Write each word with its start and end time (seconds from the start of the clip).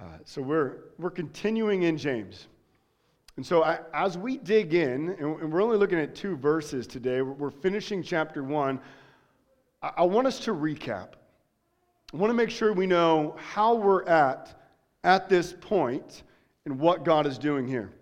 Uh, 0.00 0.04
so 0.24 0.40
we're, 0.40 0.76
we're 0.98 1.10
continuing 1.10 1.82
in 1.82 1.98
James. 1.98 2.48
And 3.36 3.44
so 3.44 3.62
I, 3.62 3.80
as 3.92 4.16
we 4.16 4.38
dig 4.38 4.72
in, 4.72 5.10
and 5.10 5.52
we're 5.52 5.62
only 5.62 5.76
looking 5.76 5.98
at 5.98 6.14
two 6.14 6.36
verses 6.36 6.86
today, 6.86 7.20
we're 7.20 7.50
finishing 7.50 8.02
chapter 8.02 8.42
one. 8.42 8.80
I, 9.82 9.92
I 9.98 10.02
want 10.04 10.26
us 10.26 10.40
to 10.40 10.52
recap. 10.52 11.08
I 12.14 12.16
want 12.16 12.30
to 12.30 12.34
make 12.34 12.48
sure 12.48 12.72
we 12.72 12.86
know 12.86 13.36
how 13.38 13.74
we're 13.74 14.04
at 14.06 14.58
at 15.04 15.28
this 15.28 15.54
point 15.60 16.22
and 16.64 16.78
what 16.78 17.04
God 17.04 17.26
is 17.26 17.36
doing 17.36 17.66
here. 17.66 17.92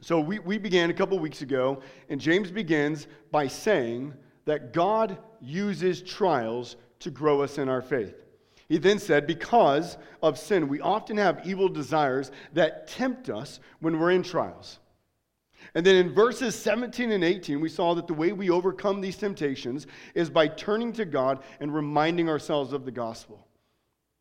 So 0.00 0.20
we, 0.20 0.38
we 0.38 0.56
began 0.56 0.88
a 0.88 0.94
couple 0.94 1.18
weeks 1.18 1.42
ago, 1.42 1.82
and 2.08 2.18
James 2.18 2.50
begins 2.50 3.08
by 3.30 3.46
saying 3.46 4.14
that 4.46 4.72
God 4.72 5.18
uses 5.42 6.00
trials 6.00 6.76
to 7.00 7.10
grow 7.10 7.42
us 7.42 7.58
in 7.58 7.68
our 7.68 7.82
faith. 7.82 8.14
He 8.70 8.78
then 8.78 9.00
said, 9.00 9.26
Because 9.26 9.98
of 10.22 10.38
sin, 10.38 10.68
we 10.68 10.80
often 10.80 11.16
have 11.16 11.44
evil 11.44 11.68
desires 11.68 12.30
that 12.54 12.86
tempt 12.86 13.28
us 13.28 13.58
when 13.80 13.98
we're 13.98 14.12
in 14.12 14.22
trials. 14.22 14.78
And 15.74 15.84
then 15.84 15.96
in 15.96 16.14
verses 16.14 16.54
17 16.54 17.10
and 17.10 17.24
18, 17.24 17.60
we 17.60 17.68
saw 17.68 17.94
that 17.94 18.06
the 18.06 18.14
way 18.14 18.30
we 18.30 18.48
overcome 18.48 19.00
these 19.00 19.16
temptations 19.16 19.88
is 20.14 20.30
by 20.30 20.46
turning 20.46 20.92
to 20.94 21.04
God 21.04 21.42
and 21.58 21.74
reminding 21.74 22.28
ourselves 22.28 22.72
of 22.72 22.84
the 22.84 22.92
gospel. 22.92 23.44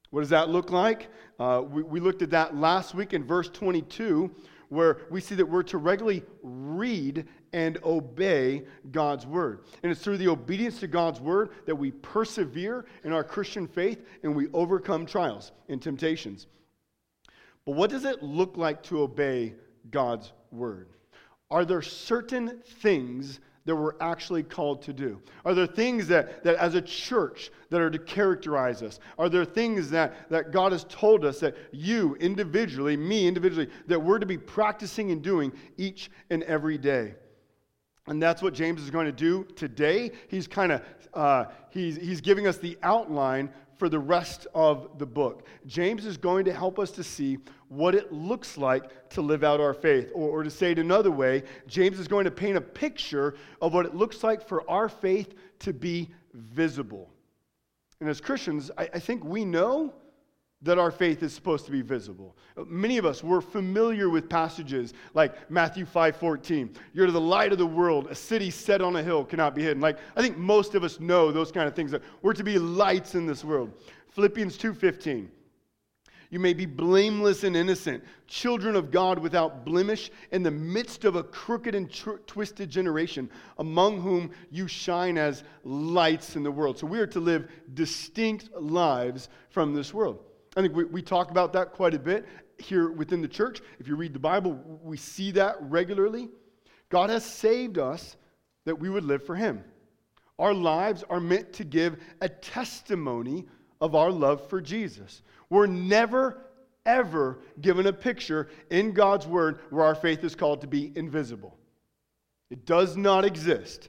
What 0.10 0.22
does 0.22 0.30
that 0.32 0.50
look 0.50 0.72
like? 0.72 1.10
Uh, 1.40 1.62
we, 1.70 1.84
we 1.84 2.00
looked 2.00 2.24
at 2.24 2.32
that 2.32 2.56
last 2.56 2.96
week 2.96 3.14
in 3.14 3.24
verse 3.24 3.50
22, 3.50 4.32
where 4.70 5.02
we 5.12 5.22
see 5.22 5.36
that 5.36 5.46
we're 5.46 5.62
to 5.64 5.78
regularly 5.78 6.24
read 6.42 7.28
and 7.54 7.78
obey 7.84 8.64
God's 8.92 9.26
word. 9.26 9.62
And 9.84 9.92
it's 9.92 10.02
through 10.02 10.18
the 10.18 10.28
obedience 10.28 10.80
to 10.80 10.88
God's 10.88 11.20
word 11.20 11.50
that 11.66 11.76
we 11.76 11.92
persevere 11.92 12.86
in 13.04 13.12
our 13.12 13.24
Christian 13.24 13.68
faith 13.68 14.06
and 14.24 14.36
we 14.36 14.48
overcome 14.54 15.06
trials 15.06 15.52
and 15.68 15.82
temptations. 15.82 16.48
But 17.66 17.76
what 17.76 17.90
does 17.90 18.06
it 18.06 18.24
look 18.24 18.58
like 18.58 18.84
to 18.84 19.02
obey 19.02 19.56
God's 19.92 20.32
word? 20.52 20.90
Are 21.52 21.66
there 21.66 21.82
certain 21.82 22.62
things 22.82 23.40
that 23.66 23.76
we're 23.76 23.94
actually 24.02 24.44
called 24.44 24.82
to 24.84 24.94
do? 24.94 25.22
Are 25.46 25.54
there 25.54 25.68
things 25.68 26.08
that, 26.08 26.44
that 26.44 26.56
as 26.56 26.76
a 26.76 26.82
church 26.82 27.52
that 27.70 27.82
are 27.82 27.92
to 27.92 28.00
characterize 28.00 28.82
us? 28.82 29.00
Are 29.18 29.30
there 29.30 29.46
things 29.46 29.90
that, 29.92 30.30
that 30.30 30.52
God 30.52 30.72
has 30.72 30.86
told 30.86 31.26
us 31.26 31.40
that 31.42 31.56
you 31.72 32.16
individually, 32.16 32.98
me 32.98 33.28
individually, 33.28 33.70
that 33.88 34.00
we're 34.00 34.20
to 34.20 34.26
be 34.26 34.38
practicing 34.38 35.12
and 35.12 35.22
doing 35.22 35.52
each 35.78 36.10
and 36.32 36.42
every 36.44 36.78
day? 36.78 37.14
And 38.10 38.22
that's 38.22 38.42
what 38.42 38.54
James 38.54 38.82
is 38.82 38.90
going 38.90 39.06
to 39.06 39.12
do 39.12 39.46
today. 39.56 40.12
He's 40.28 40.48
kind 40.48 40.72
of 40.72 40.82
uh, 41.14 41.46
he's, 41.70 41.96
he's 41.96 42.22
giving 42.22 42.48
us 42.48 42.58
the 42.58 42.78
outline 42.84 43.50
for 43.78 43.88
the 43.88 44.00
rest 44.00 44.48
of 44.54 44.98
the 44.98 45.06
book. 45.06 45.48
James 45.66 46.06
is 46.06 46.18
going 46.18 46.44
to 46.46 46.54
help 46.54 46.80
us 46.80 46.92
to 46.92 47.04
see 47.04 47.38
what 47.70 47.96
it 47.96 48.12
looks 48.12 48.58
like 48.58 49.10
to 49.12 49.22
live 49.22 49.44
out 49.44 49.62
our 49.62 49.74
faith. 49.74 50.12
Or, 50.14 50.30
or 50.30 50.44
to 50.44 50.50
say 50.50 50.72
it 50.72 50.80
another 50.80 51.12
way, 51.12 51.44
James 51.68 52.00
is 52.00 52.08
going 52.08 52.26
to 52.26 52.32
paint 52.32 52.58
a 52.58 52.62
picture 52.62 53.36
of 53.62 53.74
what 53.74 53.86
it 53.86 53.96
looks 53.96 54.24
like 54.24 54.46
for 54.46 54.70
our 54.70 54.90
faith 54.90 55.34
to 55.60 55.72
be 55.72 56.10
visible. 56.34 57.10
And 58.02 58.10
as 58.10 58.20
Christians, 58.20 58.70
I, 58.78 58.90
I 58.94 59.00
think 59.00 59.24
we 59.24 59.46
know 59.46 59.94
that 60.62 60.78
our 60.78 60.92
faith 60.92 61.24
is 61.24 61.34
supposed 61.34 61.66
to 61.66 61.72
be 61.72 61.82
visible. 61.82 62.36
Many 62.68 62.98
of 62.98 63.06
us 63.06 63.24
we're 63.24 63.42
familiar 63.42 64.10
with 64.10 64.30
passages 64.30 64.94
like 65.14 65.50
Matthew 65.50 65.86
5:14. 65.86 66.76
You're 66.94 67.12
the 67.12 67.22
light 67.22 67.52
of 67.52 67.58
the 67.58 67.66
world. 67.66 68.08
A 68.10 68.16
city 68.16 68.52
set 68.52 68.82
on 68.82 68.96
a 68.98 69.04
hill 69.04 69.24
cannot 69.24 69.56
be 69.56 69.64
hidden. 69.64 69.82
Like 69.82 70.00
I 70.16 70.22
think 70.22 70.38
most 70.38 70.76
of 70.76 70.84
us 70.84 71.00
know 71.00 71.32
those 71.32 71.52
kind 71.52 71.68
of 71.68 71.76
things 71.76 71.92
that 71.92 72.02
we're 72.22 72.34
to 72.34 72.44
be 72.44 72.60
lights 72.60 73.16
in 73.16 73.26
this 73.26 73.44
world. 73.44 73.72
Philippians 74.10 74.58
2:15. 74.58 75.32
You 76.32 76.40
may 76.40 76.54
be 76.54 76.68
blameless 76.68 77.44
and 77.44 77.58
innocent, 77.58 78.04
children 78.28 78.76
of 78.76 78.92
God 78.92 79.18
without 79.18 79.66
blemish 79.66 80.12
in 80.32 80.44
the 80.44 80.52
midst 80.52 81.04
of 81.04 81.16
a 81.16 81.24
crooked 81.24 81.74
and 81.74 81.90
tr- 81.90 82.18
twisted 82.28 82.70
generation, 82.70 83.32
among 83.58 84.02
whom 84.02 84.30
you 84.52 84.68
shine 84.68 85.18
as 85.18 85.44
lights 85.64 86.36
in 86.36 86.44
the 86.44 86.52
world. 86.52 86.78
So 86.78 86.86
we 86.86 87.00
are 87.00 87.08
to 87.08 87.20
live 87.20 87.50
distinct 87.74 88.52
lives 88.54 89.30
from 89.50 89.74
this 89.74 89.92
world. 89.92 90.20
I 90.60 90.62
think 90.62 90.76
we, 90.76 90.84
we 90.84 91.02
talk 91.02 91.32
about 91.32 91.54
that 91.54 91.72
quite 91.72 91.94
a 91.94 92.00
bit 92.00 92.26
here 92.58 92.92
within 92.92 93.22
the 93.22 93.30
church. 93.30 93.62
If 93.80 93.88
you 93.88 93.96
read 93.96 94.12
the 94.12 94.20
Bible, 94.20 94.60
we 94.84 94.98
see 94.98 95.32
that 95.32 95.56
regularly. 95.62 96.28
God 96.90 97.10
has 97.10 97.24
saved 97.24 97.78
us 97.78 98.18
that 98.66 98.78
we 98.78 98.90
would 98.90 99.06
live 99.06 99.26
for 99.26 99.38
Him. 99.38 99.64
Our 100.38 100.54
lives 100.54 101.06
are 101.10 101.22
meant 101.22 101.54
to 101.54 101.64
give 101.64 101.98
a 102.20 102.28
testimony 102.28 103.46
of 103.80 103.96
our 103.96 104.12
love 104.12 104.50
for 104.50 104.60
Jesus. 104.60 105.22
We're 105.50 105.66
never, 105.66 106.42
ever 106.86 107.40
given 107.62 107.88
a 107.88 107.94
picture 107.94 108.50
in 108.70 108.92
God's 108.92 109.28
Word 109.28 109.60
where 109.70 109.86
our 109.86 109.96
faith 109.96 110.26
is 110.26 110.36
called 110.36 110.60
to 110.60 110.68
be 110.68 110.92
invisible. 110.96 111.58
It 112.50 112.66
does 112.66 112.98
not 112.98 113.24
exist. 113.24 113.88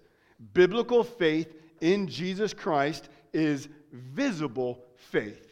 Biblical 0.54 1.02
faith 1.02 1.52
in 1.80 2.06
Jesus 2.06 2.54
Christ 2.54 3.08
is 3.32 3.68
visible 3.92 4.84
faith. 4.94 5.49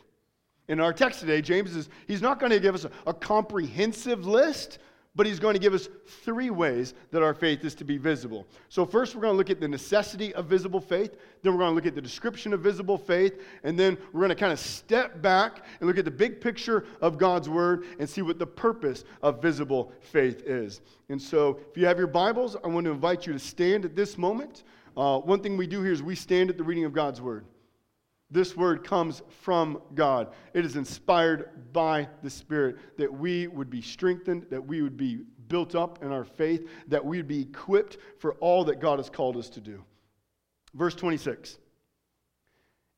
In 0.68 0.80
our 0.80 0.92
text 0.92 1.20
today, 1.20 1.40
James 1.40 1.74
is, 1.74 1.88
he's 2.06 2.20
not 2.20 2.38
going 2.38 2.52
to 2.52 2.60
give 2.60 2.74
us 2.74 2.84
a, 2.84 2.90
a 3.06 3.14
comprehensive 3.14 4.26
list, 4.26 4.78
but 5.16 5.26
he's 5.26 5.40
going 5.40 5.54
to 5.54 5.58
give 5.58 5.72
us 5.72 5.88
three 6.06 6.50
ways 6.50 6.92
that 7.10 7.22
our 7.22 7.32
faith 7.32 7.64
is 7.64 7.74
to 7.76 7.84
be 7.84 7.96
visible. 7.96 8.46
So, 8.68 8.84
first, 8.84 9.14
we're 9.14 9.22
going 9.22 9.32
to 9.32 9.36
look 9.36 9.48
at 9.48 9.60
the 9.60 9.66
necessity 9.66 10.34
of 10.34 10.44
visible 10.44 10.80
faith. 10.80 11.16
Then, 11.42 11.54
we're 11.54 11.60
going 11.60 11.70
to 11.70 11.74
look 11.74 11.86
at 11.86 11.94
the 11.94 12.02
description 12.02 12.52
of 12.52 12.60
visible 12.60 12.98
faith. 12.98 13.40
And 13.64 13.78
then, 13.78 13.96
we're 14.12 14.20
going 14.20 14.28
to 14.28 14.36
kind 14.36 14.52
of 14.52 14.60
step 14.60 15.22
back 15.22 15.64
and 15.80 15.88
look 15.88 15.98
at 15.98 16.04
the 16.04 16.10
big 16.10 16.40
picture 16.40 16.84
of 17.00 17.16
God's 17.16 17.48
word 17.48 17.86
and 17.98 18.08
see 18.08 18.20
what 18.20 18.38
the 18.38 18.46
purpose 18.46 19.04
of 19.22 19.40
visible 19.40 19.90
faith 20.00 20.42
is. 20.46 20.82
And 21.08 21.20
so, 21.20 21.58
if 21.70 21.78
you 21.78 21.86
have 21.86 21.98
your 21.98 22.06
Bibles, 22.06 22.56
I 22.62 22.68
want 22.68 22.84
to 22.84 22.90
invite 22.90 23.26
you 23.26 23.32
to 23.32 23.38
stand 23.38 23.86
at 23.86 23.96
this 23.96 24.18
moment. 24.18 24.64
Uh, 24.96 25.18
one 25.18 25.40
thing 25.40 25.56
we 25.56 25.66
do 25.66 25.82
here 25.82 25.92
is 25.92 26.02
we 26.02 26.14
stand 26.14 26.50
at 26.50 26.58
the 26.58 26.64
reading 26.64 26.84
of 26.84 26.92
God's 26.92 27.22
word. 27.22 27.46
This 28.30 28.56
word 28.56 28.84
comes 28.84 29.22
from 29.40 29.80
God. 29.94 30.32
It 30.52 30.64
is 30.64 30.76
inspired 30.76 31.72
by 31.72 32.08
the 32.22 32.28
Spirit 32.28 32.76
that 32.98 33.12
we 33.12 33.46
would 33.46 33.70
be 33.70 33.80
strengthened, 33.80 34.46
that 34.50 34.64
we 34.64 34.82
would 34.82 34.96
be 34.96 35.22
built 35.48 35.74
up 35.74 36.04
in 36.04 36.12
our 36.12 36.24
faith, 36.24 36.68
that 36.88 37.04
we 37.04 37.16
would 37.16 37.28
be 37.28 37.42
equipped 37.42 37.96
for 38.18 38.34
all 38.34 38.64
that 38.64 38.80
God 38.80 38.98
has 38.98 39.08
called 39.08 39.36
us 39.38 39.48
to 39.50 39.60
do. 39.60 39.82
Verse 40.74 40.94
26 40.94 41.58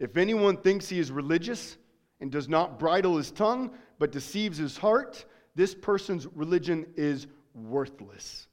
If 0.00 0.16
anyone 0.16 0.56
thinks 0.56 0.88
he 0.88 0.98
is 0.98 1.12
religious 1.12 1.76
and 2.20 2.32
does 2.32 2.48
not 2.48 2.78
bridle 2.78 3.16
his 3.16 3.30
tongue, 3.30 3.70
but 4.00 4.10
deceives 4.10 4.58
his 4.58 4.76
heart, 4.76 5.24
this 5.54 5.74
person's 5.74 6.26
religion 6.34 6.86
is 6.96 7.28
worthless. 7.54 8.48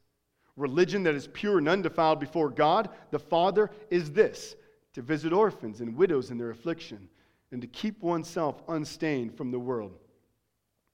Religion 0.56 1.04
that 1.04 1.16
is 1.16 1.28
pure 1.28 1.58
and 1.58 1.70
undefiled 1.70 2.20
before 2.20 2.50
God, 2.50 2.90
the 3.12 3.20
Father, 3.20 3.72
is 3.90 4.12
this 4.12 4.56
to 4.98 5.04
visit 5.04 5.32
orphans 5.32 5.80
and 5.80 5.96
widows 5.96 6.32
in 6.32 6.40
their 6.40 6.50
affliction, 6.50 7.08
and 7.52 7.62
to 7.62 7.68
keep 7.68 8.02
oneself 8.02 8.64
unstained 8.68 9.32
from 9.38 9.52
the 9.52 9.60
world. 9.60 9.94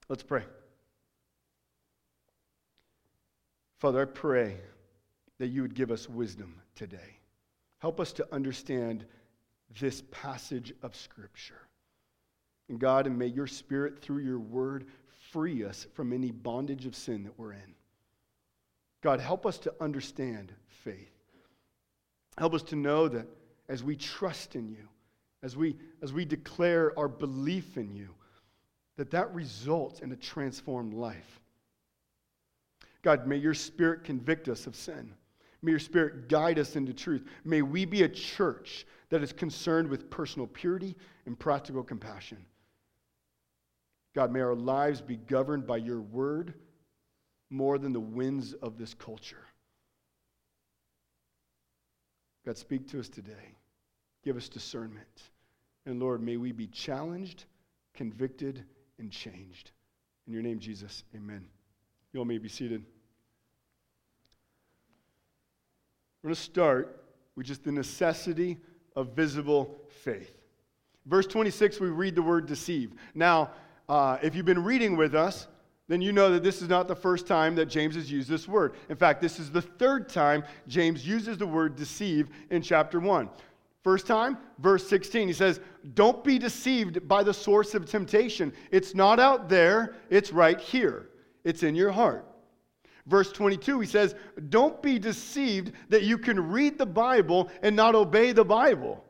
Let's 0.10 0.24
pray. 0.24 0.44
Father, 3.80 4.02
I 4.02 4.06
pray 4.06 4.58
that 5.40 5.48
you 5.48 5.62
would 5.62 5.74
give 5.74 5.90
us 5.90 6.10
wisdom 6.10 6.60
today. 6.76 7.18
Help 7.80 8.02
us 8.02 8.12
to 8.12 8.28
understand 8.34 9.06
this 9.80 10.04
passage 10.12 10.74
of 10.84 10.98
Scripture. 10.98 11.62
And 12.68 12.80
God, 12.80 13.08
and 13.08 13.18
may 13.18 13.28
your 13.28 13.48
Spirit, 13.48 14.02
through 14.02 14.24
your 14.24 14.40
word, 14.40 14.88
free 15.32 15.64
us 15.64 15.88
from 15.94 16.12
any 16.12 16.32
bondage 16.32 16.86
of 16.86 16.94
sin 16.94 17.24
that 17.24 17.40
we're 17.40 17.54
in. 17.54 17.74
God, 19.02 19.22
help 19.22 19.46
us 19.46 19.58
to 19.60 19.74
understand 19.80 20.52
faith. 20.68 21.14
Help 22.38 22.54
us 22.54 22.64
to 22.64 22.76
know 22.76 23.08
that 23.08 23.28
as 23.70 23.84
we 23.84 23.96
trust 23.96 24.56
in 24.56 24.70
you, 24.70 24.88
as 25.42 25.56
we, 25.56 25.76
as 26.02 26.14
we 26.14 26.26
declare 26.26 26.98
our 26.98 27.08
belief 27.08 27.78
in 27.78 27.94
you, 27.94 28.10
that 28.98 29.12
that 29.12 29.34
results 29.34 30.02
in 30.02 30.12
a 30.12 30.16
transformed 30.16 30.94
life. 30.94 31.40
God, 33.02 33.28
may 33.28 33.38
your 33.38 33.54
spirit 33.54 34.04
convict 34.04 34.48
us 34.48 34.68
of 34.68 34.76
sin. 34.76 35.14
May 35.62 35.72
your 35.72 35.80
spirit 35.80 36.28
guide 36.28 36.60
us 36.60 36.76
into 36.76 36.94
truth. 36.94 37.26
May 37.44 37.62
we 37.62 37.86
be 37.86 38.04
a 38.04 38.10
church 38.10 38.86
that 39.10 39.24
is 39.24 39.32
concerned 39.32 39.88
with 39.88 40.10
personal 40.10 40.48
purity 40.48 40.96
and 41.26 41.38
practical 41.38 41.84
compassion. 41.84 42.46
God, 44.14 44.32
may 44.32 44.42
our 44.42 44.56
lives 44.56 45.02
be 45.02 45.18
governed 45.18 45.66
by 45.66 45.78
your 45.78 46.02
word 46.02 46.54
more 47.50 47.78
than 47.78 47.94
the 47.94 48.00
winds 48.00 48.54
of 48.54 48.78
this 48.78 48.94
culture. 48.94 49.46
God, 52.46 52.58
speak 52.58 52.88
to 52.90 53.00
us 53.00 53.10
today. 53.10 53.56
Give 54.24 54.38
us 54.38 54.50
discernment. 54.50 55.30
And 55.86 56.00
Lord, 56.00 56.22
may 56.22 56.38
we 56.38 56.52
be 56.52 56.68
challenged, 56.68 57.46
convicted, 57.94 58.64
and 59.00 59.12
changed. 59.12 59.72
In 60.28 60.34
your 60.34 60.42
name, 60.42 60.60
Jesus, 60.60 61.04
amen. 61.16 61.46
You 62.12 62.20
all 62.20 62.26
may 62.26 62.38
be 62.38 62.50
seated. 62.50 62.84
We're 66.22 66.30
going 66.30 66.36
to 66.36 66.42
start 66.42 67.04
with 67.36 67.48
just 67.48 67.64
the 67.64 67.72
necessity 67.72 68.58
of 68.96 69.10
visible 69.10 69.82
faith. 70.04 70.38
Verse 71.06 71.28
26, 71.28 71.80
we 71.80 71.90
read 71.90 72.16
the 72.16 72.22
word 72.22 72.46
deceive. 72.46 72.94
Now, 73.14 73.52
uh, 73.90 74.18
if 74.22 74.36
you've 74.36 74.46
been 74.46 74.64
reading 74.64 74.96
with 74.96 75.16
us, 75.16 75.48
then 75.94 76.02
you 76.02 76.12
know 76.12 76.32
that 76.32 76.42
this 76.42 76.64
is 76.64 76.68
not 76.68 76.88
the 76.88 76.96
first 76.96 77.28
time 77.28 77.54
that 77.54 77.68
James 77.68 77.94
has 77.94 78.12
used 78.12 78.28
this 78.28 78.48
word. 78.48 78.74
In 78.90 78.96
fact, 78.96 79.22
this 79.22 79.40
is 79.40 79.52
the 79.52 79.62
third 79.62 80.10
time 80.10 80.44
James 80.68 81.06
uses 81.08 81.38
the 81.38 81.46
word 81.46 81.76
deceive 81.76 82.30
in 82.50 82.64
chapter 82.64 83.00
1. 83.00 83.30
First 83.84 84.08
time, 84.08 84.40
verse 84.58 84.88
16, 84.88 85.28
he 85.28 85.36
says, 85.36 85.60
Don't 85.94 86.24
be 86.24 86.40
deceived 86.40 87.08
by 87.08 87.22
the 87.22 87.32
source 87.32 87.76
of 87.76 87.86
temptation. 87.86 88.52
It's 88.72 88.96
not 88.96 89.20
out 89.20 89.50
there, 89.50 89.94
it's 90.10 90.34
right 90.34 90.60
here, 90.60 91.10
it's 91.44 91.62
in 91.62 91.76
your 91.76 91.92
heart. 91.92 92.26
Verse 93.06 93.32
22, 93.32 93.80
he 93.80 93.86
says, 93.86 94.16
Don't 94.50 94.82
be 94.82 94.98
deceived 94.98 95.74
that 95.90 96.02
you 96.02 96.18
can 96.18 96.50
read 96.50 96.80
the 96.80 96.88
Bible 96.88 97.52
and 97.62 97.76
not 97.76 97.94
obey 97.94 98.32
the 98.32 98.44
Bible. 98.44 99.06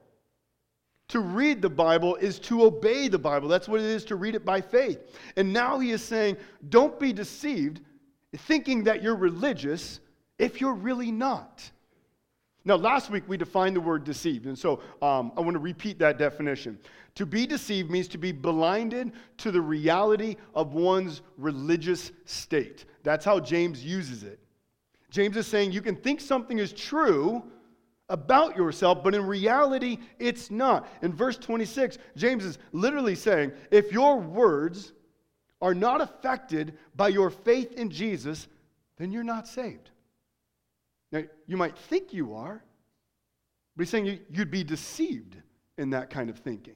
To 1.09 1.19
read 1.19 1.61
the 1.61 1.69
Bible 1.69 2.15
is 2.15 2.39
to 2.39 2.63
obey 2.63 3.07
the 3.07 3.19
Bible. 3.19 3.47
That's 3.47 3.67
what 3.67 3.81
it 3.81 3.85
is 3.85 4.05
to 4.05 4.15
read 4.15 4.35
it 4.35 4.45
by 4.45 4.61
faith. 4.61 4.99
And 5.35 5.51
now 5.51 5.79
he 5.79 5.91
is 5.91 6.01
saying, 6.01 6.37
Don't 6.69 6.99
be 6.99 7.13
deceived 7.13 7.81
thinking 8.35 8.83
that 8.85 9.03
you're 9.03 9.15
religious 9.15 9.99
if 10.39 10.59
you're 10.59 10.73
really 10.73 11.11
not. 11.11 11.69
Now, 12.65 12.75
last 12.75 13.09
week 13.09 13.23
we 13.27 13.35
defined 13.35 13.75
the 13.75 13.81
word 13.81 14.05
deceived, 14.05 14.45
and 14.45 14.57
so 14.57 14.79
um, 15.01 15.33
I 15.35 15.41
want 15.41 15.53
to 15.53 15.59
repeat 15.59 15.99
that 15.99 16.17
definition. 16.17 16.79
To 17.15 17.25
be 17.25 17.45
deceived 17.45 17.91
means 17.91 18.07
to 18.09 18.17
be 18.17 18.31
blinded 18.31 19.11
to 19.37 19.51
the 19.51 19.61
reality 19.61 20.37
of 20.55 20.73
one's 20.73 21.21
religious 21.37 22.11
state. 22.25 22.85
That's 23.03 23.25
how 23.25 23.39
James 23.39 23.83
uses 23.83 24.23
it. 24.23 24.39
James 25.11 25.37
is 25.37 25.45
saying 25.45 25.73
you 25.73 25.81
can 25.81 25.95
think 25.95 26.21
something 26.21 26.57
is 26.57 26.71
true 26.73 27.43
about 28.13 28.55
yourself, 28.55 29.03
but 29.03 29.15
in 29.15 29.25
reality, 29.25 29.97
it's 30.19 30.51
not. 30.51 30.87
In 31.01 31.11
verse 31.11 31.35
26, 31.35 31.97
James 32.15 32.45
is 32.45 32.59
literally 32.71 33.15
saying 33.15 33.51
if 33.71 33.91
your 33.91 34.19
words 34.19 34.93
are 35.59 35.73
not 35.73 35.99
affected 35.99 36.77
by 36.95 37.07
your 37.07 37.31
faith 37.31 37.73
in 37.73 37.89
Jesus, 37.89 38.47
then 38.97 39.11
you're 39.11 39.23
not 39.23 39.47
saved. 39.47 39.89
Now, 41.11 41.23
you 41.47 41.57
might 41.57 41.75
think 41.75 42.13
you 42.13 42.35
are, 42.35 42.63
but 43.75 43.81
he's 43.81 43.89
saying 43.89 44.19
you'd 44.29 44.51
be 44.51 44.63
deceived 44.63 45.35
in 45.79 45.89
that 45.89 46.11
kind 46.11 46.29
of 46.29 46.37
thinking. 46.37 46.75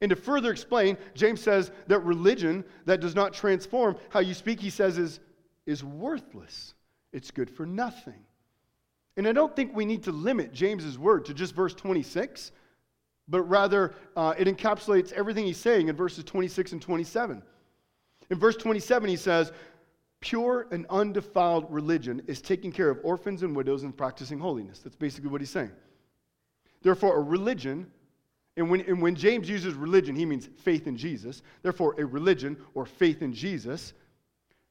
And 0.00 0.08
to 0.08 0.16
further 0.16 0.50
explain, 0.50 0.96
James 1.14 1.42
says 1.42 1.70
that 1.86 2.00
religion 2.00 2.64
that 2.86 3.00
does 3.00 3.14
not 3.14 3.34
transform 3.34 3.96
how 4.08 4.20
you 4.20 4.32
speak, 4.32 4.58
he 4.58 4.70
says, 4.70 4.96
is, 4.96 5.20
is 5.66 5.84
worthless. 5.84 6.72
It's 7.12 7.30
good 7.30 7.50
for 7.50 7.66
nothing. 7.66 8.24
And 9.16 9.26
I 9.26 9.32
don't 9.32 9.54
think 9.56 9.74
we 9.74 9.86
need 9.86 10.02
to 10.04 10.12
limit 10.12 10.52
James's 10.52 10.98
word 10.98 11.24
to 11.26 11.34
just 11.34 11.54
verse 11.54 11.74
26, 11.74 12.52
but 13.28 13.42
rather 13.42 13.94
uh, 14.16 14.34
it 14.38 14.46
encapsulates 14.46 15.12
everything 15.12 15.46
he's 15.46 15.56
saying 15.56 15.88
in 15.88 15.96
verses 15.96 16.24
26 16.24 16.72
and 16.72 16.82
27. 16.82 17.42
In 18.30 18.38
verse 18.38 18.56
27, 18.56 19.08
he 19.08 19.16
says, 19.16 19.52
Pure 20.20 20.68
and 20.70 20.86
undefiled 20.90 21.66
religion 21.70 22.22
is 22.26 22.40
taking 22.40 22.72
care 22.72 22.90
of 22.90 22.98
orphans 23.04 23.42
and 23.42 23.54
widows 23.54 23.82
and 23.82 23.96
practicing 23.96 24.38
holiness. 24.38 24.80
That's 24.80 24.96
basically 24.96 25.30
what 25.30 25.40
he's 25.40 25.50
saying. 25.50 25.70
Therefore, 26.82 27.16
a 27.16 27.22
religion, 27.22 27.86
and 28.56 28.70
when, 28.70 28.80
and 28.82 29.00
when 29.00 29.14
James 29.14 29.48
uses 29.48 29.74
religion, 29.74 30.16
he 30.16 30.26
means 30.26 30.48
faith 30.58 30.86
in 30.86 30.96
Jesus. 30.96 31.42
Therefore, 31.62 31.94
a 31.98 32.04
religion 32.04 32.56
or 32.74 32.86
faith 32.86 33.22
in 33.22 33.32
Jesus 33.32 33.92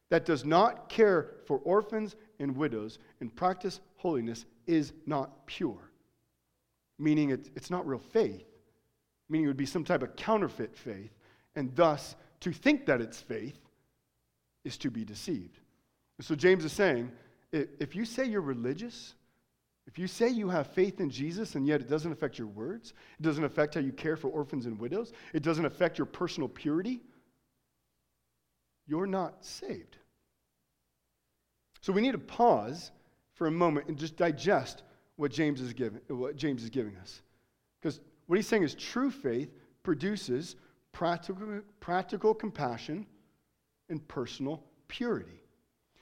that 0.09 0.25
does 0.25 0.45
not 0.45 0.89
care 0.89 1.31
for 1.45 1.59
orphans 1.59 2.15
and 2.39 2.55
widows 2.55 2.99
and 3.21 3.35
practice 3.35 3.79
holiness 4.05 4.45
is 4.67 4.93
not 5.07 5.47
pure. 5.47 5.89
Meaning 6.99 7.31
it, 7.31 7.49
it's 7.55 7.71
not 7.71 7.87
real 7.87 7.97
faith, 7.97 8.45
meaning 9.29 9.45
it 9.45 9.47
would 9.47 9.57
be 9.57 9.65
some 9.65 9.83
type 9.83 10.03
of 10.03 10.15
counterfeit 10.15 10.77
faith, 10.77 11.09
and 11.55 11.75
thus 11.75 12.15
to 12.41 12.51
think 12.51 12.85
that 12.85 13.01
it's 13.01 13.19
faith 13.19 13.57
is 14.63 14.77
to 14.77 14.91
be 14.91 15.03
deceived. 15.03 15.57
So 16.21 16.35
James 16.35 16.63
is 16.63 16.71
saying 16.71 17.11
if 17.51 17.95
you 17.95 18.05
say 18.05 18.25
you're 18.25 18.41
religious, 18.41 19.15
if 19.87 19.97
you 19.97 20.05
say 20.05 20.29
you 20.29 20.49
have 20.49 20.67
faith 20.67 20.99
in 20.99 21.09
Jesus 21.09 21.55
and 21.55 21.65
yet 21.65 21.81
it 21.81 21.89
doesn't 21.89 22.11
affect 22.11 22.37
your 22.37 22.47
words, 22.49 22.93
it 23.19 23.23
doesn't 23.23 23.43
affect 23.43 23.73
how 23.73 23.81
you 23.81 23.91
care 23.91 24.17
for 24.17 24.27
orphans 24.27 24.67
and 24.67 24.79
widows, 24.79 25.13
it 25.33 25.41
doesn't 25.41 25.65
affect 25.65 25.97
your 25.97 26.05
personal 26.05 26.47
purity, 26.47 27.01
you're 28.85 29.07
not 29.07 29.43
saved. 29.43 29.97
So 31.81 31.91
we 31.91 32.01
need 32.01 32.11
to 32.11 32.19
pause 32.19 32.91
for 33.35 33.47
a 33.47 33.51
moment 33.51 33.87
and 33.87 33.97
just 33.97 34.17
digest 34.17 34.83
what 35.17 35.31
James 35.31 35.61
is 35.61 35.73
giving, 35.73 36.01
what 36.07 36.35
James 36.35 36.63
is 36.63 36.69
giving 36.69 36.97
us. 36.97 37.21
Because 37.79 37.99
what 38.25 38.37
he's 38.37 38.47
saying 38.47 38.63
is 38.63 38.73
true 38.73 39.11
faith 39.11 39.53
produces 39.83 40.55
practical, 40.91 41.61
practical 41.79 42.33
compassion 42.33 43.05
and 43.89 44.05
personal 44.07 44.63
purity. 44.87 45.41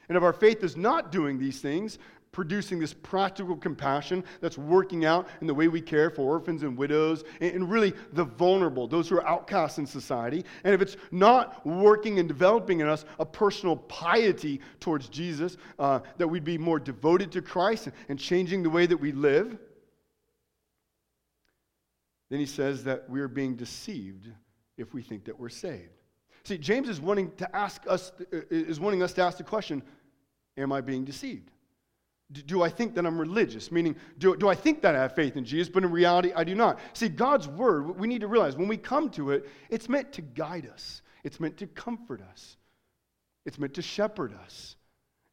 And 0.08 0.18
if 0.18 0.24
our 0.24 0.34
faith 0.34 0.64
is 0.64 0.78
not 0.78 1.12
doing 1.12 1.38
these 1.38 1.60
things, 1.60 1.98
producing 2.34 2.80
this 2.80 2.94
practical 2.94 3.56
compassion 3.56 4.24
that's 4.42 4.58
working 4.58 5.06
out 5.06 5.30
in 5.40 5.48
the 5.48 5.54
way 5.54 5.70
we 5.70 5.80
care 5.80 6.10
for 6.10 6.24
orphans 6.24 6.64
and 6.64 6.78
widows 6.78 7.24
and, 7.40 7.72
really 7.72 7.94
the 8.12 8.26
vulnerable, 8.26 8.88
those 8.88 9.08
who 9.08 9.16
are 9.16 9.26
outcasts 9.26 9.78
in 9.78 9.86
society. 9.86 10.44
And 10.66 10.74
if 10.74 10.82
it's 10.82 10.98
not 11.12 11.66
working 11.66 12.20
and 12.20 12.28
developing 12.28 12.82
in 12.82 12.90
us 12.90 13.06
a 13.20 13.26
personal 13.26 13.78
piety 13.78 14.60
towards 14.82 15.08
Jesus, 15.08 15.56
uh, 15.80 16.02
that 16.18 16.28
we'd 16.28 16.44
be 16.44 16.58
more 16.58 16.80
devoted 16.80 17.32
to 17.32 17.42
Christ 17.42 17.88
and 18.10 18.20
changing 18.20 18.64
the 18.64 18.70
way 18.70 18.86
that 18.86 18.98
we 18.98 19.14
live, 19.14 19.58
then 22.30 22.40
he 22.40 22.46
says 22.48 22.84
that 22.86 23.08
we're 23.08 23.28
being 23.28 23.56
deceived 23.56 24.28
if 24.76 24.94
we 24.94 25.04
think 25.04 25.26
that 25.26 25.40
we're 25.40 25.50
saved. 25.50 25.94
See, 26.46 26.58
James 26.58 26.90
is 26.90 27.00
wanting 27.00 27.32
to 27.38 27.56
ask 27.56 27.84
us, 27.88 28.12
is 28.50 28.80
wanting 28.80 29.04
us 29.04 29.14
to 29.14 29.22
ask 29.22 29.38
the 29.38 29.44
question, 29.44 29.84
am 30.58 30.72
I 30.72 30.82
being 30.82 31.06
deceived? 31.06 31.52
Do 32.34 32.64
I 32.64 32.70
think 32.70 32.96
that 32.96 33.06
I'm 33.06 33.20
religious? 33.20 33.72
Meaning, 33.72 33.96
do, 34.18 34.36
do 34.36 34.50
I 34.50 34.56
think 34.56 34.82
that 34.82 34.96
I 34.96 35.00
have 35.00 35.16
faith 35.16 35.38
in 35.38 35.46
Jesus, 35.46 35.72
but 35.72 35.84
in 35.84 35.92
reality, 35.92 36.32
I 36.36 36.44
do 36.44 36.56
not? 36.56 36.80
See, 36.94 37.10
God's 37.10 37.48
word, 37.48 37.98
we 37.98 38.08
need 38.08 38.22
to 38.22 38.28
realize 38.28 38.56
when 38.56 38.68
we 38.68 38.78
come 38.78 39.10
to 39.12 39.32
it, 39.32 39.48
it's 39.70 39.88
meant 39.88 40.12
to 40.14 40.22
guide 40.22 40.68
us, 40.72 41.02
it's 41.24 41.40
meant 41.40 41.58
to 41.58 41.68
comfort 41.68 42.22
us, 42.22 42.58
it's 43.46 43.60
meant 43.60 43.74
to 43.76 43.82
shepherd 43.82 44.34
us. 44.46 44.76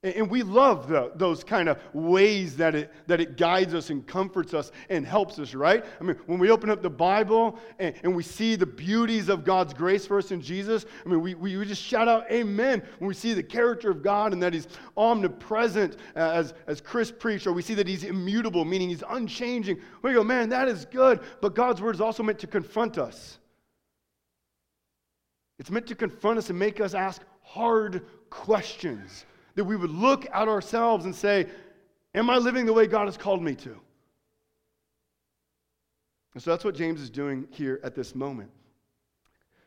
And 0.03 0.31
we 0.31 0.43
love 0.43 0.89
the, 0.89 1.13
those 1.15 1.45
kind 1.45 1.69
of 1.69 1.79
ways 1.93 2.57
that 2.57 2.75
it, 2.75 2.91
that 3.07 3.21
it 3.21 3.37
guides 3.37 3.75
us 3.75 3.91
and 3.91 4.07
comforts 4.07 4.55
us 4.55 4.73
and 4.89 5.07
helps 5.07 5.39
us, 5.39 5.53
right? 5.53 5.85
I 6.01 6.05
mean, 6.05 6.17
when 6.25 6.39
we 6.39 6.51
open 6.51 6.71
up 6.71 6.81
the 6.81 6.89
Bible 6.89 7.59
and, 7.79 7.95
and 8.03 8.17
we 8.17 8.23
see 8.23 8.57
the 8.57 8.65
beauties 8.65 9.29
of 9.29 9.45
God's 9.45 9.75
grace 9.75 10.07
for 10.07 10.17
us 10.17 10.31
in 10.31 10.41
Jesus, 10.41 10.87
I 11.05 11.09
mean, 11.11 11.21
we, 11.21 11.35
we 11.35 11.63
just 11.67 11.83
shout 11.83 12.09
out 12.09 12.25
amen 12.33 12.83
when 12.99 13.09
we 13.09 13.13
see 13.13 13.35
the 13.35 13.43
character 13.43 13.91
of 13.91 14.03
God 14.03 14.33
and 14.33 14.43
that 14.43 14.55
He's 14.55 14.69
omnipresent, 14.97 15.99
uh, 16.17 16.31
as, 16.31 16.55
as 16.67 16.81
Chris 16.81 17.13
preached, 17.13 17.47
or 17.47 17.53
we 17.53 17.61
see 17.61 17.75
that 17.75 17.87
He's 17.87 18.05
immutable, 18.05 18.65
meaning 18.65 18.89
He's 18.89 19.05
unchanging. 19.07 19.79
We 20.01 20.15
go, 20.15 20.25
man, 20.25 20.49
that 20.49 20.67
is 20.67 20.87
good. 20.87 21.21
But 21.43 21.55
God's 21.55 21.83
word 21.83 21.95
is 21.95 22.01
also 22.01 22.23
meant 22.23 22.39
to 22.39 22.47
confront 22.47 22.97
us. 22.97 23.39
It's 25.59 25.71
meant 25.71 25.89
to 25.89 25.95
confront 25.95 26.39
us 26.39 26.49
and 26.49 26.59
make 26.59 26.81
us 26.81 26.95
ask 26.95 27.21
hard 27.43 28.07
questions 28.31 29.27
that 29.61 29.65
we 29.67 29.77
would 29.77 29.91
look 29.91 30.27
at 30.33 30.49
ourselves 30.49 31.05
and 31.05 31.15
say, 31.15 31.47
Am 32.15 32.31
I 32.31 32.39
living 32.39 32.65
the 32.65 32.73
way 32.73 32.87
God 32.87 33.05
has 33.05 33.19
called 33.19 33.43
me 33.43 33.55
to? 33.57 33.77
And 36.33 36.43
so 36.43 36.49
that's 36.51 36.65
what 36.65 36.75
James 36.75 36.99
is 37.03 37.11
doing 37.11 37.47
here 37.51 37.79
at 37.85 37.95
this 37.95 38.15
moment. 38.15 38.51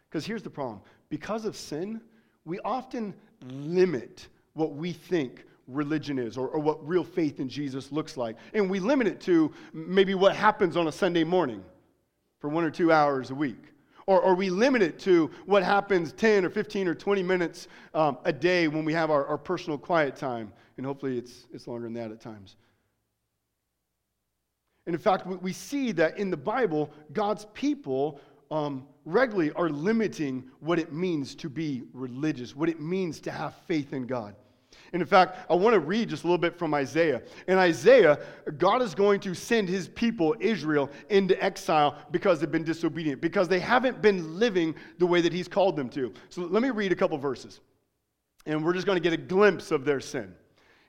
Because 0.10 0.26
here's 0.26 0.42
the 0.42 0.50
problem 0.50 0.82
because 1.10 1.46
of 1.46 1.56
sin, 1.56 2.02
we 2.44 2.60
often 2.66 3.14
limit 3.46 4.30
what 4.54 4.74
we 4.74 4.94
think 4.94 5.46
religion 5.68 6.18
is 6.18 6.40
or, 6.40 6.48
or, 6.48 6.60
what 6.60 6.86
real 6.86 7.04
faith 7.04 7.40
in 7.40 7.48
Jesus 7.48 7.92
looks 7.92 8.18
like. 8.18 8.36
And 8.56 8.72
we 8.72 8.80
limit 8.80 9.06
it 9.06 9.22
to 9.22 9.54
maybe 9.74 10.16
what 10.16 10.36
happens 10.36 10.76
on 10.76 10.88
a 10.88 10.92
Sunday 10.92 11.24
morning 11.24 11.64
for 12.40 12.50
one 12.50 12.64
or 12.64 12.72
two 12.72 12.92
hours 12.92 13.30
a 13.30 13.36
week. 13.36 13.64
Or, 14.06 14.20
or 14.22 14.36
we 14.36 14.50
limit 14.50 14.82
it 14.82 15.00
to 15.00 15.32
what 15.46 15.64
happens 15.64 16.12
10 16.14 16.46
or 16.46 16.50
15 16.50 16.88
or 16.88 16.96
20 16.96 17.24
minutes 17.24 17.68
um, 17.94 18.18
a 18.26 18.34
day 18.34 18.68
when 18.68 18.86
we 18.86 18.94
have 18.94 19.10
our, 19.10 19.26
our 19.26 19.38
personal 19.38 19.78
quiet 19.78 20.16
time. 20.16 20.52
And 20.78 20.86
hopefully 20.86 21.18
it's, 21.18 21.48
it's 21.54 21.68
longer 21.68 21.86
than 21.86 21.94
that 21.94 22.12
at 22.12 22.20
times. 22.20 22.58
And 24.86 24.94
in 24.94 25.00
fact, 25.00 25.26
we, 25.26 25.54
see 25.54 25.94
that 25.94 26.18
in 26.18 26.30
the 26.30 26.38
Bible, 26.38 26.92
God's 27.14 27.46
people 27.54 28.20
um, 28.52 28.86
regularly 29.06 29.52
are 29.54 29.70
limiting 29.70 30.44
what 30.60 30.78
it 30.78 30.92
means 30.92 31.36
to 31.36 31.50
be 31.50 31.84
religious, 31.94 32.56
what 32.56 32.68
it 32.68 32.82
means 32.82 33.22
to 33.22 33.32
have 33.32 33.56
faith 33.66 33.94
in 33.94 34.06
God. 34.06 34.36
And 34.94 35.02
in 35.02 35.08
fact, 35.08 35.40
I 35.50 35.56
want 35.56 35.74
to 35.74 35.80
read 35.80 36.10
just 36.10 36.24
a 36.24 36.28
little 36.28 36.38
bit 36.38 36.58
from 36.58 36.74
Isaiah. 36.74 37.22
In 37.48 37.58
Isaiah, 37.58 38.20
God 38.58 38.82
is 38.82 38.96
going 38.96 39.20
to 39.22 39.34
send 39.34 39.68
his 39.68 39.88
people, 39.88 40.36
Israel, 40.40 40.90
into 41.10 41.42
exile 41.44 41.98
because 42.12 42.40
they've 42.40 42.52
been 42.52 42.64
disobedient, 42.64 43.20
because 43.20 43.48
they 43.48 43.60
haven't 43.60 44.02
been 44.02 44.40
living 44.40 44.76
the 45.00 45.06
way 45.06 45.20
that 45.22 45.34
he's 45.34 45.48
called 45.48 45.76
them 45.76 45.90
to. 45.90 46.14
So 46.30 46.44
let 46.44 46.62
me 46.64 46.70
read 46.70 46.92
a 46.92 46.96
couple 46.96 47.18
verses, 47.18 47.60
and 48.46 48.64
we're 48.64 48.74
just 48.74 48.86
going 48.86 48.96
to 48.96 49.04
get 49.10 49.14
a 49.14 49.22
glimpse 49.22 49.72
of 49.72 49.84
their 49.84 50.00
sin. 50.00 50.34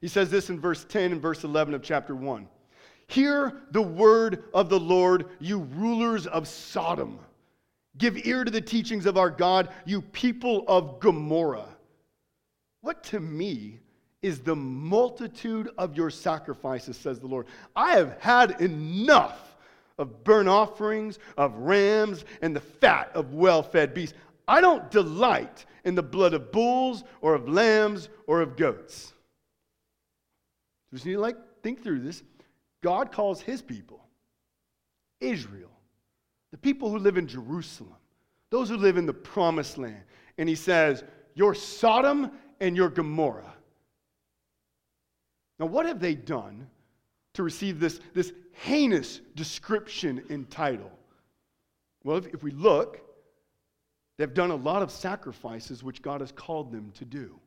He 0.01 0.09
says 0.09 0.31
this 0.31 0.51
in 0.51 0.61
verse 0.61 0.85
10 0.85 1.13
and 1.13 1.23
verse 1.23 1.45
11 1.45 1.73
of 1.75 1.83
chapter 1.83 2.15
1. 2.15 2.47
Hear 3.07 3.63
the 3.71 3.83
word 3.83 4.45
of 4.53 4.69
the 4.69 4.81
Lord, 4.81 5.27
you 5.41 5.61
rulers 5.61 6.27
of 6.27 6.47
Sodom 6.47 7.19
Give 7.97 8.27
ear 8.27 8.45
to 8.45 8.51
the 8.51 8.61
teachings 8.61 9.07
of 9.07 9.17
our 9.17 9.31
God, 9.31 9.69
you 9.85 10.03
people 10.03 10.65
of 10.67 10.99
Gomorrah. 10.99 11.69
What 12.81 13.05
to 13.05 13.21
me 13.21 13.81
is 14.25 14.41
the 14.41 14.57
multitude 14.57 15.69
of 15.77 15.95
your 15.95 16.09
sacrifices, 16.09 16.97
says 16.97 17.21
the 17.21 17.27
Lord. 17.27 17.47
I 17.77 17.97
have 17.97 18.17
had 18.23 18.59
enough 18.63 19.55
of 19.99 20.25
burnt 20.25 20.49
offerings, 20.49 21.19
of 21.37 21.55
rams, 21.57 22.25
and 22.41 22.57
the 22.57 22.61
fat 22.61 23.11
of 23.15 23.35
well 23.35 23.63
fed 23.63 23.93
beasts. 23.93 24.17
I 24.49 24.63
don't 24.63 24.91
delight 24.91 25.67
in 25.85 25.95
the 25.95 26.03
blood 26.03 26.33
of 26.33 26.51
bulls 26.53 27.05
or 27.21 27.35
of 27.35 27.51
lambs 27.51 28.09
or 28.27 28.41
of 28.41 28.57
goats. 28.57 29.13
Just 30.91 31.05
need 31.05 31.13
to 31.13 31.21
like 31.21 31.37
think 31.63 31.83
through 31.83 32.01
this. 32.01 32.23
God 32.83 33.13
calls 33.13 33.43
his 33.43 33.61
people, 33.61 34.07
Israel, 35.21 35.71
the 36.51 36.57
people 36.57 36.89
who 36.89 36.99
live 36.99 37.19
in 37.19 37.27
Jerusalem, 37.27 37.97
those 38.49 38.71
who 38.71 38.79
live 38.79 38.97
in 38.97 39.05
the 39.05 39.13
promised 39.13 39.77
land. 39.77 40.05
And 40.39 40.49
he 40.49 40.55
says, 40.55 41.05
You're 41.35 41.55
Sodom 41.55 42.31
and 42.61 42.75
you're 42.75 42.89
Gomorrah. 42.89 43.54
Now, 45.59 45.67
what 45.67 45.87
have 45.87 46.01
they 46.01 46.15
done 46.15 46.69
to 47.35 47.43
receive 47.43 47.81
this, 47.81 48.01
this 48.13 48.33
heinous 48.53 49.21
description 49.37 50.25
and 50.31 50.49
title? 50.51 50.91
Well, 52.03 52.19
if, 52.19 52.27
if 52.35 52.43
we 52.43 52.51
look, 52.51 53.01
they've 54.17 54.35
done 54.35 54.51
a 54.51 54.57
lot 54.57 54.83
of 54.83 54.91
sacrifices 54.91 55.83
which 55.83 56.03
God 56.03 56.21
has 56.21 56.33
called 56.33 56.73
them 56.73 56.93
to 56.97 57.05
do. 57.05 57.39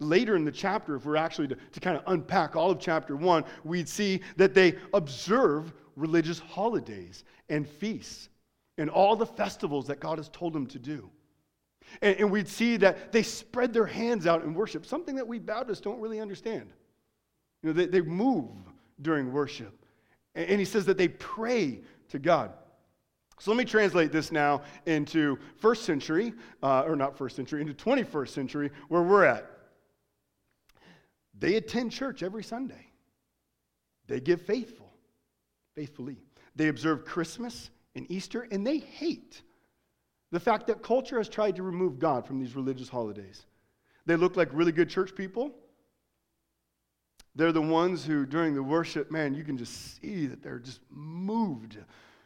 Later 0.00 0.34
in 0.34 0.44
the 0.44 0.52
chapter, 0.52 0.96
if 0.96 1.04
we're 1.04 1.16
actually 1.16 1.48
to, 1.48 1.56
to 1.72 1.80
kind 1.80 1.96
of 1.96 2.02
unpack 2.06 2.56
all 2.56 2.70
of 2.70 2.80
chapter 2.80 3.16
one, 3.16 3.44
we'd 3.62 3.88
see 3.88 4.20
that 4.36 4.54
they 4.54 4.76
observe 4.92 5.72
religious 5.96 6.38
holidays 6.38 7.24
and 7.48 7.68
feasts 7.68 8.28
and 8.78 8.90
all 8.90 9.14
the 9.14 9.26
festivals 9.26 9.86
that 9.86 10.00
God 10.00 10.18
has 10.18 10.28
told 10.30 10.52
them 10.52 10.66
to 10.66 10.78
do. 10.78 11.08
And, 12.02 12.16
and, 12.16 12.30
we'd 12.30 12.48
see 12.48 12.76
that 12.78 13.12
they 13.12 13.22
spread 13.22 13.72
their 13.72 13.86
hands 13.86 14.26
out 14.26 14.42
in 14.42 14.54
worship, 14.54 14.86
something 14.86 15.14
that 15.16 15.28
we 15.28 15.38
Baptists 15.38 15.80
don't 15.80 16.00
really 16.00 16.18
understand. 16.18 16.72
You 17.64 17.70
know, 17.70 17.72
they, 17.72 17.86
they 17.86 18.02
move 18.02 18.50
during 19.00 19.32
worship. 19.32 19.86
And, 20.34 20.50
and 20.50 20.58
he 20.60 20.66
says 20.66 20.84
that 20.84 20.98
they 20.98 21.08
pray 21.08 21.80
to 22.10 22.18
God. 22.18 22.52
So 23.40 23.50
let 23.50 23.56
me 23.56 23.64
translate 23.64 24.12
this 24.12 24.30
now 24.30 24.60
into 24.84 25.38
first 25.56 25.84
century, 25.84 26.34
uh, 26.62 26.82
or 26.82 26.94
not 26.94 27.16
first 27.16 27.36
century, 27.36 27.62
into 27.62 27.72
21st 27.72 28.28
century, 28.28 28.70
where 28.88 29.02
we're 29.02 29.24
at. 29.24 29.50
They 31.38 31.56
attend 31.56 31.90
church 31.90 32.22
every 32.22 32.44
Sunday. 32.44 32.86
They 34.08 34.20
give 34.20 34.42
faithful 34.42 34.92
faithfully. 35.74 36.18
They 36.54 36.68
observe 36.68 37.04
Christmas 37.04 37.70
and 37.94 38.08
Easter, 38.10 38.46
and 38.50 38.64
they 38.66 38.78
hate 38.78 39.42
the 40.30 40.38
fact 40.38 40.66
that 40.66 40.82
culture 40.82 41.16
has 41.18 41.28
tried 41.28 41.56
to 41.56 41.62
remove 41.62 41.98
God 41.98 42.26
from 42.26 42.38
these 42.38 42.54
religious 42.54 42.88
holidays. 42.88 43.46
They 44.06 44.16
look 44.16 44.36
like 44.36 44.50
really 44.52 44.72
good 44.72 44.90
church 44.90 45.14
people. 45.14 45.54
They're 47.36 47.52
the 47.52 47.62
ones 47.62 48.04
who, 48.04 48.26
during 48.26 48.54
the 48.54 48.62
worship, 48.62 49.10
man, 49.10 49.34
you 49.34 49.42
can 49.42 49.56
just 49.56 50.00
see 50.00 50.26
that 50.26 50.42
they're 50.42 50.60
just 50.60 50.80
moved 50.90 51.78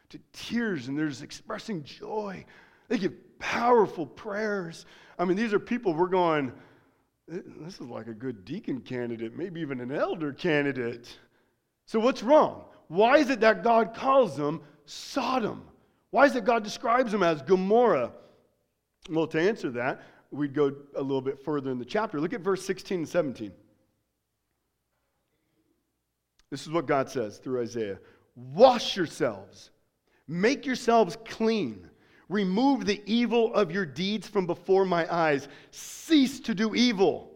to 0.09 0.19
tears 0.33 0.87
and 0.87 0.97
they're 0.97 1.09
just 1.09 1.23
expressing 1.23 1.83
joy. 1.83 2.45
They 2.87 2.97
give 2.97 3.13
powerful 3.39 4.05
prayers. 4.05 4.85
I 5.17 5.25
mean, 5.25 5.37
these 5.37 5.53
are 5.53 5.59
people 5.59 5.93
we're 5.93 6.07
going, 6.07 6.51
this 7.27 7.75
is 7.75 7.81
like 7.81 8.07
a 8.07 8.13
good 8.13 8.45
deacon 8.45 8.81
candidate, 8.81 9.37
maybe 9.37 9.61
even 9.61 9.79
an 9.79 9.91
elder 9.91 10.33
candidate. 10.33 11.17
So, 11.85 11.99
what's 11.99 12.21
wrong? 12.21 12.65
Why 12.87 13.17
is 13.17 13.29
it 13.29 13.39
that 13.41 13.63
God 13.63 13.93
calls 13.93 14.35
them 14.35 14.61
Sodom? 14.85 15.63
Why 16.11 16.25
is 16.25 16.35
it 16.35 16.43
God 16.43 16.63
describes 16.63 17.11
them 17.11 17.23
as 17.23 17.41
Gomorrah? 17.43 18.11
Well, 19.09 19.27
to 19.27 19.39
answer 19.39 19.69
that, 19.71 20.01
we'd 20.31 20.53
go 20.53 20.75
a 20.95 21.01
little 21.01 21.21
bit 21.21 21.43
further 21.43 21.71
in 21.71 21.77
the 21.77 21.85
chapter. 21.85 22.19
Look 22.19 22.33
at 22.33 22.41
verse 22.41 22.65
16 22.65 22.99
and 22.99 23.07
17. 23.09 23.51
This 26.51 26.65
is 26.65 26.71
what 26.71 26.87
God 26.87 27.09
says 27.09 27.37
through 27.37 27.61
Isaiah 27.61 27.99
Wash 28.35 28.95
yourselves, 28.95 29.71
make 30.27 30.65
yourselves 30.65 31.17
clean. 31.25 31.89
Remove 32.29 32.85
the 32.85 33.01
evil 33.07 33.51
of 33.55 33.71
your 33.71 33.87
deeds 33.87 34.27
from 34.27 34.45
before 34.45 34.85
my 34.85 35.11
eyes. 35.11 35.47
Cease 35.71 36.39
to 36.41 36.53
do 36.53 36.75
evil. 36.75 37.31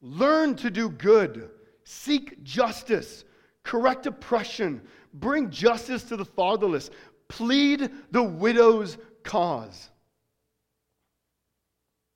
Learn 0.00 0.54
to 0.56 0.70
do 0.70 0.88
good. 0.88 1.50
Seek 1.84 2.42
justice 2.42 3.26
correct 3.66 4.06
oppression, 4.06 4.80
bring 5.12 5.50
justice 5.50 6.04
to 6.04 6.16
the 6.16 6.24
fatherless, 6.24 6.88
plead 7.28 7.90
the 8.12 8.22
widow's 8.22 8.96
cause. 9.24 9.90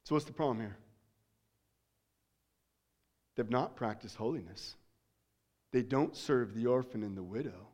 So, 0.04 0.14
what's 0.14 0.24
the 0.24 0.32
problem 0.32 0.60
here? 0.60 0.76
They've 3.36 3.50
not 3.50 3.76
practiced 3.76 4.16
holiness. 4.16 4.76
They 5.72 5.82
don't 5.82 6.16
serve 6.16 6.54
the 6.54 6.66
orphan 6.66 7.02
and 7.02 7.16
the 7.16 7.22
widow. 7.22 7.68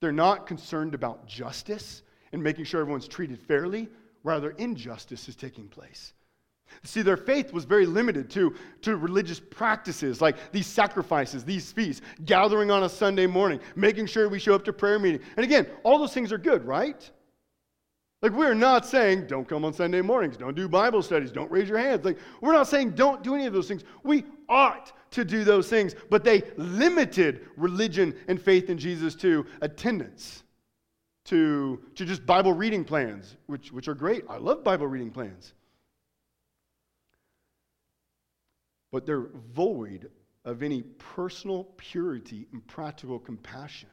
They're 0.00 0.12
not 0.12 0.46
concerned 0.46 0.94
about 0.94 1.26
justice 1.26 2.02
and 2.32 2.42
making 2.42 2.64
sure 2.64 2.80
everyone's 2.80 3.08
treated 3.08 3.40
fairly. 3.40 3.88
Rather, 4.22 4.50
injustice 4.50 5.28
is 5.28 5.36
taking 5.36 5.68
place. 5.68 6.12
See, 6.82 7.02
their 7.02 7.16
faith 7.16 7.52
was 7.52 7.64
very 7.64 7.86
limited 7.86 8.30
to, 8.30 8.54
to 8.82 8.96
religious 8.96 9.38
practices 9.38 10.20
like 10.20 10.52
these 10.52 10.66
sacrifices, 10.66 11.44
these 11.44 11.70
feasts, 11.70 12.02
gathering 12.24 12.70
on 12.70 12.84
a 12.84 12.88
Sunday 12.88 13.26
morning, 13.26 13.60
making 13.76 14.06
sure 14.06 14.28
we 14.28 14.38
show 14.38 14.54
up 14.54 14.64
to 14.64 14.72
prayer 14.72 14.98
meeting. 14.98 15.20
And 15.36 15.44
again, 15.44 15.66
all 15.84 15.98
those 15.98 16.12
things 16.12 16.32
are 16.32 16.38
good, 16.38 16.64
right? 16.64 17.08
Like, 18.24 18.32
we're 18.32 18.54
not 18.54 18.86
saying 18.86 19.26
don't 19.26 19.46
come 19.46 19.66
on 19.66 19.74
Sunday 19.74 20.00
mornings, 20.00 20.38
don't 20.38 20.56
do 20.56 20.66
Bible 20.66 21.02
studies, 21.02 21.30
don't 21.30 21.50
raise 21.50 21.68
your 21.68 21.76
hands. 21.76 22.06
Like, 22.06 22.16
we're 22.40 22.54
not 22.54 22.66
saying 22.66 22.92
don't 22.92 23.22
do 23.22 23.34
any 23.34 23.44
of 23.44 23.52
those 23.52 23.68
things. 23.68 23.84
We 24.02 24.24
ought 24.48 24.92
to 25.10 25.26
do 25.26 25.44
those 25.44 25.68
things, 25.68 25.94
but 26.08 26.24
they 26.24 26.42
limited 26.56 27.46
religion 27.58 28.14
and 28.26 28.40
faith 28.40 28.70
in 28.70 28.78
Jesus 28.78 29.14
to 29.16 29.44
attendance, 29.60 30.42
to, 31.26 31.82
to 31.96 32.06
just 32.06 32.24
Bible 32.24 32.54
reading 32.54 32.82
plans, 32.82 33.36
which, 33.44 33.70
which 33.72 33.88
are 33.88 33.94
great. 33.94 34.24
I 34.26 34.38
love 34.38 34.64
Bible 34.64 34.86
reading 34.86 35.10
plans. 35.10 35.52
but 38.90 39.04
they're 39.04 39.26
void 39.52 40.08
of 40.44 40.62
any 40.62 40.82
personal 40.82 41.64
purity 41.76 42.46
and 42.52 42.64
practical 42.68 43.18
compassion. 43.18 43.88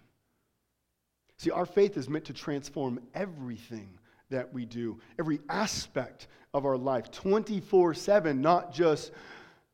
See, 1.38 1.50
our 1.50 1.66
faith 1.66 1.98
is 1.98 2.08
meant 2.08 2.26
to 2.26 2.34
transform 2.34 3.00
everything 3.16 3.98
that 4.32 4.52
we 4.54 4.66
do, 4.66 5.00
every 5.20 5.40
aspect 5.48 6.28
of 6.54 6.66
our 6.66 6.78
life, 6.78 7.12
24 7.12 7.94
7, 7.94 8.42
not 8.42 8.74
just 8.74 9.12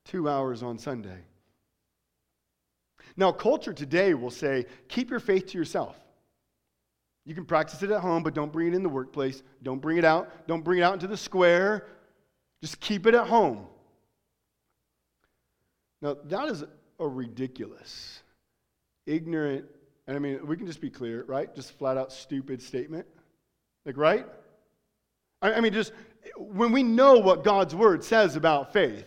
two 0.04 0.28
hours 0.28 0.62
on 0.62 0.78
Sunday. 0.78 1.18
Now, 3.16 3.32
culture 3.32 3.72
today 3.72 4.14
will 4.14 4.30
say, 4.30 4.66
keep 4.86 5.10
your 5.10 5.20
faith 5.20 5.46
to 5.48 5.58
yourself. 5.58 5.98
You 7.24 7.34
can 7.34 7.44
practice 7.44 7.82
it 7.82 7.90
at 7.90 8.00
home, 8.00 8.22
but 8.22 8.32
don't 8.32 8.52
bring 8.52 8.68
it 8.68 8.74
in 8.74 8.82
the 8.82 8.88
workplace. 8.88 9.42
Don't 9.62 9.80
bring 9.80 9.98
it 9.98 10.04
out. 10.04 10.46
Don't 10.46 10.62
bring 10.62 10.78
it 10.78 10.82
out 10.82 10.94
into 10.94 11.08
the 11.08 11.16
square. 11.16 11.86
Just 12.62 12.80
keep 12.80 13.06
it 13.06 13.14
at 13.14 13.26
home. 13.26 13.66
Now, 16.00 16.16
that 16.26 16.48
is 16.48 16.64
a 17.00 17.08
ridiculous, 17.08 18.22
ignorant, 19.06 19.66
and 20.06 20.16
I 20.16 20.20
mean, 20.20 20.46
we 20.46 20.56
can 20.56 20.66
just 20.66 20.80
be 20.80 20.88
clear, 20.88 21.24
right? 21.24 21.54
Just 21.54 21.76
flat 21.76 21.98
out 21.98 22.12
stupid 22.12 22.62
statement. 22.62 23.06
Like, 23.84 23.96
right? 23.96 24.26
I, 25.40 25.60
mean, 25.60 25.72
just 25.72 25.92
when 26.36 26.72
we 26.72 26.82
know 26.82 27.18
what 27.18 27.44
God's 27.44 27.74
word 27.74 28.02
says 28.02 28.36
about 28.36 28.72
faith, 28.72 29.06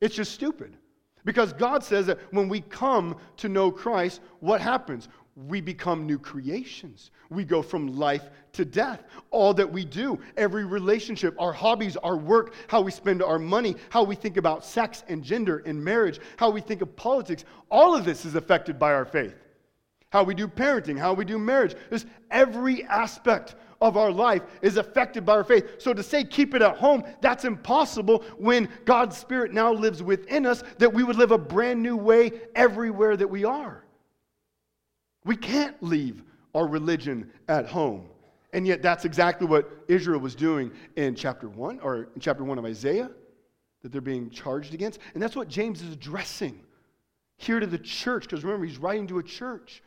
it's 0.00 0.14
just 0.14 0.32
stupid. 0.32 0.76
Because 1.24 1.52
God 1.52 1.82
says 1.82 2.06
that 2.06 2.18
when 2.32 2.48
we 2.48 2.60
come 2.60 3.16
to 3.38 3.48
know 3.48 3.72
Christ, 3.72 4.20
what 4.40 4.60
happens? 4.60 5.08
we 5.36 5.60
become 5.60 6.06
new 6.06 6.18
creations. 6.18 7.10
We 7.28 7.44
go 7.44 7.60
from 7.60 7.98
life 7.98 8.30
to 8.54 8.64
death. 8.64 9.04
All 9.30 9.52
that 9.54 9.70
we 9.70 9.84
do, 9.84 10.18
every 10.36 10.64
relationship, 10.64 11.36
our 11.38 11.52
hobbies, 11.52 11.96
our 11.98 12.16
work, 12.16 12.54
how 12.68 12.80
we 12.80 12.90
spend 12.90 13.22
our 13.22 13.38
money, 13.38 13.76
how 13.90 14.02
we 14.02 14.14
think 14.14 14.38
about 14.38 14.64
sex 14.64 15.04
and 15.08 15.22
gender 15.22 15.62
and 15.66 15.84
marriage, 15.84 16.20
how 16.38 16.48
we 16.48 16.62
think 16.62 16.80
of 16.80 16.96
politics, 16.96 17.44
all 17.70 17.94
of 17.94 18.06
this 18.06 18.24
is 18.24 18.34
affected 18.34 18.78
by 18.78 18.94
our 18.94 19.04
faith. 19.04 19.34
How 20.10 20.22
we 20.22 20.34
do 20.34 20.48
parenting, 20.48 20.98
how 20.98 21.12
we 21.12 21.26
do 21.26 21.38
marriage. 21.38 21.74
Just 21.90 22.06
every 22.30 22.84
aspect 22.84 23.56
of 23.80 23.96
our 23.96 24.10
life 24.10 24.42
is 24.62 24.76
affected 24.76 25.24
by 25.24 25.34
our 25.34 25.44
faith. 25.44 25.80
So 25.80 25.92
to 25.92 26.02
say 26.02 26.24
keep 26.24 26.54
it 26.54 26.62
at 26.62 26.76
home, 26.76 27.04
that's 27.20 27.44
impossible 27.44 28.24
when 28.38 28.68
God's 28.84 29.16
Spirit 29.16 29.52
now 29.52 29.72
lives 29.72 30.02
within 30.02 30.46
us, 30.46 30.62
that 30.78 30.92
we 30.92 31.04
would 31.04 31.16
live 31.16 31.30
a 31.30 31.38
brand 31.38 31.82
new 31.82 31.96
way 31.96 32.32
everywhere 32.54 33.16
that 33.16 33.28
we 33.28 33.44
are. 33.44 33.84
We 35.24 35.36
can't 35.36 35.80
leave 35.82 36.22
our 36.54 36.66
religion 36.66 37.30
at 37.48 37.66
home. 37.66 38.08
And 38.52 38.66
yet, 38.66 38.80
that's 38.80 39.04
exactly 39.04 39.46
what 39.46 39.70
Israel 39.88 40.20
was 40.20 40.34
doing 40.34 40.70
in 40.94 41.14
chapter 41.14 41.48
1, 41.48 41.80
or 41.80 42.08
in 42.14 42.20
chapter 42.20 42.44
1 42.44 42.58
of 42.58 42.64
Isaiah, 42.64 43.10
that 43.82 43.92
they're 43.92 44.00
being 44.00 44.30
charged 44.30 44.72
against. 44.72 45.00
And 45.12 45.22
that's 45.22 45.36
what 45.36 45.48
James 45.48 45.82
is 45.82 45.92
addressing 45.92 46.58
here 47.36 47.60
to 47.60 47.66
the 47.66 47.78
church, 47.78 48.22
because 48.22 48.44
remember, 48.44 48.64
he's 48.64 48.78
writing 48.78 49.06
to 49.08 49.18
a 49.18 49.22
church. 49.22 49.82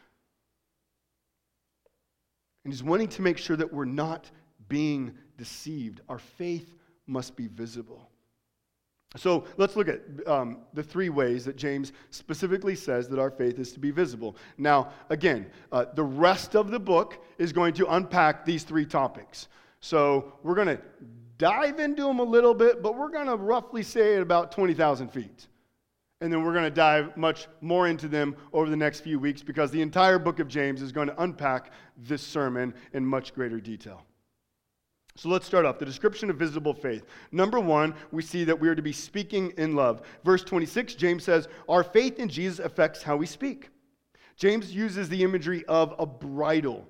And 2.63 2.73
he's 2.73 2.83
wanting 2.83 3.07
to 3.09 3.21
make 3.21 3.37
sure 3.37 3.55
that 3.55 3.71
we're 3.71 3.85
not 3.85 4.29
being 4.67 5.13
deceived. 5.37 6.01
Our 6.09 6.19
faith 6.19 6.75
must 7.07 7.35
be 7.35 7.47
visible. 7.47 8.09
So 9.17 9.45
let's 9.57 9.75
look 9.75 9.87
at 9.87 10.01
um, 10.27 10.59
the 10.73 10.83
three 10.83 11.09
ways 11.09 11.43
that 11.45 11.55
James 11.55 11.93
specifically 12.11 12.75
says 12.75 13.09
that 13.09 13.17
our 13.17 13.31
faith 13.31 13.57
is 13.57 13.71
to 13.73 13.79
be 13.79 13.89
visible. 13.89 14.35
Now, 14.57 14.91
again, 15.09 15.49
uh, 15.71 15.85
the 15.95 16.03
rest 16.03 16.55
of 16.55 16.69
the 16.69 16.79
book 16.79 17.23
is 17.39 17.51
going 17.51 17.73
to 17.75 17.87
unpack 17.87 18.45
these 18.45 18.63
three 18.63 18.85
topics. 18.85 19.47
So 19.79 20.33
we're 20.43 20.53
going 20.53 20.67
to 20.67 20.79
dive 21.39 21.79
into 21.79 22.03
them 22.03 22.19
a 22.19 22.23
little 22.23 22.53
bit, 22.53 22.83
but 22.83 22.95
we're 22.95 23.09
going 23.09 23.25
to 23.25 23.35
roughly 23.35 23.81
say 23.81 24.15
at 24.15 24.21
about 24.21 24.51
20,000 24.51 25.09
feet. 25.09 25.47
And 26.21 26.31
then 26.31 26.43
we're 26.43 26.53
going 26.53 26.65
to 26.65 26.69
dive 26.69 27.15
much 27.15 27.47
more 27.61 27.87
into 27.87 28.07
them 28.07 28.35
over 28.51 28.69
the 28.69 28.75
next 28.75 29.01
few 29.01 29.19
weeks 29.19 29.41
because 29.41 29.71
the 29.71 29.81
entire 29.81 30.19
book 30.19 30.39
of 30.39 30.49
James 30.49 30.81
is 30.81 30.91
going 30.91 31.07
to 31.07 31.21
unpack 31.21 31.71
this 31.97 32.21
sermon 32.21 32.73
in 32.93 33.05
much 33.05 33.33
greater 33.33 33.61
detail. 33.61 34.03
So 35.15 35.29
let's 35.29 35.45
start 35.45 35.65
off. 35.65 35.79
The 35.79 35.85
description 35.85 36.29
of 36.29 36.37
visible 36.37 36.73
faith. 36.73 37.05
Number 37.31 37.59
one, 37.59 37.93
we 38.11 38.21
see 38.21 38.43
that 38.45 38.57
we 38.57 38.69
are 38.69 38.75
to 38.75 38.81
be 38.81 38.93
speaking 38.93 39.53
in 39.57 39.75
love. 39.75 40.01
Verse 40.23 40.43
26, 40.43 40.95
James 40.95 41.23
says, 41.23 41.47
Our 41.67 41.83
faith 41.83 42.19
in 42.19 42.29
Jesus 42.29 42.59
affects 42.59 43.03
how 43.03 43.17
we 43.17 43.25
speak. 43.25 43.69
James 44.37 44.73
uses 44.73 45.09
the 45.09 45.21
imagery 45.21 45.65
of 45.65 45.93
a 45.99 46.05
bridle. 46.05 46.87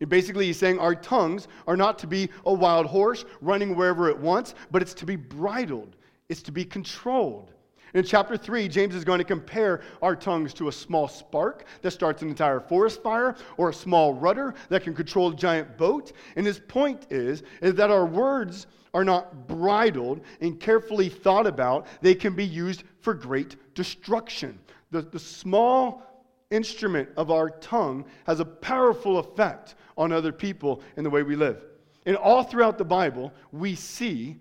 And 0.00 0.08
basically, 0.08 0.46
he's 0.46 0.58
saying 0.58 0.78
our 0.78 0.94
tongues 0.94 1.48
are 1.66 1.76
not 1.76 1.98
to 1.98 2.06
be 2.06 2.30
a 2.46 2.52
wild 2.52 2.86
horse 2.86 3.24
running 3.42 3.76
wherever 3.76 4.08
it 4.08 4.18
wants, 4.18 4.54
but 4.70 4.80
it's 4.80 4.94
to 4.94 5.06
be 5.06 5.16
bridled, 5.16 5.96
it's 6.28 6.42
to 6.42 6.52
be 6.52 6.64
controlled. 6.64 7.52
In 7.94 8.04
chapter 8.04 8.36
3, 8.36 8.68
James 8.68 8.94
is 8.94 9.04
going 9.04 9.18
to 9.18 9.24
compare 9.24 9.80
our 10.02 10.14
tongues 10.14 10.52
to 10.54 10.68
a 10.68 10.72
small 10.72 11.08
spark 11.08 11.64
that 11.82 11.90
starts 11.90 12.22
an 12.22 12.28
entire 12.28 12.60
forest 12.60 13.02
fire 13.02 13.34
or 13.56 13.70
a 13.70 13.74
small 13.74 14.14
rudder 14.14 14.54
that 14.68 14.82
can 14.82 14.94
control 14.94 15.30
a 15.30 15.34
giant 15.34 15.78
boat. 15.78 16.12
And 16.36 16.46
his 16.46 16.58
point 16.58 17.06
is, 17.10 17.42
is 17.62 17.74
that 17.74 17.90
our 17.90 18.04
words 18.04 18.66
are 18.94 19.04
not 19.04 19.46
bridled 19.46 20.20
and 20.40 20.60
carefully 20.60 21.08
thought 21.08 21.46
about, 21.46 21.86
they 22.00 22.14
can 22.14 22.34
be 22.34 22.44
used 22.44 22.84
for 23.00 23.14
great 23.14 23.56
destruction. 23.74 24.58
The, 24.90 25.02
the 25.02 25.18
small 25.18 26.02
instrument 26.50 27.08
of 27.16 27.30
our 27.30 27.50
tongue 27.50 28.04
has 28.26 28.40
a 28.40 28.44
powerful 28.44 29.18
effect 29.18 29.74
on 29.96 30.12
other 30.12 30.32
people 30.32 30.82
and 30.96 31.04
the 31.04 31.10
way 31.10 31.22
we 31.22 31.36
live. 31.36 31.62
And 32.06 32.16
all 32.16 32.42
throughout 32.42 32.78
the 32.78 32.84
Bible, 32.84 33.32
we 33.52 33.74
see 33.74 34.38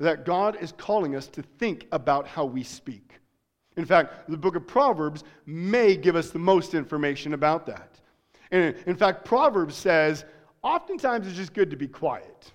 that 0.00 0.24
God 0.24 0.56
is 0.60 0.72
calling 0.72 1.14
us 1.14 1.28
to 1.28 1.42
think 1.42 1.86
about 1.92 2.26
how 2.26 2.44
we 2.44 2.62
speak. 2.62 3.20
In 3.76 3.84
fact, 3.84 4.28
the 4.28 4.36
book 4.36 4.56
of 4.56 4.66
Proverbs 4.66 5.24
may 5.46 5.96
give 5.96 6.16
us 6.16 6.30
the 6.30 6.38
most 6.38 6.74
information 6.74 7.34
about 7.34 7.66
that. 7.66 8.00
And 8.50 8.76
in 8.86 8.96
fact, 8.96 9.24
Proverbs 9.24 9.74
says, 9.74 10.24
oftentimes 10.62 11.26
it's 11.26 11.36
just 11.36 11.54
good 11.54 11.70
to 11.70 11.76
be 11.76 11.88
quiet. 11.88 12.52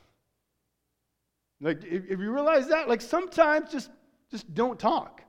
Like, 1.61 1.83
if, 1.83 2.09
you 2.09 2.31
realize 2.31 2.67
that, 2.67 2.87
like 2.87 3.01
sometimes 3.01 3.71
just, 3.71 3.89
just 4.31 4.53
don't 4.53 4.79
talk. 4.79 5.23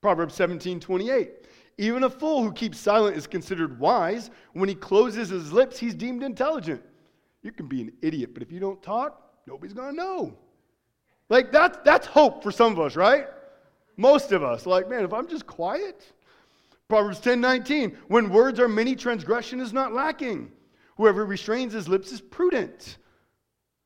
Proverbs 0.00 0.34
17 0.34 0.80
28. 0.80 1.30
Even 1.78 2.04
a 2.04 2.10
fool 2.10 2.42
who 2.42 2.52
keeps 2.52 2.78
silent 2.78 3.16
is 3.16 3.26
considered 3.26 3.78
wise. 3.78 4.30
When 4.54 4.68
he 4.68 4.74
closes 4.74 5.28
his 5.28 5.52
lips, 5.52 5.78
he's 5.78 5.94
deemed 5.94 6.22
intelligent. 6.22 6.82
You 7.42 7.52
can 7.52 7.66
be 7.66 7.82
an 7.82 7.92
idiot, 8.00 8.30
but 8.32 8.42
if 8.42 8.50
you 8.50 8.60
don't 8.60 8.82
talk, 8.82 9.30
nobody's 9.46 9.74
going 9.74 9.90
to 9.90 9.96
know. 9.96 10.38
Like, 11.28 11.52
that's, 11.52 11.78
that's 11.84 12.06
hope 12.06 12.42
for 12.42 12.52
some 12.52 12.72
of 12.72 12.80
us, 12.80 12.96
right? 12.96 13.26
Most 13.96 14.32
of 14.32 14.42
us. 14.42 14.66
Like, 14.66 14.88
man, 14.88 15.04
if 15.04 15.12
I'm 15.12 15.28
just 15.28 15.46
quiet. 15.46 16.12
Proverbs 16.88 17.20
10 17.20 17.40
19. 17.40 17.96
When 18.08 18.30
words 18.30 18.60
are 18.60 18.68
many, 18.68 18.94
transgression 18.94 19.60
is 19.60 19.72
not 19.72 19.92
lacking. 19.92 20.52
Whoever 20.96 21.26
restrains 21.26 21.72
his 21.72 21.88
lips 21.88 22.12
is 22.12 22.20
prudent. 22.20 22.98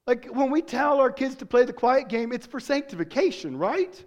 Like, 0.07 0.27
when 0.27 0.51
we 0.51 0.63
tell 0.63 1.01
our 1.01 1.11
kids 1.11 1.37
to 1.37 1.47
play 1.47 1.65
the 1.65 1.73
quiet 1.73 2.09
game, 2.09 2.33
it's 2.33 2.47
for 2.47 2.61
sanctification, 2.61 3.57
right? 3.57 4.05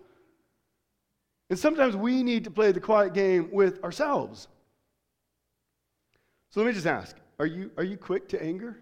And 1.49 1.57
sometimes 1.57 1.95
we 1.95 2.23
need 2.23 2.43
to 2.45 2.51
play 2.51 2.71
the 2.71 2.79
quiet 2.79 3.13
game 3.13 3.49
with 3.51 3.83
ourselves. 3.83 4.47
So 6.49 6.61
let 6.61 6.67
me 6.67 6.73
just 6.73 6.87
ask 6.87 7.15
are 7.39 7.45
you, 7.45 7.71
are 7.77 7.83
you 7.83 7.97
quick 7.97 8.27
to 8.29 8.41
anger? 8.41 8.77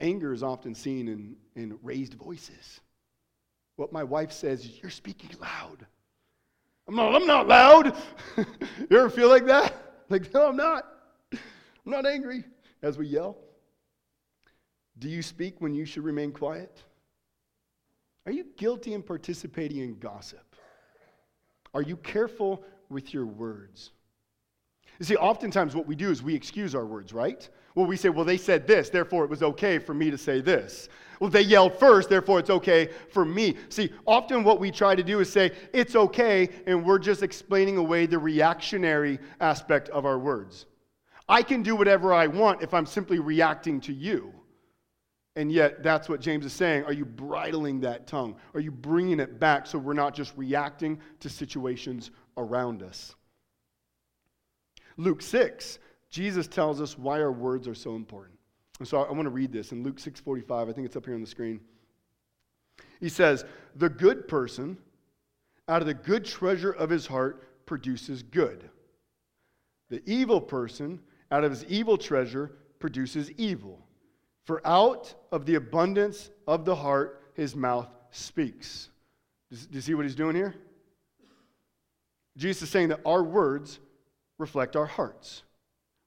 Anger 0.00 0.32
is 0.32 0.42
often 0.42 0.74
seen 0.74 1.08
in, 1.08 1.36
in 1.60 1.78
raised 1.82 2.14
voices. 2.14 2.80
What 3.76 3.92
my 3.92 4.04
wife 4.04 4.32
says 4.32 4.64
is, 4.64 4.82
You're 4.82 4.90
speaking 4.90 5.30
loud. 5.40 5.86
I'm 6.88 6.96
not, 6.96 7.14
I'm 7.14 7.26
not 7.26 7.46
loud. 7.46 7.96
you 8.36 8.98
ever 8.98 9.10
feel 9.10 9.28
like 9.28 9.46
that? 9.46 9.74
Like, 10.08 10.32
no, 10.34 10.48
I'm 10.48 10.56
not. 10.56 10.84
I'm 11.32 11.92
not 11.92 12.04
angry 12.04 12.44
as 12.82 12.98
we 12.98 13.06
yell. 13.06 13.38
Do 14.98 15.08
you 15.08 15.22
speak 15.22 15.60
when 15.60 15.72
you 15.72 15.84
should 15.84 16.04
remain 16.04 16.32
quiet? 16.32 16.82
Are 18.26 18.32
you 18.32 18.44
guilty 18.56 18.92
in 18.92 19.02
participating 19.02 19.78
in 19.78 19.98
gossip? 19.98 20.56
Are 21.72 21.82
you 21.82 21.96
careful 21.96 22.64
with 22.88 23.14
your 23.14 23.24
words? 23.24 23.92
You 24.98 25.06
see, 25.06 25.16
oftentimes 25.16 25.74
what 25.74 25.86
we 25.86 25.94
do 25.94 26.10
is 26.10 26.22
we 26.22 26.34
excuse 26.34 26.74
our 26.74 26.84
words, 26.84 27.12
right? 27.12 27.48
Well, 27.74 27.86
we 27.86 27.96
say, 27.96 28.08
well, 28.10 28.24
they 28.24 28.36
said 28.36 28.66
this, 28.66 28.90
therefore 28.90 29.24
it 29.24 29.30
was 29.30 29.42
okay 29.42 29.78
for 29.78 29.94
me 29.94 30.10
to 30.10 30.18
say 30.18 30.40
this. 30.40 30.88
Well, 31.20 31.28
they 31.28 31.42
yelled 31.42 31.78
first, 31.78 32.08
therefore 32.08 32.40
it's 32.40 32.48
okay 32.48 32.88
for 33.10 33.26
me. 33.26 33.56
See, 33.68 33.92
often 34.06 34.42
what 34.42 34.58
we 34.58 34.70
try 34.70 34.94
to 34.94 35.02
do 35.02 35.20
is 35.20 35.30
say, 35.30 35.52
it's 35.74 35.94
okay, 35.94 36.48
and 36.66 36.82
we're 36.84 36.98
just 36.98 37.22
explaining 37.22 37.76
away 37.76 38.06
the 38.06 38.18
reactionary 38.18 39.18
aspect 39.38 39.90
of 39.90 40.06
our 40.06 40.18
words. 40.18 40.64
I 41.28 41.42
can 41.42 41.62
do 41.62 41.76
whatever 41.76 42.14
I 42.14 42.26
want 42.26 42.62
if 42.62 42.72
I'm 42.72 42.86
simply 42.86 43.18
reacting 43.18 43.80
to 43.82 43.92
you. 43.92 44.32
And 45.36 45.52
yet, 45.52 45.82
that's 45.82 46.08
what 46.08 46.20
James 46.20 46.44
is 46.44 46.54
saying. 46.54 46.84
Are 46.84 46.92
you 46.92 47.04
bridling 47.04 47.80
that 47.80 48.06
tongue? 48.06 48.34
Are 48.54 48.60
you 48.60 48.72
bringing 48.72 49.20
it 49.20 49.38
back 49.38 49.66
so 49.66 49.78
we're 49.78 49.92
not 49.92 50.14
just 50.14 50.32
reacting 50.36 50.98
to 51.20 51.28
situations 51.28 52.10
around 52.36 52.82
us? 52.82 53.14
Luke 54.96 55.22
6, 55.22 55.78
Jesus 56.10 56.48
tells 56.48 56.80
us 56.80 56.98
why 56.98 57.20
our 57.20 57.30
words 57.30 57.68
are 57.68 57.74
so 57.74 57.94
important. 57.94 58.39
And 58.80 58.88
so 58.88 59.02
I 59.02 59.12
want 59.12 59.26
to 59.26 59.30
read 59.30 59.52
this 59.52 59.72
in 59.72 59.84
Luke 59.84 60.00
6:45. 60.00 60.68
I 60.68 60.72
think 60.72 60.86
it's 60.86 60.96
up 60.96 61.04
here 61.04 61.14
on 61.14 61.20
the 61.20 61.26
screen. 61.26 61.60
He 62.98 63.10
says, 63.10 63.44
"The 63.76 63.90
good 63.90 64.26
person 64.26 64.78
out 65.68 65.82
of 65.82 65.86
the 65.86 65.94
good 65.94 66.24
treasure 66.24 66.72
of 66.72 66.90
his 66.90 67.06
heart 67.06 67.66
produces 67.66 68.22
good. 68.22 68.68
The 69.90 70.02
evil 70.10 70.40
person 70.40 71.00
out 71.30 71.44
of 71.44 71.50
his 71.52 71.64
evil 71.66 71.98
treasure 71.98 72.56
produces 72.78 73.30
evil. 73.32 73.86
For 74.46 74.66
out 74.66 75.14
of 75.30 75.44
the 75.44 75.54
abundance 75.56 76.30
of 76.46 76.64
the 76.64 76.74
heart 76.74 77.22
his 77.34 77.54
mouth 77.54 77.88
speaks." 78.10 78.88
Do 79.50 79.58
you 79.72 79.80
see 79.82 79.94
what 79.94 80.06
he's 80.06 80.16
doing 80.16 80.34
here? 80.34 80.54
Jesus 82.36 82.62
is 82.62 82.70
saying 82.70 82.88
that 82.88 83.00
our 83.04 83.22
words 83.22 83.78
reflect 84.38 84.74
our 84.74 84.86
hearts. 84.86 85.42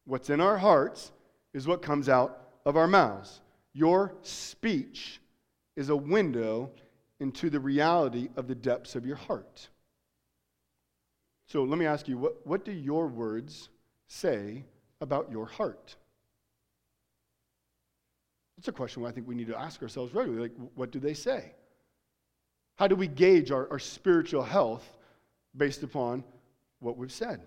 What's 0.05 0.31
in 0.31 0.41
our 0.41 0.57
hearts 0.57 1.11
is 1.53 1.67
what 1.67 1.83
comes 1.83 2.09
out 2.09 2.39
of 2.65 2.77
our 2.77 2.87
mouths. 2.87 3.41
Your 3.73 4.13
speech 4.21 5.19
is 5.75 5.89
a 5.89 5.95
window 5.95 6.71
into 7.19 7.49
the 7.49 7.59
reality 7.59 8.29
of 8.35 8.47
the 8.47 8.55
depths 8.55 8.95
of 8.95 9.05
your 9.05 9.15
heart. 9.15 9.69
So 11.47 11.63
let 11.63 11.77
me 11.77 11.85
ask 11.85 12.07
you 12.07 12.17
what, 12.17 12.45
what 12.45 12.65
do 12.65 12.71
your 12.71 13.07
words 13.07 13.69
say 14.07 14.63
about 15.01 15.31
your 15.31 15.45
heart? 15.45 15.95
That's 18.57 18.67
a 18.67 18.71
question 18.71 19.05
I 19.05 19.11
think 19.11 19.27
we 19.27 19.35
need 19.35 19.47
to 19.47 19.59
ask 19.59 19.81
ourselves 19.81 20.13
regularly. 20.13 20.49
Like, 20.49 20.69
what 20.75 20.91
do 20.91 20.99
they 20.99 21.13
say? 21.13 21.53
How 22.75 22.87
do 22.87 22.95
we 22.95 23.07
gauge 23.07 23.51
our, 23.51 23.69
our 23.69 23.79
spiritual 23.79 24.43
health 24.43 24.97
based 25.55 25.83
upon 25.83 26.23
what 26.79 26.97
we've 26.97 27.11
said? 27.11 27.41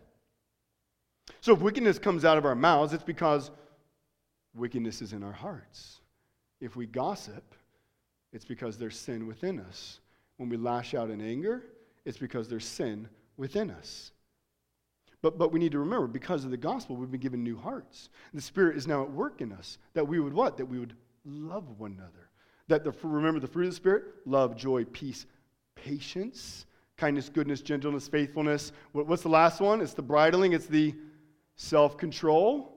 So 1.41 1.53
if 1.53 1.61
wickedness 1.61 1.99
comes 1.99 2.25
out 2.25 2.39
of 2.39 2.45
our 2.45 2.55
mouths, 2.55 2.93
it's 2.93 3.03
because 3.03 3.51
wickedness 4.57 5.03
is 5.03 5.12
in 5.12 5.23
our 5.23 5.33
hearts. 5.33 6.01
If 6.61 6.77
we 6.77 6.87
gossip, 6.87 7.55
it's 8.33 8.45
because 8.45 8.79
there's 8.79 8.99
sin 8.99 9.27
within 9.27 9.61
us. 9.61 10.01
When 10.37 10.49
we 10.49 10.57
lash 10.57 10.95
out 10.95 11.11
in 11.11 11.21
anger, 11.21 11.62
it's 12.05 12.19
because 12.19 12.49
there's 12.49 12.64
sin 12.64 13.09
within 13.37 13.71
us. 13.71 14.12
But, 15.23 15.38
but 15.38 15.53
we 15.53 15.59
need 15.59 15.73
to 15.73 15.79
remember, 15.79 16.07
because 16.07 16.45
of 16.45 16.51
the 16.51 16.57
gospel, 16.57 16.97
we've 16.97 17.11
been 17.11 17.21
given 17.21 17.42
new 17.42 17.57
hearts. 17.57 18.11
The 18.35 18.40
Spirit 18.40 18.77
is 18.77 18.87
now 18.87 19.03
at 19.03 19.11
work 19.11 19.40
in 19.40 19.53
us. 19.53 19.79
That 19.95 20.07
we 20.07 20.21
would 20.21 20.33
what? 20.33 20.57
That 20.57 20.66
we 20.66 20.79
would 20.79 20.95
love 21.25 21.79
one 21.79 21.92
another. 21.92 22.29
That 22.69 22.85
the, 22.85 22.92
remember 23.03 23.40
the 23.40 23.47
fruit 23.47 23.64
of 23.64 23.71
the 23.71 23.77
Spirit? 23.77 24.05
Love, 24.25 24.57
joy, 24.57 24.85
peace, 24.85 25.27
patience, 25.75 26.66
kindness, 26.97 27.29
goodness, 27.29 27.61
gentleness, 27.62 28.09
faithfulness. 28.09 28.73
What, 28.92 29.07
what's 29.07 29.23
the 29.23 29.29
last 29.29 29.61
one? 29.61 29.81
It's 29.81 29.95
the 29.95 30.03
bridling, 30.03 30.53
it's 30.53 30.66
the 30.66 30.95
self 31.57 31.97
control. 31.97 32.76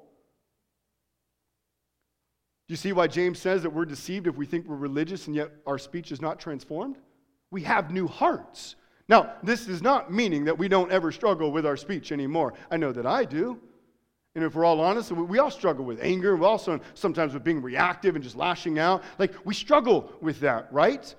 Do 2.69 2.73
you 2.73 2.77
see 2.77 2.93
why 2.93 3.07
James 3.07 3.39
says 3.39 3.63
that 3.63 3.71
we're 3.71 3.83
deceived 3.83 4.27
if 4.27 4.35
we 4.35 4.45
think 4.45 4.67
we're 4.67 4.75
religious 4.75 5.25
and 5.25 5.35
yet 5.35 5.49
our 5.65 5.79
speech 5.79 6.11
is 6.11 6.21
not 6.21 6.39
transformed? 6.39 6.97
We 7.49 7.63
have 7.63 7.89
new 7.89 8.07
hearts. 8.07 8.75
Now, 9.07 9.33
this 9.41 9.67
is 9.67 9.81
not 9.81 10.13
meaning 10.13 10.45
that 10.45 10.55
we 10.55 10.67
don't 10.67 10.91
ever 10.91 11.11
struggle 11.11 11.51
with 11.51 11.65
our 11.65 11.75
speech 11.75 12.11
anymore. 12.11 12.53
I 12.69 12.77
know 12.77 12.91
that 12.91 13.07
I 13.07 13.25
do. 13.25 13.59
And 14.35 14.43
if 14.43 14.53
we're 14.53 14.65
all 14.65 14.81
honest, 14.81 15.11
we 15.11 15.39
all 15.39 15.49
struggle 15.49 15.83
with 15.83 15.99
anger. 15.99 16.35
We 16.35 16.45
also 16.45 16.79
sometimes 16.93 17.33
with 17.33 17.43
being 17.43 17.59
reactive 17.59 18.13
and 18.13 18.23
just 18.23 18.35
lashing 18.35 18.77
out. 18.77 19.03
Like 19.17 19.33
we 19.45 19.55
struggle 19.55 20.13
with 20.21 20.39
that, 20.41 20.71
right? 20.71 21.15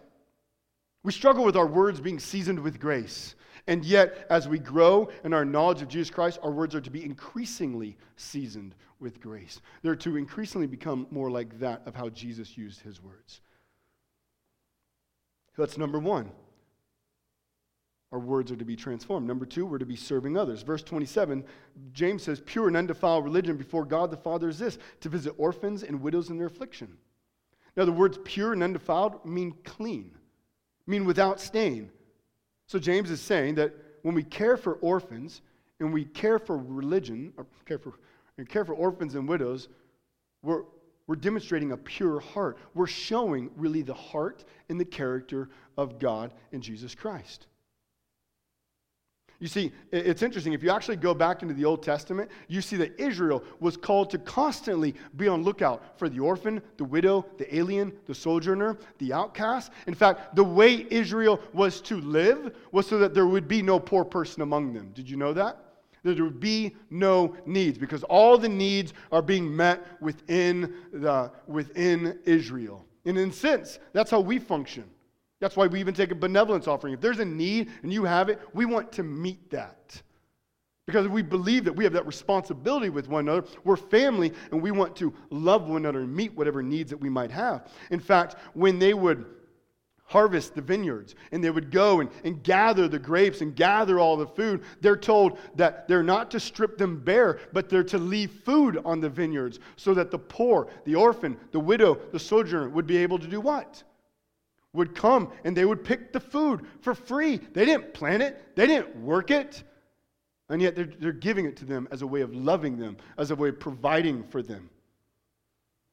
We 1.02 1.10
struggle 1.10 1.42
with 1.42 1.56
our 1.56 1.66
words 1.66 2.00
being 2.00 2.20
seasoned 2.20 2.60
with 2.60 2.78
grace. 2.78 3.34
And 3.70 3.84
yet, 3.84 4.26
as 4.30 4.48
we 4.48 4.58
grow 4.58 5.10
in 5.22 5.32
our 5.32 5.44
knowledge 5.44 5.80
of 5.80 5.86
Jesus 5.86 6.10
Christ, 6.10 6.40
our 6.42 6.50
words 6.50 6.74
are 6.74 6.80
to 6.80 6.90
be 6.90 7.04
increasingly 7.04 7.96
seasoned 8.16 8.74
with 8.98 9.20
grace. 9.20 9.60
They're 9.82 9.94
to 9.94 10.16
increasingly 10.16 10.66
become 10.66 11.06
more 11.12 11.30
like 11.30 11.60
that 11.60 11.82
of 11.86 11.94
how 11.94 12.08
Jesus 12.08 12.58
used 12.58 12.80
his 12.80 13.00
words. 13.00 13.40
That's 15.56 15.78
number 15.78 16.00
one. 16.00 16.32
Our 18.10 18.18
words 18.18 18.50
are 18.50 18.56
to 18.56 18.64
be 18.64 18.74
transformed. 18.74 19.28
Number 19.28 19.46
two, 19.46 19.64
we're 19.64 19.78
to 19.78 19.86
be 19.86 19.94
serving 19.94 20.36
others. 20.36 20.62
Verse 20.62 20.82
27, 20.82 21.44
James 21.92 22.24
says, 22.24 22.42
Pure 22.44 22.66
and 22.66 22.76
undefiled 22.76 23.22
religion 23.22 23.56
before 23.56 23.84
God 23.84 24.10
the 24.10 24.16
Father 24.16 24.48
is 24.48 24.58
this 24.58 24.78
to 25.00 25.08
visit 25.08 25.32
orphans 25.38 25.84
and 25.84 26.02
widows 26.02 26.28
in 26.28 26.38
their 26.38 26.48
affliction. 26.48 26.96
Now, 27.76 27.84
the 27.84 27.92
words 27.92 28.18
pure 28.24 28.52
and 28.52 28.64
undefiled 28.64 29.24
mean 29.24 29.54
clean, 29.62 30.16
mean 30.88 31.04
without 31.04 31.40
stain. 31.40 31.92
So, 32.70 32.78
James 32.78 33.10
is 33.10 33.20
saying 33.20 33.56
that 33.56 33.74
when 34.02 34.14
we 34.14 34.22
care 34.22 34.56
for 34.56 34.74
orphans 34.74 35.42
and 35.80 35.92
we 35.92 36.04
care 36.04 36.38
for 36.38 36.56
religion, 36.56 37.32
or 37.36 37.44
care 37.66 37.80
for, 37.80 37.94
and 38.38 38.48
care 38.48 38.64
for 38.64 38.74
orphans 38.74 39.16
and 39.16 39.28
widows, 39.28 39.66
we're, 40.44 40.62
we're 41.08 41.16
demonstrating 41.16 41.72
a 41.72 41.76
pure 41.76 42.20
heart. 42.20 42.58
We're 42.74 42.86
showing 42.86 43.50
really 43.56 43.82
the 43.82 43.94
heart 43.94 44.44
and 44.68 44.78
the 44.78 44.84
character 44.84 45.48
of 45.76 45.98
God 45.98 46.32
in 46.52 46.60
Jesus 46.60 46.94
Christ. 46.94 47.48
You 49.40 49.48
see, 49.48 49.72
it's 49.90 50.22
interesting. 50.22 50.52
If 50.52 50.62
you 50.62 50.70
actually 50.70 50.98
go 50.98 51.14
back 51.14 51.40
into 51.40 51.54
the 51.54 51.64
Old 51.64 51.82
Testament, 51.82 52.30
you 52.46 52.60
see 52.60 52.76
that 52.76 53.00
Israel 53.00 53.42
was 53.58 53.74
called 53.74 54.10
to 54.10 54.18
constantly 54.18 54.94
be 55.16 55.28
on 55.28 55.42
lookout 55.42 55.98
for 55.98 56.10
the 56.10 56.20
orphan, 56.20 56.60
the 56.76 56.84
widow, 56.84 57.24
the 57.38 57.56
alien, 57.56 57.90
the 58.04 58.14
sojourner, 58.14 58.76
the 58.98 59.14
outcast. 59.14 59.72
In 59.86 59.94
fact, 59.94 60.36
the 60.36 60.44
way 60.44 60.86
Israel 60.90 61.40
was 61.54 61.80
to 61.82 61.98
live 62.02 62.54
was 62.70 62.86
so 62.86 62.98
that 62.98 63.14
there 63.14 63.26
would 63.26 63.48
be 63.48 63.62
no 63.62 63.80
poor 63.80 64.04
person 64.04 64.42
among 64.42 64.74
them. 64.74 64.90
Did 64.94 65.08
you 65.08 65.16
know 65.16 65.32
that? 65.32 65.56
That 66.02 66.16
there 66.16 66.24
would 66.24 66.40
be 66.40 66.76
no 66.90 67.34
needs 67.46 67.78
because 67.78 68.02
all 68.04 68.36
the 68.36 68.48
needs 68.48 68.92
are 69.10 69.22
being 69.22 69.54
met 69.56 69.86
within, 70.02 70.74
the, 70.92 71.32
within 71.46 72.18
Israel. 72.24 72.84
And 73.06 73.16
in 73.16 73.30
a 73.30 73.32
sense, 73.32 73.78
that's 73.94 74.10
how 74.10 74.20
we 74.20 74.38
function. 74.38 74.84
That's 75.40 75.56
why 75.56 75.66
we 75.66 75.80
even 75.80 75.94
take 75.94 76.10
a 76.10 76.14
benevolence 76.14 76.68
offering. 76.68 76.94
If 76.94 77.00
there's 77.00 77.18
a 77.18 77.24
need 77.24 77.70
and 77.82 77.92
you 77.92 78.04
have 78.04 78.28
it, 78.28 78.40
we 78.52 78.66
want 78.66 78.92
to 78.92 79.02
meet 79.02 79.50
that. 79.50 80.00
Because 80.86 81.08
we 81.08 81.22
believe 81.22 81.64
that 81.64 81.72
we 81.72 81.84
have 81.84 81.92
that 81.94 82.06
responsibility 82.06 82.90
with 82.90 83.08
one 83.08 83.28
another. 83.28 83.46
We're 83.64 83.76
family 83.76 84.32
and 84.50 84.60
we 84.60 84.70
want 84.70 84.96
to 84.96 85.14
love 85.30 85.68
one 85.68 85.78
another 85.78 86.00
and 86.00 86.14
meet 86.14 86.34
whatever 86.34 86.62
needs 86.62 86.90
that 86.90 87.00
we 87.00 87.08
might 87.08 87.30
have. 87.30 87.68
In 87.90 88.00
fact, 88.00 88.36
when 88.54 88.78
they 88.78 88.92
would 88.92 89.24
harvest 90.04 90.56
the 90.56 90.60
vineyards 90.60 91.14
and 91.30 91.42
they 91.42 91.50
would 91.50 91.70
go 91.70 92.00
and, 92.00 92.10
and 92.24 92.42
gather 92.42 92.88
the 92.88 92.98
grapes 92.98 93.40
and 93.40 93.54
gather 93.54 94.00
all 94.00 94.16
the 94.16 94.26
food, 94.26 94.62
they're 94.80 94.96
told 94.96 95.38
that 95.54 95.86
they're 95.86 96.02
not 96.02 96.32
to 96.32 96.40
strip 96.40 96.76
them 96.76 96.98
bare, 96.98 97.38
but 97.52 97.68
they're 97.68 97.84
to 97.84 97.98
leave 97.98 98.30
food 98.44 98.80
on 98.84 99.00
the 99.00 99.08
vineyards 99.08 99.60
so 99.76 99.94
that 99.94 100.10
the 100.10 100.18
poor, 100.18 100.66
the 100.84 100.96
orphan, 100.96 101.36
the 101.52 101.60
widow, 101.60 101.94
the 102.10 102.18
sojourner 102.18 102.68
would 102.68 102.86
be 102.86 102.96
able 102.96 103.18
to 103.18 103.28
do 103.28 103.40
what? 103.40 103.84
Would 104.72 104.94
come 104.94 105.32
and 105.44 105.56
they 105.56 105.64
would 105.64 105.84
pick 105.84 106.12
the 106.12 106.20
food 106.20 106.64
for 106.80 106.94
free. 106.94 107.38
They 107.52 107.64
didn't 107.64 107.94
plant 107.94 108.22
it, 108.22 108.56
they 108.56 108.66
didn't 108.66 108.96
work 108.96 109.30
it. 109.30 109.62
And 110.48 110.60
yet 110.60 110.74
they're, 110.74 110.90
they're 110.98 111.12
giving 111.12 111.46
it 111.46 111.56
to 111.58 111.64
them 111.64 111.86
as 111.92 112.02
a 112.02 112.06
way 112.06 112.22
of 112.22 112.34
loving 112.34 112.76
them, 112.76 112.96
as 113.16 113.30
a 113.30 113.36
way 113.36 113.50
of 113.50 113.60
providing 113.60 114.24
for 114.24 114.42
them. 114.42 114.68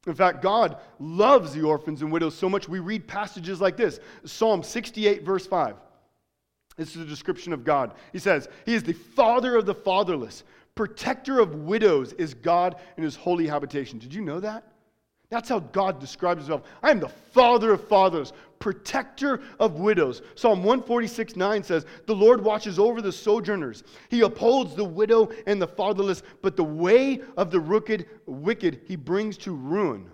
In 0.07 0.15
fact, 0.15 0.41
God 0.41 0.77
loves 0.99 1.53
the 1.53 1.61
orphans 1.61 2.01
and 2.01 2.11
widows 2.11 2.33
so 2.33 2.49
much, 2.49 2.67
we 2.67 2.79
read 2.79 3.07
passages 3.07 3.61
like 3.61 3.77
this 3.77 3.99
Psalm 4.25 4.63
68, 4.63 5.23
verse 5.23 5.45
5. 5.45 5.75
This 6.77 6.95
is 6.95 7.01
a 7.01 7.05
description 7.05 7.53
of 7.53 7.63
God. 7.63 7.93
He 8.13 8.19
says, 8.19 8.47
He 8.65 8.73
is 8.73 8.83
the 8.83 8.93
father 8.93 9.55
of 9.55 9.65
the 9.65 9.73
fatherless, 9.75 10.43
protector 10.75 11.39
of 11.39 11.55
widows 11.55 12.13
is 12.13 12.33
God 12.33 12.77
in 12.95 13.03
his 13.03 13.15
holy 13.15 13.47
habitation. 13.47 13.99
Did 13.99 14.13
you 14.13 14.21
know 14.21 14.39
that? 14.39 14.63
That's 15.29 15.49
how 15.49 15.59
God 15.59 15.99
describes 15.99 16.43
himself. 16.43 16.61
I 16.81 16.91
am 16.91 17.01
the 17.01 17.09
father 17.09 17.73
of 17.73 17.85
fathers, 17.85 18.31
protector 18.59 19.41
of 19.59 19.79
widows. 19.79 20.21
Psalm 20.35 20.59
146 20.59 21.35
9 21.35 21.63
says, 21.63 21.85
The 22.05 22.15
Lord 22.15 22.43
watches 22.43 22.79
over 22.79 23.01
the 23.01 23.11
sojourners. 23.11 23.83
He 24.09 24.21
upholds 24.21 24.75
the 24.75 24.85
widow 24.85 25.29
and 25.45 25.61
the 25.61 25.67
fatherless, 25.67 26.23
but 26.41 26.55
the 26.55 26.63
way 26.63 27.21
of 27.35 27.51
the 27.51 27.59
wicked, 27.59 28.07
wicked 28.25 28.81
he 28.85 28.95
brings 28.95 29.37
to 29.39 29.53
ruin. 29.53 30.09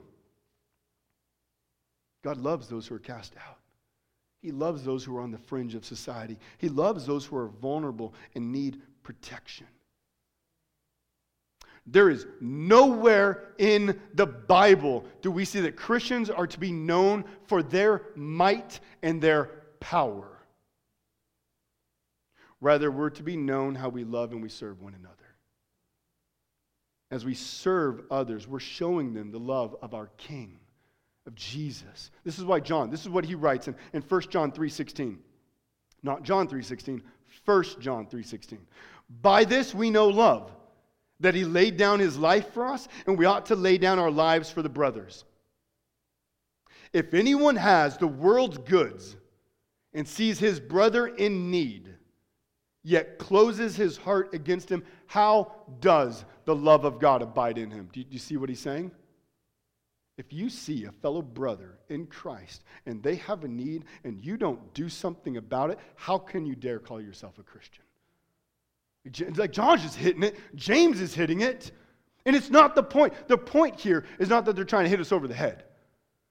God 2.23 2.37
loves 2.37 2.67
those 2.67 2.87
who 2.87 2.95
are 2.95 2.99
cast 2.99 3.35
out. 3.37 3.59
He 4.41 4.51
loves 4.51 4.83
those 4.83 5.03
who 5.03 5.15
are 5.17 5.21
on 5.21 5.31
the 5.31 5.37
fringe 5.37 5.75
of 5.75 5.85
society. 5.85 6.37
He 6.57 6.69
loves 6.69 7.05
those 7.05 7.25
who 7.25 7.37
are 7.37 7.47
vulnerable 7.47 8.13
and 8.35 8.51
need 8.51 8.81
protection. 9.01 9.67
There 11.85 12.09
is 12.09 12.25
nowhere 12.39 13.53
in 13.57 13.99
the 14.13 14.25
Bible 14.25 15.03
do 15.21 15.31
we 15.31 15.43
see 15.43 15.59
that 15.61 15.75
Christians 15.75 16.29
are 16.29 16.47
to 16.47 16.59
be 16.59 16.71
known 16.71 17.25
for 17.47 17.61
their 17.61 18.03
might 18.15 18.79
and 19.01 19.21
their 19.21 19.49
power. 19.79 20.29
Rather, 22.61 22.89
we're 22.89 23.09
to 23.09 23.23
be 23.23 23.35
known 23.35 23.75
how 23.75 23.89
we 23.89 24.05
love 24.05 24.31
and 24.31 24.41
we 24.41 24.47
serve 24.47 24.81
one 24.81 24.93
another. 24.93 25.17
As 27.11 27.25
we 27.25 27.33
serve 27.33 28.03
others, 28.09 28.47
we're 28.47 28.59
showing 28.59 29.13
them 29.13 29.31
the 29.31 29.39
love 29.39 29.75
of 29.81 29.93
our 29.93 30.07
King, 30.17 30.59
of 31.27 31.35
Jesus. 31.35 32.11
This 32.23 32.39
is 32.39 32.45
why 32.45 32.61
John, 32.61 32.89
this 32.89 33.01
is 33.01 33.09
what 33.09 33.25
he 33.25 33.35
writes 33.35 33.67
in, 33.67 33.75
in 33.91 34.01
1 34.01 34.21
John 34.29 34.53
3.16. 34.53 35.17
Not 36.01 36.23
John 36.23 36.47
3.16, 36.47 37.01
1 37.43 37.63
John 37.81 38.07
3.16. 38.07 38.57
By 39.21 39.43
this 39.43 39.75
we 39.75 39.89
know 39.89 40.07
love 40.07 40.49
that 41.23 41.33
he 41.33 41.45
laid 41.45 41.77
down 41.77 41.99
his 41.99 42.17
life 42.17 42.53
for 42.53 42.65
us, 42.65 42.89
and 43.07 43.17
we 43.17 43.25
ought 43.25 43.45
to 43.45 43.55
lay 43.55 43.77
down 43.77 43.97
our 43.97 44.11
lives 44.11 44.49
for 44.49 44.61
the 44.61 44.69
brothers. 44.69 45.23
If 46.91 47.13
anyone 47.13 47.55
has 47.55 47.97
the 47.97 48.07
world's 48.07 48.57
goods 48.57 49.15
and 49.93 50.05
sees 50.05 50.37
his 50.37 50.59
brother 50.59 51.07
in 51.07 51.49
need, 51.49 51.95
yet 52.83 53.19
closes 53.19 53.75
his 53.77 53.95
heart 53.95 54.33
against 54.33 54.69
him, 54.69 54.83
how 55.07 55.53
does 55.79 56.25
the 56.43 56.55
love 56.55 56.83
of 56.83 56.99
God 56.99 57.21
abide 57.21 57.57
in 57.57 57.71
him? 57.71 57.89
Do 57.93 58.01
you, 58.01 58.05
do 58.05 58.13
you 58.13 58.19
see 58.19 58.35
what 58.35 58.49
he's 58.49 58.59
saying? 58.59 58.91
If 60.17 60.33
you 60.33 60.49
see 60.49 60.83
a 60.83 60.91
fellow 60.91 61.21
brother 61.21 61.79
in 61.87 62.05
Christ 62.05 62.65
and 62.85 63.01
they 63.01 63.15
have 63.15 63.45
a 63.45 63.47
need 63.47 63.85
and 64.03 64.19
you 64.19 64.35
don't 64.35 64.73
do 64.73 64.89
something 64.89 65.37
about 65.37 65.71
it, 65.71 65.79
how 65.95 66.17
can 66.17 66.45
you 66.45 66.55
dare 66.55 66.79
call 66.79 67.01
yourself 67.01 67.39
a 67.39 67.43
Christian? 67.43 67.83
Like 69.35 69.51
John's 69.51 69.81
just 69.81 69.97
hitting 69.97 70.23
it, 70.23 70.37
James 70.55 71.01
is 71.01 71.13
hitting 71.13 71.41
it. 71.41 71.71
And 72.25 72.35
it's 72.35 72.49
not 72.49 72.73
the 72.73 72.83
point. 72.83 73.13
The 73.27 73.37
point 73.37 73.79
here 73.79 74.05
is 74.17 74.29
not 74.29 74.45
that 74.45 74.55
they're 74.55 74.63
trying 74.63 74.85
to 74.85 74.89
hit 74.89 74.99
us 74.99 75.11
over 75.11 75.27
the 75.27 75.33
head. 75.33 75.65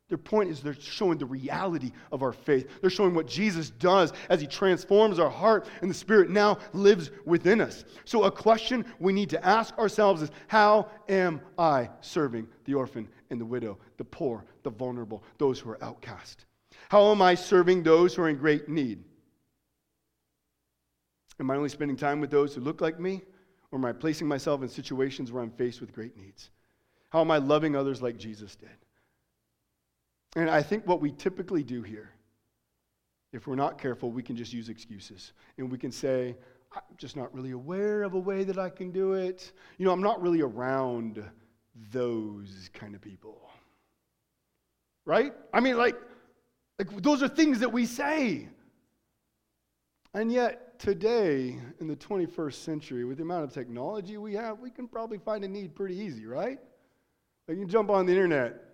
Their 0.09 0.19
point 0.19 0.51
is 0.51 0.61
they're 0.61 0.75
showing 0.75 1.17
the 1.17 1.25
reality 1.25 1.91
of 2.11 2.23
our 2.23 2.35
faith. 2.35 2.69
They're 2.83 2.91
showing 2.91 3.15
what 3.15 3.27
Jesus 3.27 3.71
does 3.71 4.13
as 4.29 4.43
he 4.43 4.47
transforms 4.47 5.19
our 5.19 5.31
heart 5.31 5.67
and 5.81 5.91
the 5.91 5.95
Spirit 5.95 6.29
now 6.29 6.59
lives 6.75 7.11
within 7.25 7.63
us. 7.63 7.87
So, 8.05 8.25
a 8.25 8.31
question 8.31 8.85
we 8.99 9.15
need 9.15 9.31
to 9.31 9.43
ask 9.43 9.77
ourselves 9.79 10.21
is 10.21 10.31
How 10.49 10.91
am 11.09 11.41
I 11.59 11.89
serving 12.03 12.47
the 12.67 12.75
orphan 12.75 13.09
and 13.31 13.41
the 13.41 13.47
widow, 13.47 13.79
the 13.97 14.05
poor, 14.05 14.45
the 14.65 14.71
vulnerable, 14.71 15.25
those 15.39 15.59
who 15.59 15.71
are 15.71 15.83
outcast? 15.83 16.45
How 16.91 17.11
am 17.11 17.23
I 17.23 17.35
serving 17.35 17.83
those 17.83 18.15
who 18.15 18.23
are 18.23 18.29
in 18.29 18.37
great 18.37 18.69
need? 18.69 19.05
Am 21.43 21.51
I 21.51 21.57
only 21.57 21.71
spending 21.71 21.97
time 21.97 22.21
with 22.21 22.31
those 22.31 22.55
who 22.55 22.61
look 22.61 22.81
like 22.81 23.01
me? 23.01 23.21
Or 23.73 23.79
am 23.79 23.85
I 23.85 23.91
placing 23.91 24.29
myself 24.29 24.63
in 24.63 24.69
situations 24.69 25.33
where 25.33 25.43
I'm 25.43 25.51
faced 25.51 25.81
with 25.81 25.93
great 25.93 26.17
needs? 26.17 26.51
How 27.11 27.21
am 27.21 27.33
I 27.33 27.39
loving 27.39 27.75
others 27.75 28.01
like 28.01 28.17
Jesus 28.17 28.55
did? 28.55 28.69
And 30.37 30.49
I 30.49 30.63
think 30.63 30.87
what 30.87 31.01
we 31.01 31.11
typically 31.11 31.65
do 31.65 31.83
here, 31.83 32.11
if 33.33 33.49
we're 33.49 33.57
not 33.57 33.77
careful, 33.77 34.13
we 34.13 34.23
can 34.23 34.37
just 34.37 34.53
use 34.53 34.69
excuses. 34.69 35.33
And 35.59 35.69
we 35.69 35.79
can 35.79 35.91
say, 35.91 36.37
I'm 36.73 36.83
just 36.97 37.17
not 37.17 37.35
really 37.35 37.51
aware 37.51 38.05
of 38.05 38.15
a 38.15 38.21
way 38.21 38.45
that 38.45 38.57
I 38.57 38.71
can 38.71 38.93
do 38.93 39.15
it. 39.15 39.51
You 39.79 39.87
know, 39.87 39.91
I'm 39.91 40.01
not 40.01 40.23
really 40.23 40.43
around 40.43 41.25
those 41.91 42.71
kind 42.73 42.95
of 42.95 43.01
people. 43.01 43.51
Right? 45.05 45.33
I 45.53 45.59
mean, 45.59 45.77
like, 45.77 45.97
like 46.79 47.03
those 47.03 47.21
are 47.21 47.29
things 47.29 47.59
that 47.59 47.73
we 47.73 47.85
say. 47.85 48.49
And 50.15 50.31
yet, 50.31 50.72
today, 50.83 51.57
in 51.79 51.87
the 51.87 51.95
21st 51.95 52.55
century, 52.55 53.05
with 53.05 53.19
the 53.19 53.23
amount 53.23 53.45
of 53.45 53.53
technology 53.53 54.17
we 54.17 54.35
have, 54.35 54.59
we 54.59 54.69
can 54.69 54.89
probably 54.89 55.17
find 55.17 55.45
a 55.45 55.49
need 55.49 55.77
pretty 55.77 55.97
easy, 55.97 56.27
right? 56.27 56.59
Like 57.47 57.57
you 57.57 57.63
can 57.63 57.69
jump 57.69 57.89
on 57.89 58.05
the 58.05 58.13
internet 58.13 58.65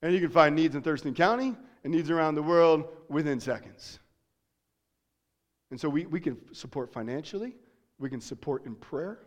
and 0.00 0.14
you 0.14 0.20
can 0.20 0.30
find 0.30 0.54
needs 0.54 0.76
in 0.76 0.82
Thurston 0.82 1.12
County 1.12 1.56
and 1.82 1.92
needs 1.92 2.08
around 2.08 2.36
the 2.36 2.42
world 2.42 2.84
within 3.08 3.40
seconds. 3.40 3.98
And 5.72 5.80
so 5.80 5.88
we, 5.88 6.06
we 6.06 6.20
can 6.20 6.38
support 6.54 6.92
financially, 6.92 7.56
we 7.98 8.08
can 8.08 8.20
support 8.20 8.64
in 8.64 8.76
prayer. 8.76 9.18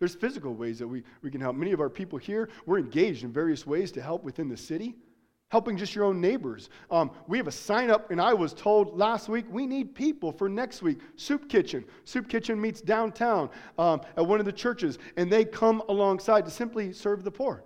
There's 0.00 0.16
physical 0.16 0.54
ways 0.54 0.80
that 0.80 0.88
we, 0.88 1.04
we 1.22 1.30
can 1.30 1.40
help. 1.40 1.54
Many 1.54 1.70
of 1.70 1.78
our 1.78 1.88
people 1.88 2.18
here, 2.18 2.48
we're 2.66 2.80
engaged 2.80 3.22
in 3.22 3.32
various 3.32 3.64
ways 3.64 3.92
to 3.92 4.02
help 4.02 4.24
within 4.24 4.48
the 4.48 4.56
city, 4.56 4.96
helping 5.54 5.76
just 5.76 5.94
your 5.94 6.02
own 6.02 6.20
neighbors. 6.20 6.68
Um, 6.90 7.12
we 7.28 7.38
have 7.38 7.46
a 7.46 7.52
sign 7.52 7.88
up, 7.88 8.10
and 8.10 8.20
I 8.20 8.34
was 8.34 8.52
told 8.52 8.98
last 8.98 9.28
week 9.28 9.44
we 9.48 9.68
need 9.68 9.94
people 9.94 10.32
for 10.32 10.48
next 10.48 10.82
week. 10.82 10.98
Soup 11.14 11.48
Kitchen. 11.48 11.84
Soup 12.02 12.28
Kitchen 12.28 12.60
meets 12.60 12.80
downtown 12.80 13.48
um, 13.78 14.00
at 14.16 14.26
one 14.26 14.40
of 14.40 14.46
the 14.46 14.52
churches, 14.52 14.98
and 15.16 15.30
they 15.30 15.44
come 15.44 15.80
alongside 15.88 16.44
to 16.46 16.50
simply 16.50 16.92
serve 16.92 17.22
the 17.22 17.30
poor. 17.30 17.62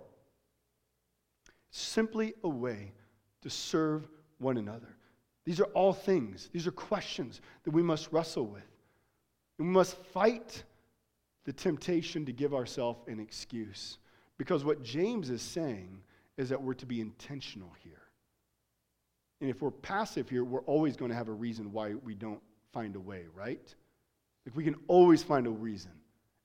Simply 1.71 2.35
a 2.43 2.47
way 2.47 2.91
to 3.41 3.49
serve 3.49 4.07
one 4.37 4.57
another. 4.57 4.95
These 5.45 5.59
are 5.59 5.71
all 5.73 5.91
things, 5.91 6.47
these 6.53 6.67
are 6.67 6.71
questions 6.71 7.41
that 7.63 7.71
we 7.71 7.81
must 7.81 8.11
wrestle 8.11 8.45
with. 8.45 8.69
And 9.57 9.67
we 9.67 9.73
must 9.73 9.95
fight 10.13 10.63
the 11.43 11.53
temptation 11.53 12.23
to 12.27 12.33
give 12.33 12.53
ourselves 12.53 12.99
an 13.07 13.19
excuse. 13.19 13.97
Because 14.37 14.63
what 14.63 14.83
James 14.83 15.31
is 15.31 15.41
saying 15.41 16.03
is 16.39 16.47
that 16.49 16.63
we're 16.63 16.73
to 16.73 16.85
be 16.85 17.01
intentional 17.01 17.71
here. 17.83 18.01
And 19.41 19.49
if 19.49 19.61
we're 19.61 19.71
passive 19.71 20.29
here, 20.29 20.45
we're 20.45 20.61
always 20.61 20.95
going 20.95 21.09
to 21.09 21.15
have 21.15 21.27
a 21.27 21.33
reason 21.33 21.73
why 21.73 21.95
we 21.95 22.15
don't 22.15 22.41
find 22.71 22.95
a 22.95 22.99
way, 22.99 23.25
right? 23.35 23.75
Like 24.45 24.55
we 24.55 24.63
can 24.63 24.75
always 24.87 25.21
find 25.21 25.47
a 25.47 25.49
reason. 25.49 25.91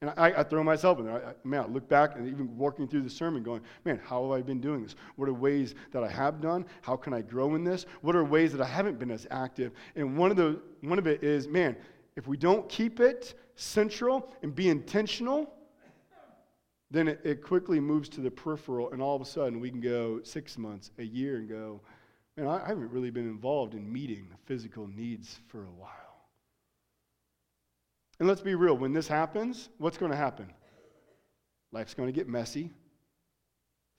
And 0.00 0.12
I, 0.16 0.40
I 0.40 0.42
throw 0.42 0.64
myself 0.64 0.98
in 0.98 1.06
there. 1.06 1.24
I, 1.24 1.48
man, 1.48 1.60
I 1.60 1.66
look 1.68 1.88
back 1.88 2.16
and 2.16 2.26
even 2.26 2.56
working 2.58 2.88
through 2.88 3.02
the 3.02 3.10
sermon, 3.10 3.44
going, 3.44 3.62
man, 3.84 4.00
how 4.04 4.22
have 4.24 4.32
I 4.32 4.42
been 4.42 4.60
doing 4.60 4.82
this? 4.82 4.96
What 5.14 5.28
are 5.28 5.32
ways 5.32 5.76
that 5.92 6.02
I 6.02 6.08
have 6.08 6.40
done? 6.40 6.66
How 6.82 6.96
can 6.96 7.14
I 7.14 7.22
grow 7.22 7.54
in 7.54 7.62
this? 7.62 7.86
What 8.02 8.16
are 8.16 8.24
ways 8.24 8.50
that 8.50 8.60
I 8.60 8.66
haven't 8.66 8.98
been 8.98 9.12
as 9.12 9.28
active? 9.30 9.72
And 9.94 10.18
one 10.18 10.32
of 10.32 10.36
the 10.36 10.60
one 10.80 10.98
of 10.98 11.06
it 11.06 11.22
is, 11.22 11.46
man, 11.46 11.76
if 12.16 12.26
we 12.26 12.36
don't 12.36 12.68
keep 12.68 12.98
it 12.98 13.34
central 13.54 14.32
and 14.42 14.52
be 14.54 14.68
intentional, 14.68 15.54
then 16.90 17.08
it, 17.08 17.20
it 17.24 17.42
quickly 17.42 17.80
moves 17.80 18.08
to 18.10 18.20
the 18.20 18.30
peripheral, 18.30 18.90
and 18.92 19.02
all 19.02 19.16
of 19.16 19.22
a 19.22 19.24
sudden 19.24 19.60
we 19.60 19.70
can 19.70 19.80
go 19.80 20.20
six 20.22 20.58
months, 20.58 20.90
a 20.98 21.02
year, 21.02 21.36
and 21.36 21.48
go, 21.48 21.80
man, 22.36 22.46
I, 22.46 22.64
I 22.64 22.68
haven't 22.68 22.90
really 22.90 23.10
been 23.10 23.28
involved 23.28 23.74
in 23.74 23.92
meeting 23.92 24.28
physical 24.46 24.86
needs 24.86 25.38
for 25.48 25.64
a 25.64 25.70
while. 25.70 25.90
And 28.20 28.28
let's 28.28 28.40
be 28.40 28.54
real, 28.54 28.76
when 28.76 28.92
this 28.92 29.08
happens, 29.08 29.70
what's 29.78 29.98
going 29.98 30.12
to 30.12 30.16
happen? 30.16 30.52
Life's 31.72 31.94
going 31.94 32.06
to 32.06 32.12
get 32.12 32.28
messy. 32.28 32.70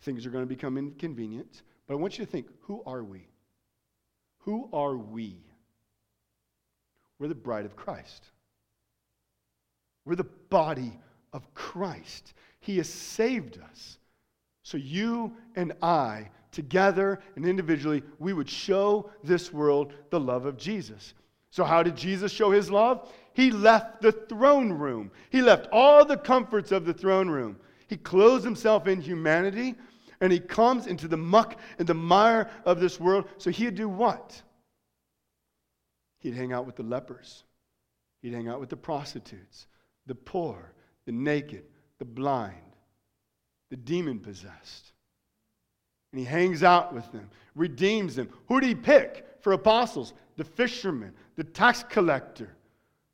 Things 0.01 0.25
are 0.25 0.29
going 0.29 0.43
to 0.43 0.49
become 0.49 0.77
inconvenient. 0.77 1.63
But 1.87 1.95
I 1.95 1.97
want 1.97 2.17
you 2.17 2.25
to 2.25 2.31
think 2.31 2.47
who 2.61 2.81
are 2.85 3.03
we? 3.03 3.27
Who 4.39 4.69
are 4.71 4.95
we? 4.95 5.37
We're 7.19 7.27
the 7.27 7.35
bride 7.35 7.65
of 7.65 7.75
Christ. 7.75 8.25
We're 10.05 10.15
the 10.15 10.23
body 10.23 10.99
of 11.33 11.53
Christ. 11.53 12.33
He 12.65 12.77
has 12.77 12.89
saved 12.89 13.59
us. 13.59 13.99
So 14.63 14.77
you 14.77 15.37
and 15.55 15.73
I, 15.83 16.31
together 16.51 17.19
and 17.35 17.45
individually, 17.45 18.01
we 18.17 18.33
would 18.33 18.49
show 18.49 19.11
this 19.23 19.53
world 19.53 19.93
the 20.09 20.19
love 20.19 20.47
of 20.47 20.57
Jesus. 20.57 21.13
So, 21.51 21.63
how 21.63 21.83
did 21.83 21.95
Jesus 21.95 22.31
show 22.31 22.49
his 22.49 22.71
love? 22.71 23.07
He 23.33 23.51
left 23.51 24.01
the 24.01 24.11
throne 24.11 24.73
room. 24.73 25.11
He 25.29 25.43
left 25.43 25.67
all 25.71 26.05
the 26.05 26.17
comforts 26.17 26.71
of 26.71 26.85
the 26.85 26.93
throne 26.93 27.29
room. 27.29 27.57
He 27.87 27.97
clothes 27.97 28.43
himself 28.43 28.87
in 28.87 28.99
humanity 28.99 29.75
and 30.19 30.33
he 30.33 30.39
comes 30.39 30.87
into 30.87 31.07
the 31.07 31.17
muck 31.17 31.59
and 31.77 31.87
the 31.87 31.93
mire 31.93 32.49
of 32.65 32.79
this 32.79 32.99
world. 32.99 33.25
So 33.37 33.51
he'd 33.51 33.75
do 33.75 33.87
what? 33.87 34.41
He'd 36.17 36.33
hang 36.33 36.51
out 36.51 36.65
with 36.65 36.77
the 36.77 36.83
lepers, 36.83 37.43
he'd 38.23 38.33
hang 38.33 38.47
out 38.47 38.59
with 38.59 38.69
the 38.69 38.77
prostitutes, 38.77 39.67
the 40.07 40.15
poor, 40.15 40.73
the 41.05 41.11
naked, 41.11 41.65
the 42.05 42.11
blind, 42.11 42.55
the 43.69 43.77
demon 43.77 44.19
possessed. 44.19 44.91
And 46.11 46.19
he 46.19 46.25
hangs 46.25 46.63
out 46.63 46.93
with 46.93 47.11
them, 47.11 47.29
redeems 47.55 48.15
them. 48.15 48.29
Who 48.47 48.61
did 48.61 48.67
he 48.67 48.75
pick 48.75 49.25
for 49.41 49.53
apostles? 49.53 50.13
The 50.37 50.43
fishermen, 50.43 51.13
the 51.35 51.43
tax 51.43 51.83
collector. 51.83 52.55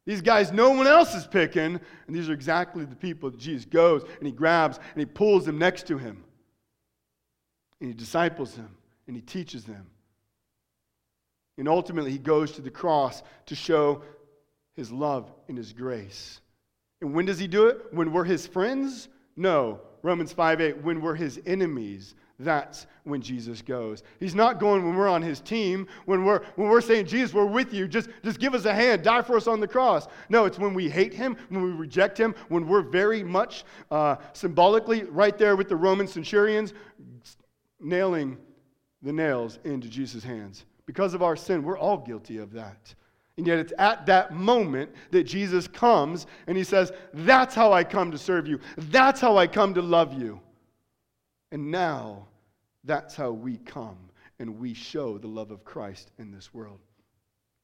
These 0.05 0.21
guys 0.21 0.51
no 0.51 0.71
one 0.71 0.87
else 0.87 1.15
is 1.15 1.25
picking, 1.25 1.79
and 2.07 2.15
these 2.15 2.29
are 2.29 2.33
exactly 2.33 2.85
the 2.85 2.95
people 2.95 3.29
that 3.29 3.39
Jesus 3.39 3.65
goes 3.65 4.03
and 4.17 4.27
he 4.27 4.31
grabs 4.31 4.77
and 4.77 4.99
he 4.99 5.05
pulls 5.05 5.45
them 5.45 5.57
next 5.57 5.87
to 5.87 5.97
him. 5.97 6.23
And 7.79 7.89
he 7.89 7.93
disciples 7.93 8.55
them 8.55 8.75
and 9.07 9.15
he 9.15 9.21
teaches 9.21 9.63
them. 9.63 9.87
And 11.57 11.67
ultimately, 11.67 12.11
he 12.11 12.17
goes 12.17 12.53
to 12.53 12.61
the 12.61 12.71
cross 12.71 13.21
to 13.45 13.55
show 13.55 14.01
his 14.73 14.91
love 14.91 15.31
and 15.47 15.57
his 15.57 15.73
grace. 15.73 16.41
And 17.01 17.13
when 17.13 17.25
does 17.25 17.39
he 17.39 17.47
do 17.47 17.67
it? 17.67 17.85
When 17.91 18.11
we're 18.11 18.23
his 18.23 18.47
friends? 18.47 19.09
No. 19.35 19.81
Romans 20.03 20.33
5 20.33 20.61
8, 20.61 20.83
when 20.83 21.01
we're 21.01 21.15
his 21.15 21.39
enemies. 21.45 22.15
That's 22.39 22.87
when 23.03 23.21
Jesus 23.21 23.61
goes. 23.61 24.01
He's 24.19 24.33
not 24.33 24.59
going 24.59 24.83
when 24.83 24.95
we're 24.95 25.07
on 25.07 25.21
his 25.21 25.39
team, 25.39 25.87
when 26.05 26.25
we're, 26.25 26.41
when 26.55 26.69
we're 26.69 26.81
saying, 26.81 27.05
Jesus, 27.05 27.35
we're 27.35 27.45
with 27.45 27.71
you. 27.71 27.87
Just, 27.87 28.09
just 28.23 28.39
give 28.39 28.55
us 28.55 28.65
a 28.65 28.73
hand. 28.73 29.03
Die 29.03 29.21
for 29.21 29.37
us 29.37 29.45
on 29.45 29.59
the 29.59 29.67
cross. 29.67 30.07
No, 30.27 30.45
it's 30.45 30.57
when 30.57 30.73
we 30.73 30.89
hate 30.89 31.13
him, 31.13 31.37
when 31.49 31.61
we 31.61 31.69
reject 31.71 32.19
him, 32.19 32.33
when 32.49 32.67
we're 32.67 32.81
very 32.81 33.23
much 33.23 33.63
uh, 33.91 34.15
symbolically 34.33 35.03
right 35.03 35.37
there 35.37 35.55
with 35.55 35.69
the 35.69 35.75
Roman 35.75 36.07
centurions, 36.07 36.73
nailing 37.79 38.37
the 39.03 39.13
nails 39.13 39.59
into 39.63 39.87
Jesus' 39.87 40.23
hands. 40.23 40.65
Because 40.87 41.13
of 41.13 41.21
our 41.21 41.35
sin, 41.35 41.63
we're 41.63 41.77
all 41.77 41.97
guilty 41.97 42.37
of 42.37 42.51
that. 42.53 42.95
And 43.37 43.47
yet, 43.47 43.59
it's 43.59 43.73
at 43.77 44.05
that 44.07 44.33
moment 44.33 44.91
that 45.11 45.23
Jesus 45.23 45.67
comes 45.67 46.27
and 46.47 46.57
he 46.57 46.63
says, 46.63 46.91
That's 47.13 47.55
how 47.55 47.71
I 47.71 47.83
come 47.83 48.11
to 48.11 48.17
serve 48.17 48.47
you. 48.47 48.59
That's 48.77 49.21
how 49.21 49.37
I 49.37 49.47
come 49.47 49.73
to 49.75 49.81
love 49.81 50.13
you. 50.13 50.39
And 51.51 51.71
now 51.71 52.27
that's 52.83 53.15
how 53.15 53.31
we 53.31 53.57
come 53.57 53.97
and 54.39 54.59
we 54.59 54.73
show 54.73 55.17
the 55.17 55.27
love 55.27 55.51
of 55.51 55.63
Christ 55.63 56.11
in 56.17 56.31
this 56.31 56.53
world. 56.53 56.79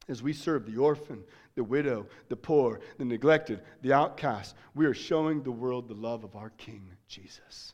As 0.10 0.24
we 0.24 0.32
serve 0.32 0.66
the 0.66 0.78
orphan, 0.78 1.24
the 1.56 1.64
widow, 1.64 2.08
the 2.30 2.36
poor, 2.36 2.80
the 2.98 3.04
neglected, 3.04 3.62
the 3.82 3.94
outcast, 3.94 4.56
we 4.74 4.86
are 4.86 4.94
showing 4.94 5.42
the 5.42 5.52
world 5.52 5.88
the 5.88 5.96
love 5.96 6.24
of 6.24 6.36
our 6.36 6.52
King, 6.52 6.90
Jesus. 7.08 7.74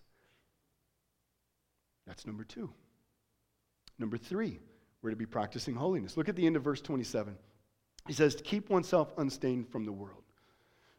That's 2.07 2.25
number 2.25 2.43
two. 2.43 2.71
Number 3.99 4.17
three, 4.17 4.59
we're 5.01 5.11
to 5.11 5.15
be 5.15 5.25
practicing 5.25 5.75
holiness. 5.75 6.17
Look 6.17 6.29
at 6.29 6.35
the 6.35 6.45
end 6.45 6.55
of 6.55 6.63
verse 6.63 6.81
27. 6.81 7.37
He 8.07 8.13
says, 8.13 8.35
to 8.35 8.43
keep 8.43 8.69
oneself 8.69 9.13
unstained 9.17 9.69
from 9.69 9.85
the 9.85 9.91
world. 9.91 10.23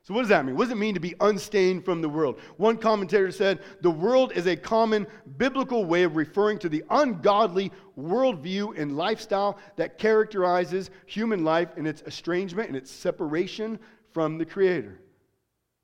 So, 0.05 0.13
what 0.13 0.21
does 0.21 0.29
that 0.29 0.45
mean? 0.45 0.55
What 0.55 0.65
does 0.65 0.73
it 0.73 0.77
mean 0.77 0.93
to 0.95 1.01
be 1.01 1.15
unstained 1.21 1.83
from 1.83 2.03
the 2.03 2.09
world? 2.11 2.39
One 2.59 2.77
commentator 2.77 3.31
said 3.31 3.61
the 3.81 3.91
world 3.91 4.33
is 4.33 4.47
a 4.47 4.55
common 4.55 5.07
biblical 5.39 5.87
way 5.87 6.03
of 6.03 6.15
referring 6.15 6.59
to 6.59 6.69
the 6.69 6.85
ungodly 6.91 7.73
worldview 7.99 8.79
and 8.79 8.99
lifestyle 8.99 9.59
that 9.77 9.97
characterizes 9.97 10.91
human 11.07 11.43
life 11.43 11.71
in 11.79 11.87
its 11.87 12.03
estrangement 12.03 12.69
and 12.69 12.77
its 12.77 12.91
separation 12.91 13.79
from 14.13 14.37
the 14.37 14.45
Creator. 14.45 15.01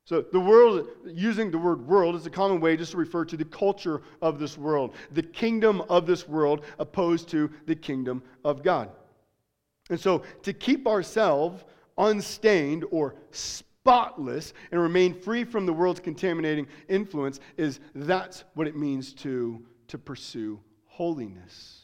So, 0.05 0.21
the 0.21 0.39
world, 0.39 0.87
using 1.07 1.49
the 1.49 1.57
word 1.57 1.87
world, 1.87 2.15
is 2.15 2.27
a 2.27 2.29
common 2.29 2.61
way 2.61 2.77
just 2.77 2.91
to 2.91 2.97
refer 2.97 3.25
to 3.25 3.37
the 3.37 3.45
culture 3.45 4.03
of 4.21 4.37
this 4.37 4.55
world, 4.55 4.93
the 5.13 5.23
kingdom 5.23 5.81
of 5.89 6.05
this 6.05 6.27
world, 6.27 6.63
opposed 6.77 7.27
to 7.29 7.49
the 7.65 7.75
kingdom 7.75 8.21
of 8.45 8.61
God. 8.61 8.91
And 9.91 9.99
so, 9.99 10.23
to 10.43 10.53
keep 10.53 10.87
ourselves 10.87 11.63
unstained 11.97 12.85
or 12.91 13.13
spotless 13.31 14.53
and 14.71 14.81
remain 14.81 15.13
free 15.13 15.43
from 15.43 15.65
the 15.65 15.73
world's 15.73 15.99
contaminating 15.99 16.65
influence 16.87 17.41
is 17.57 17.81
that's 17.93 18.45
what 18.53 18.67
it 18.67 18.77
means 18.77 19.13
to, 19.15 19.63
to 19.89 19.97
pursue 19.97 20.59
holiness. 20.85 21.77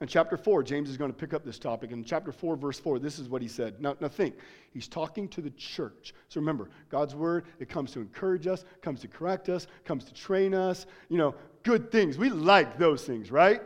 In 0.00 0.06
chapter 0.06 0.36
4, 0.36 0.62
James 0.62 0.88
is 0.88 0.96
going 0.96 1.10
to 1.10 1.16
pick 1.16 1.34
up 1.34 1.44
this 1.44 1.58
topic. 1.58 1.90
In 1.90 2.04
chapter 2.04 2.30
4, 2.30 2.56
verse 2.56 2.78
4, 2.78 3.00
this 3.00 3.18
is 3.18 3.28
what 3.28 3.42
he 3.42 3.48
said. 3.48 3.80
Now, 3.80 3.96
now 4.00 4.08
think, 4.08 4.36
he's 4.72 4.86
talking 4.86 5.28
to 5.30 5.40
the 5.40 5.50
church. 5.50 6.14
So 6.28 6.38
remember, 6.38 6.70
God's 6.90 7.14
word, 7.14 7.46
it 7.58 7.68
comes 7.68 7.90
to 7.92 8.00
encourage 8.00 8.46
us, 8.46 8.64
comes 8.82 9.00
to 9.00 9.08
correct 9.08 9.48
us, 9.48 9.66
comes 9.84 10.04
to 10.04 10.14
train 10.14 10.54
us. 10.54 10.86
You 11.08 11.18
know, 11.18 11.34
good 11.64 11.90
things. 11.90 12.18
We 12.18 12.28
like 12.28 12.78
those 12.78 13.04
things, 13.04 13.32
right? 13.32 13.62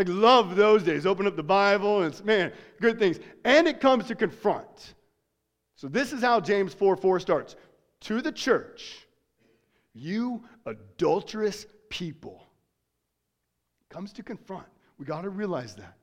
Like, 0.00 0.08
love 0.08 0.56
those 0.56 0.82
days. 0.82 1.04
Open 1.04 1.26
up 1.26 1.36
the 1.36 1.42
Bible, 1.42 1.98
and 1.98 2.10
it's, 2.10 2.24
man, 2.24 2.52
good 2.80 2.98
things. 2.98 3.18
And 3.44 3.68
it 3.68 3.82
comes 3.82 4.06
to 4.06 4.14
confront. 4.14 4.94
So, 5.76 5.88
this 5.88 6.14
is 6.14 6.22
how 6.22 6.40
James 6.40 6.72
4 6.72 6.96
4 6.96 7.20
starts. 7.20 7.54
To 8.04 8.22
the 8.22 8.32
church, 8.32 9.06
you 9.92 10.42
adulterous 10.64 11.66
people. 11.90 12.42
Comes 13.90 14.14
to 14.14 14.22
confront. 14.22 14.64
We 14.96 15.04
got 15.04 15.20
to 15.20 15.28
realize 15.28 15.74
that. 15.74 15.98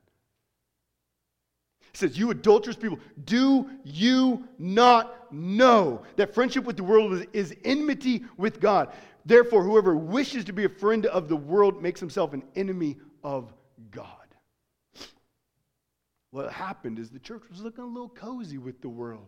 Says, 1.92 2.16
You 2.16 2.30
adulterous 2.30 2.76
people, 2.76 3.00
do 3.24 3.68
you 3.82 4.46
not 4.60 5.32
know 5.32 6.02
that 6.14 6.32
friendship 6.32 6.62
with 6.62 6.76
the 6.76 6.84
world 6.84 7.14
is, 7.14 7.26
is 7.32 7.56
enmity 7.64 8.22
with 8.36 8.60
God? 8.60 8.92
Therefore, 9.26 9.64
whoever 9.64 9.96
wishes 9.96 10.44
to 10.44 10.52
be 10.52 10.66
a 10.66 10.68
friend 10.68 11.04
of 11.06 11.28
the 11.28 11.34
world 11.34 11.82
makes 11.82 11.98
himself 11.98 12.32
an 12.32 12.44
enemy 12.54 12.96
of 13.24 13.52
God. 13.90 14.28
What 16.30 16.52
happened 16.52 16.98
is 16.98 17.10
the 17.10 17.18
church 17.18 17.42
was 17.50 17.62
looking 17.62 17.84
a 17.84 17.86
little 17.86 18.08
cozy 18.08 18.58
with 18.58 18.80
the 18.82 18.88
world. 18.88 19.26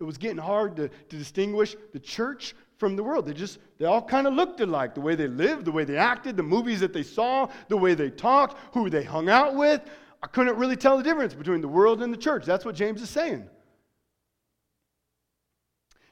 It 0.00 0.04
was 0.04 0.18
getting 0.18 0.38
hard 0.38 0.76
to, 0.76 0.88
to 0.88 1.16
distinguish 1.16 1.76
the 1.92 2.00
church 2.00 2.54
from 2.78 2.96
the 2.96 3.02
world. 3.02 3.26
They 3.26 3.32
just, 3.32 3.58
they 3.78 3.84
all 3.84 4.02
kind 4.02 4.26
of 4.26 4.34
looked 4.34 4.60
alike 4.60 4.94
the 4.94 5.00
way 5.00 5.14
they 5.14 5.28
lived, 5.28 5.64
the 5.64 5.72
way 5.72 5.84
they 5.84 5.96
acted, 5.96 6.36
the 6.36 6.42
movies 6.42 6.80
that 6.80 6.92
they 6.92 7.02
saw, 7.02 7.48
the 7.68 7.76
way 7.76 7.94
they 7.94 8.10
talked, 8.10 8.58
who 8.74 8.90
they 8.90 9.04
hung 9.04 9.28
out 9.28 9.54
with. 9.54 9.80
I 10.22 10.26
couldn't 10.26 10.56
really 10.56 10.76
tell 10.76 10.96
the 10.96 11.02
difference 11.02 11.34
between 11.34 11.60
the 11.60 11.68
world 11.68 12.02
and 12.02 12.12
the 12.12 12.18
church. 12.18 12.44
That's 12.44 12.64
what 12.64 12.74
James 12.74 13.02
is 13.02 13.10
saying. 13.10 13.48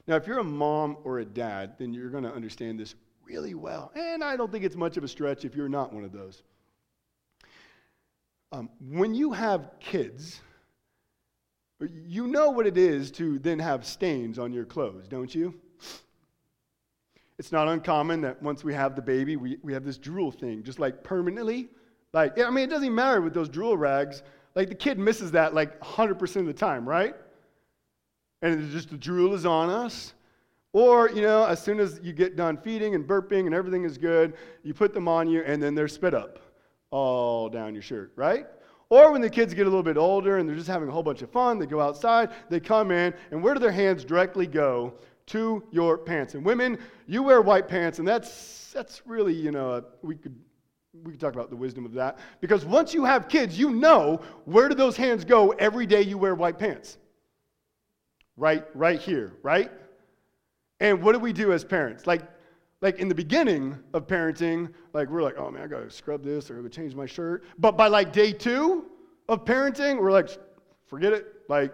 Now, 0.07 0.15
if 0.15 0.27
you're 0.27 0.39
a 0.39 0.43
mom 0.43 0.97
or 1.03 1.19
a 1.19 1.25
dad, 1.25 1.75
then 1.77 1.93
you're 1.93 2.09
going 2.09 2.23
to 2.23 2.33
understand 2.33 2.79
this 2.79 2.95
really 3.25 3.53
well. 3.53 3.91
And 3.95 4.23
I 4.23 4.35
don't 4.35 4.51
think 4.51 4.65
it's 4.65 4.75
much 4.75 4.97
of 4.97 5.03
a 5.03 5.07
stretch 5.07 5.45
if 5.45 5.55
you're 5.55 5.69
not 5.69 5.93
one 5.93 6.03
of 6.03 6.11
those. 6.11 6.43
Um, 8.53 8.69
when 8.87 9.15
you 9.15 9.31
have 9.31 9.71
kids, 9.79 10.39
you 12.05 12.27
know 12.27 12.51
what 12.51 12.67
it 12.67 12.77
is 12.77 13.09
to 13.13 13.39
then 13.39 13.57
have 13.57 13.83
stains 13.83 14.37
on 14.37 14.53
your 14.53 14.63
clothes, 14.63 15.07
don't 15.07 15.33
you? 15.33 15.55
It's 17.39 17.51
not 17.51 17.67
uncommon 17.67 18.21
that 18.21 18.39
once 18.43 18.63
we 18.63 18.71
have 18.75 18.95
the 18.95 19.01
baby, 19.01 19.37
we, 19.37 19.57
we 19.63 19.73
have 19.73 19.83
this 19.83 19.97
drool 19.97 20.31
thing, 20.31 20.61
just 20.61 20.77
like 20.77 21.03
permanently. 21.03 21.67
Like, 22.13 22.39
I 22.39 22.51
mean, 22.51 22.65
it 22.65 22.69
doesn't 22.69 22.85
even 22.85 22.95
matter 22.95 23.21
with 23.21 23.33
those 23.33 23.49
drool 23.49 23.75
rags. 23.75 24.21
Like, 24.53 24.69
the 24.69 24.75
kid 24.75 24.99
misses 24.99 25.31
that 25.31 25.55
like 25.55 25.81
100% 25.81 26.35
of 26.35 26.45
the 26.45 26.53
time, 26.53 26.87
right? 26.87 27.15
And 28.43 28.63
it's 28.63 28.71
just 28.71 28.91
the 28.91 28.97
drool 28.97 29.33
is 29.33 29.47
on 29.47 29.71
us. 29.71 30.13
Or, 30.73 31.09
you 31.09 31.23
know, 31.23 31.43
as 31.43 31.59
soon 31.59 31.79
as 31.79 31.99
you 32.03 32.13
get 32.13 32.35
done 32.35 32.57
feeding 32.57 32.93
and 32.93 33.07
burping 33.07 33.47
and 33.47 33.55
everything 33.55 33.83
is 33.83 33.97
good, 33.97 34.35
you 34.61 34.75
put 34.75 34.93
them 34.93 35.07
on 35.07 35.27
you 35.27 35.41
and 35.41 35.61
then 35.61 35.73
they're 35.73 35.87
spit 35.87 36.13
up 36.13 36.52
all 36.93 37.49
down 37.49 37.73
your 37.73 37.81
shirt, 37.81 38.13
right? 38.15 38.45
Or 38.89 39.11
when 39.11 39.21
the 39.21 39.29
kids 39.29 39.55
get 39.55 39.65
a 39.65 39.69
little 39.69 39.81
bit 39.81 39.97
older 39.97 40.37
and 40.37 40.47
they're 40.47 40.55
just 40.55 40.67
having 40.67 40.87
a 40.87 40.91
whole 40.91 41.01
bunch 41.01 41.23
of 41.23 41.31
fun, 41.31 41.57
they 41.57 41.65
go 41.65 41.81
outside, 41.81 42.29
they 42.49 42.59
come 42.59 42.91
in, 42.91 43.15
and 43.31 43.41
where 43.41 43.55
do 43.55 43.59
their 43.59 43.71
hands 43.71 44.05
directly 44.05 44.45
go? 44.45 44.93
To 45.27 45.63
your 45.71 45.97
pants. 45.97 46.35
And 46.35 46.45
women, 46.45 46.77
you 47.07 47.23
wear 47.23 47.41
white 47.41 47.69
pants, 47.69 47.99
and 47.99 48.07
that's 48.07 48.71
that's 48.73 49.01
really, 49.05 49.33
you 49.33 49.51
know, 49.51 49.81
we 50.01 50.15
could 50.15 50.35
we 51.03 51.11
could 51.11 51.19
talk 51.19 51.33
about 51.33 51.49
the 51.49 51.55
wisdom 51.55 51.85
of 51.85 51.93
that. 51.93 52.19
Because 52.41 52.65
once 52.65 52.93
you 52.93 53.05
have 53.05 53.29
kids, 53.29 53.57
you 53.57 53.71
know 53.71 54.21
where 54.43 54.67
do 54.67 54.75
those 54.75 54.97
hands 54.97 55.23
go 55.23 55.51
every 55.51 55.85
day 55.85 56.01
you 56.01 56.17
wear 56.17 56.35
white 56.35 56.59
pants? 56.59 56.97
Right, 58.35 58.65
right 58.75 58.99
here, 58.99 59.31
right? 59.43 59.71
And 60.81 61.01
what 61.01 61.13
do 61.13 61.19
we 61.19 61.31
do 61.31 61.53
as 61.53 61.63
parents? 61.63 62.05
Like, 62.05 62.21
like 62.83 62.99
in 62.99 63.07
the 63.07 63.15
beginning 63.15 63.79
of 63.93 64.07
parenting, 64.07 64.69
like 64.91 65.09
we're 65.09 65.23
like, 65.23 65.37
oh 65.37 65.49
man, 65.49 65.63
I 65.63 65.67
gotta 65.67 65.89
scrub 65.89 66.21
this 66.21 66.51
or 66.51 66.55
I 66.55 66.57
gotta 66.57 66.69
change 66.69 66.93
my 66.95 67.05
shirt. 67.05 67.45
But 67.57 67.77
by 67.77 67.87
like 67.87 68.11
day 68.11 68.33
two 68.33 68.91
of 69.29 69.45
parenting, 69.45 70.01
we're 70.01 70.11
like, 70.11 70.29
forget 70.87 71.13
it. 71.13 71.27
Like 71.47 71.73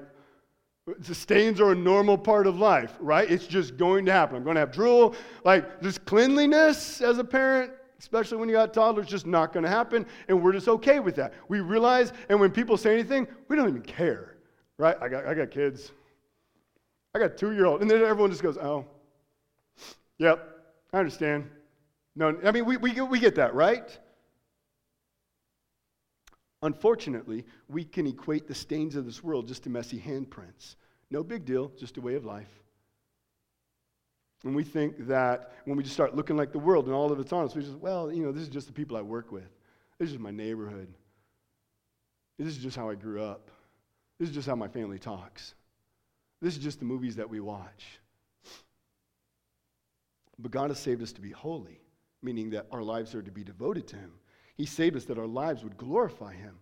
the 1.00 1.16
stains 1.16 1.60
are 1.60 1.72
a 1.72 1.76
normal 1.76 2.16
part 2.16 2.46
of 2.46 2.60
life, 2.60 2.96
right? 3.00 3.30
It's 3.30 3.48
just 3.48 3.76
going 3.76 4.06
to 4.06 4.12
happen. 4.12 4.38
I'm 4.38 4.44
to 4.54 4.60
have 4.60 4.72
drool. 4.72 5.16
Like 5.44 5.82
just 5.82 6.06
cleanliness 6.06 7.02
as 7.02 7.18
a 7.18 7.24
parent, 7.24 7.72
especially 8.00 8.38
when 8.38 8.48
you 8.48 8.54
got 8.54 8.72
toddlers, 8.72 9.08
just 9.08 9.26
not 9.26 9.52
to 9.64 9.68
happen. 9.68 10.06
And 10.28 10.44
we're 10.44 10.54
just 10.54 10.68
okay 10.68 11.00
with 11.00 11.16
that. 11.16 11.34
We 11.48 11.60
realize, 11.60 12.14
and 12.30 12.40
when 12.40 12.52
people 12.52 12.78
say 12.78 12.94
anything, 12.94 13.28
we 13.48 13.56
don't 13.56 13.68
even 13.68 13.82
care, 13.82 14.38
right? 14.78 14.96
I 15.02 15.10
got, 15.10 15.26
I 15.26 15.34
got 15.34 15.50
kids. 15.50 15.92
I 17.16 17.20
got 17.20 17.36
two 17.36 17.54
year 17.54 17.66
old. 17.66 17.82
And 17.82 17.90
then 17.90 18.00
everyone 18.04 18.30
just 18.30 18.44
goes, 18.44 18.58
oh, 18.58 18.86
yep, 20.20 20.59
I 20.94 21.00
understand. 21.00 21.50
No, 22.16 22.38
I 22.44 22.52
mean, 22.52 22.66
we, 22.66 22.78
we, 22.78 23.00
we 23.02 23.20
get 23.20 23.36
that, 23.36 23.54
right? 23.54 23.98
Unfortunately, 26.62 27.46
we 27.68 27.86
can 27.86 28.08
equate 28.08 28.48
the 28.48 28.56
stains 28.56 28.96
of 28.96 29.06
this 29.06 29.24
world 29.24 29.48
just 29.48 29.64
to 29.64 29.70
messy 29.70 30.00
handprints. 30.00 30.76
No 31.10 31.24
big 31.24 31.46
deal, 31.46 31.72
just 31.78 31.98
a 31.98 32.02
way 32.02 32.16
of 32.16 32.26
life. 32.26 32.50
And 34.44 34.56
we 34.56 34.64
think 34.64 35.08
that 35.08 35.54
when 35.66 35.78
we 35.78 35.84
just 35.84 35.96
start 35.96 36.16
looking 36.16 36.38
like 36.38 36.52
the 36.52 36.60
world 36.60 36.86
and 36.86 36.94
all 36.94 37.12
of 37.12 37.20
it's 37.20 37.34
on 37.34 37.46
us, 37.46 37.56
we 37.56 37.62
just, 37.62 37.78
well, 37.78 38.12
you 38.12 38.24
know, 38.24 38.32
this 38.32 38.44
is 38.44 38.50
just 38.50 38.68
the 38.68 38.74
people 38.74 38.96
I 38.98 39.02
work 39.02 39.32
with. 39.32 39.50
This 40.00 40.12
is 40.12 40.18
my 40.18 40.32
neighborhood. 40.32 40.94
This 42.38 42.48
is 42.48 42.58
just 42.58 42.78
how 42.78 42.90
I 42.90 42.96
grew 42.96 43.22
up. 43.22 43.52
This 44.18 44.30
is 44.30 44.36
just 44.36 44.48
how 44.48 44.56
my 44.56 44.70
family 44.70 44.98
talks. 44.98 45.56
This 46.42 46.56
is 46.56 46.64
just 46.64 46.80
the 46.80 46.86
movies 46.86 47.18
that 47.18 47.30
we 47.30 47.42
watch. 47.42 48.00
But 50.40 50.52
God 50.52 50.70
has 50.70 50.80
saved 50.80 51.04
us 51.04 51.12
to 51.14 51.22
be 51.22 51.32
holy, 51.32 51.82
meaning 52.22 52.50
that 52.52 52.68
our 52.72 52.82
lives 52.82 53.14
are 53.14 53.22
to 53.22 53.32
be 53.32 53.44
devoted 53.44 53.88
to 53.90 53.98
Him. 53.98 54.14
He 54.56 54.66
saved 54.66 54.96
us 54.96 55.06
that 55.06 55.20
our 55.20 55.28
lives 55.28 55.64
would 55.64 55.78
glorify 55.78 56.34
Him. 56.34 56.58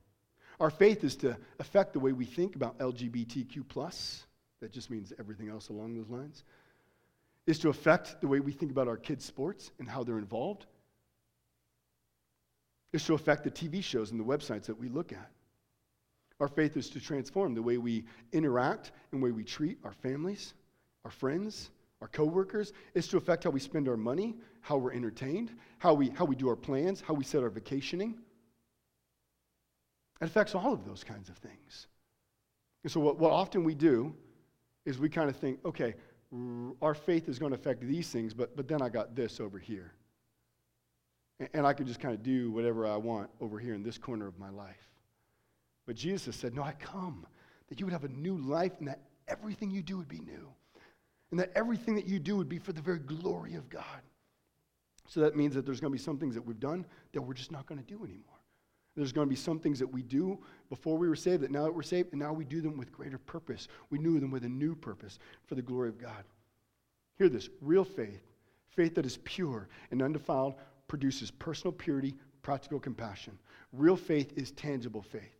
Our 0.59 0.71
faith 0.71 1.03
is 1.03 1.15
to 1.17 1.37
affect 1.59 1.93
the 1.93 1.99
way 1.99 2.11
we 2.11 2.25
think 2.25 2.55
about 2.55 2.79
LGBTQ. 2.79 3.67
plus. 3.67 4.25
That 4.59 4.71
just 4.71 4.89
means 4.89 5.13
everything 5.19 5.49
else 5.49 5.69
along 5.69 5.95
those 5.95 6.09
lines. 6.09 6.43
Is 7.45 7.59
to 7.59 7.69
affect 7.69 8.19
the 8.19 8.27
way 8.27 8.39
we 8.39 8.51
think 8.51 8.71
about 8.71 8.87
our 8.87 8.97
kids' 8.97 9.23
sports 9.23 9.71
and 9.77 9.87
how 9.87 10.03
they're 10.03 10.17
involved. 10.17 10.65
Is 12.91 13.05
to 13.05 13.13
affect 13.13 13.43
the 13.43 13.51
TV 13.51 13.83
shows 13.83 14.09
and 14.09 14.19
the 14.19 14.23
websites 14.23 14.63
that 14.63 14.79
we 14.79 14.89
look 14.89 15.13
at. 15.13 15.29
Our 16.39 16.47
faith 16.47 16.75
is 16.77 16.89
to 16.91 16.99
transform 16.99 17.53
the 17.53 17.61
way 17.61 17.77
we 17.77 18.05
interact 18.31 18.91
and 19.11 19.21
the 19.21 19.25
way 19.25 19.31
we 19.31 19.43
treat 19.43 19.77
our 19.83 19.93
families, 19.93 20.55
our 21.05 21.11
friends, 21.11 21.69
our 22.01 22.07
coworkers. 22.07 22.73
It's 22.93 23.07
to 23.09 23.17
affect 23.17 23.43
how 23.43 23.49
we 23.49 23.59
spend 23.59 23.87
our 23.87 23.97
money, 23.97 24.35
how 24.61 24.77
we're 24.77 24.93
entertained, 24.93 25.51
how 25.79 25.93
we, 25.93 26.09
how 26.09 26.25
we 26.25 26.35
do 26.35 26.49
our 26.49 26.55
plans, 26.55 27.01
how 27.01 27.13
we 27.13 27.23
set 27.23 27.43
our 27.43 27.49
vacationing. 27.49 28.17
It 30.21 30.25
affects 30.25 30.55
all 30.55 30.73
of 30.73 30.85
those 30.85 31.03
kinds 31.03 31.29
of 31.29 31.37
things. 31.37 31.87
And 32.83 32.91
so, 32.91 32.99
what, 32.99 33.19
what 33.19 33.31
often 33.31 33.63
we 33.63 33.75
do 33.75 34.15
is 34.85 34.99
we 34.99 35.09
kind 35.09 35.29
of 35.29 35.35
think, 35.35 35.59
okay, 35.65 35.95
our 36.81 36.93
faith 36.93 37.29
is 37.29 37.39
going 37.39 37.51
to 37.51 37.57
affect 37.57 37.81
these 37.81 38.09
things, 38.09 38.33
but, 38.33 38.55
but 38.55 38.67
then 38.67 38.81
I 38.81 38.89
got 38.89 39.15
this 39.15 39.39
over 39.39 39.57
here. 39.59 39.93
And, 41.39 41.49
and 41.53 41.67
I 41.67 41.73
can 41.73 41.85
just 41.85 41.99
kind 41.99 42.13
of 42.13 42.23
do 42.23 42.51
whatever 42.51 42.85
I 42.85 42.97
want 42.97 43.29
over 43.41 43.59
here 43.59 43.73
in 43.73 43.83
this 43.83 43.97
corner 43.97 44.27
of 44.27 44.37
my 44.39 44.49
life. 44.49 44.89
But 45.85 45.95
Jesus 45.95 46.35
said, 46.35 46.53
No, 46.53 46.63
I 46.63 46.73
come 46.73 47.25
that 47.69 47.79
you 47.79 47.85
would 47.85 47.93
have 47.93 48.03
a 48.03 48.09
new 48.09 48.37
life 48.37 48.73
and 48.79 48.87
that 48.87 49.01
everything 49.27 49.71
you 49.71 49.81
do 49.81 49.97
would 49.97 50.07
be 50.07 50.19
new 50.19 50.47
and 51.31 51.39
that 51.39 51.51
everything 51.55 51.95
that 51.95 52.05
you 52.05 52.19
do 52.19 52.37
would 52.37 52.49
be 52.49 52.59
for 52.59 52.73
the 52.73 52.81
very 52.81 52.99
glory 52.99 53.55
of 53.55 53.69
God. 53.69 54.01
So 55.07 55.21
that 55.21 55.35
means 55.35 55.55
that 55.55 55.65
there's 55.65 55.79
going 55.79 55.91
to 55.91 55.97
be 55.97 56.03
some 56.03 56.17
things 56.17 56.35
that 56.35 56.45
we've 56.45 56.59
done 56.59 56.85
that 57.13 57.21
we're 57.21 57.33
just 57.33 57.51
not 57.51 57.65
going 57.65 57.79
to 57.79 57.87
do 57.87 58.03
anymore. 58.03 58.23
There's 58.95 59.11
going 59.11 59.27
to 59.27 59.29
be 59.29 59.35
some 59.35 59.59
things 59.59 59.79
that 59.79 59.87
we 59.87 60.01
do 60.01 60.39
before 60.69 60.97
we 60.97 61.07
were 61.07 61.15
saved 61.15 61.43
that 61.43 61.51
now 61.51 61.63
that 61.63 61.73
we're 61.73 61.83
saved, 61.83 62.13
and 62.13 62.19
now 62.19 62.33
we 62.33 62.43
do 62.43 62.61
them 62.61 62.77
with 62.77 62.91
greater 62.91 63.19
purpose. 63.19 63.67
We 63.91 63.99
knew 63.99 64.19
them 64.19 64.31
with 64.31 64.43
a 64.43 64.49
new 64.49 64.75
purpose 64.75 65.19
for 65.45 65.55
the 65.55 65.61
glory 65.61 65.89
of 65.89 65.99
God. 65.99 66.23
Hear 67.17 67.29
this 67.29 67.49
real 67.61 67.83
faith, 67.83 68.23
faith 68.69 68.95
that 68.95 69.05
is 69.05 69.17
pure 69.23 69.69
and 69.91 70.01
undefiled, 70.01 70.55
produces 70.87 71.29
personal 71.29 71.71
purity, 71.71 72.15
practical 72.41 72.79
compassion. 72.79 73.37
Real 73.71 73.95
faith 73.95 74.33
is 74.35 74.51
tangible 74.51 75.03
faith. 75.03 75.36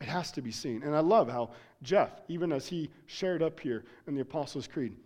It 0.00 0.08
has 0.08 0.30
to 0.32 0.42
be 0.42 0.50
seen. 0.50 0.82
And 0.82 0.94
I 0.94 1.00
love 1.00 1.30
how 1.30 1.50
Jeff, 1.82 2.10
even 2.28 2.52
as 2.52 2.66
he 2.66 2.90
shared 3.06 3.42
up 3.42 3.58
here 3.60 3.84
in 4.06 4.14
the 4.14 4.20
Apostles' 4.20 4.68
Creed, 4.68 4.96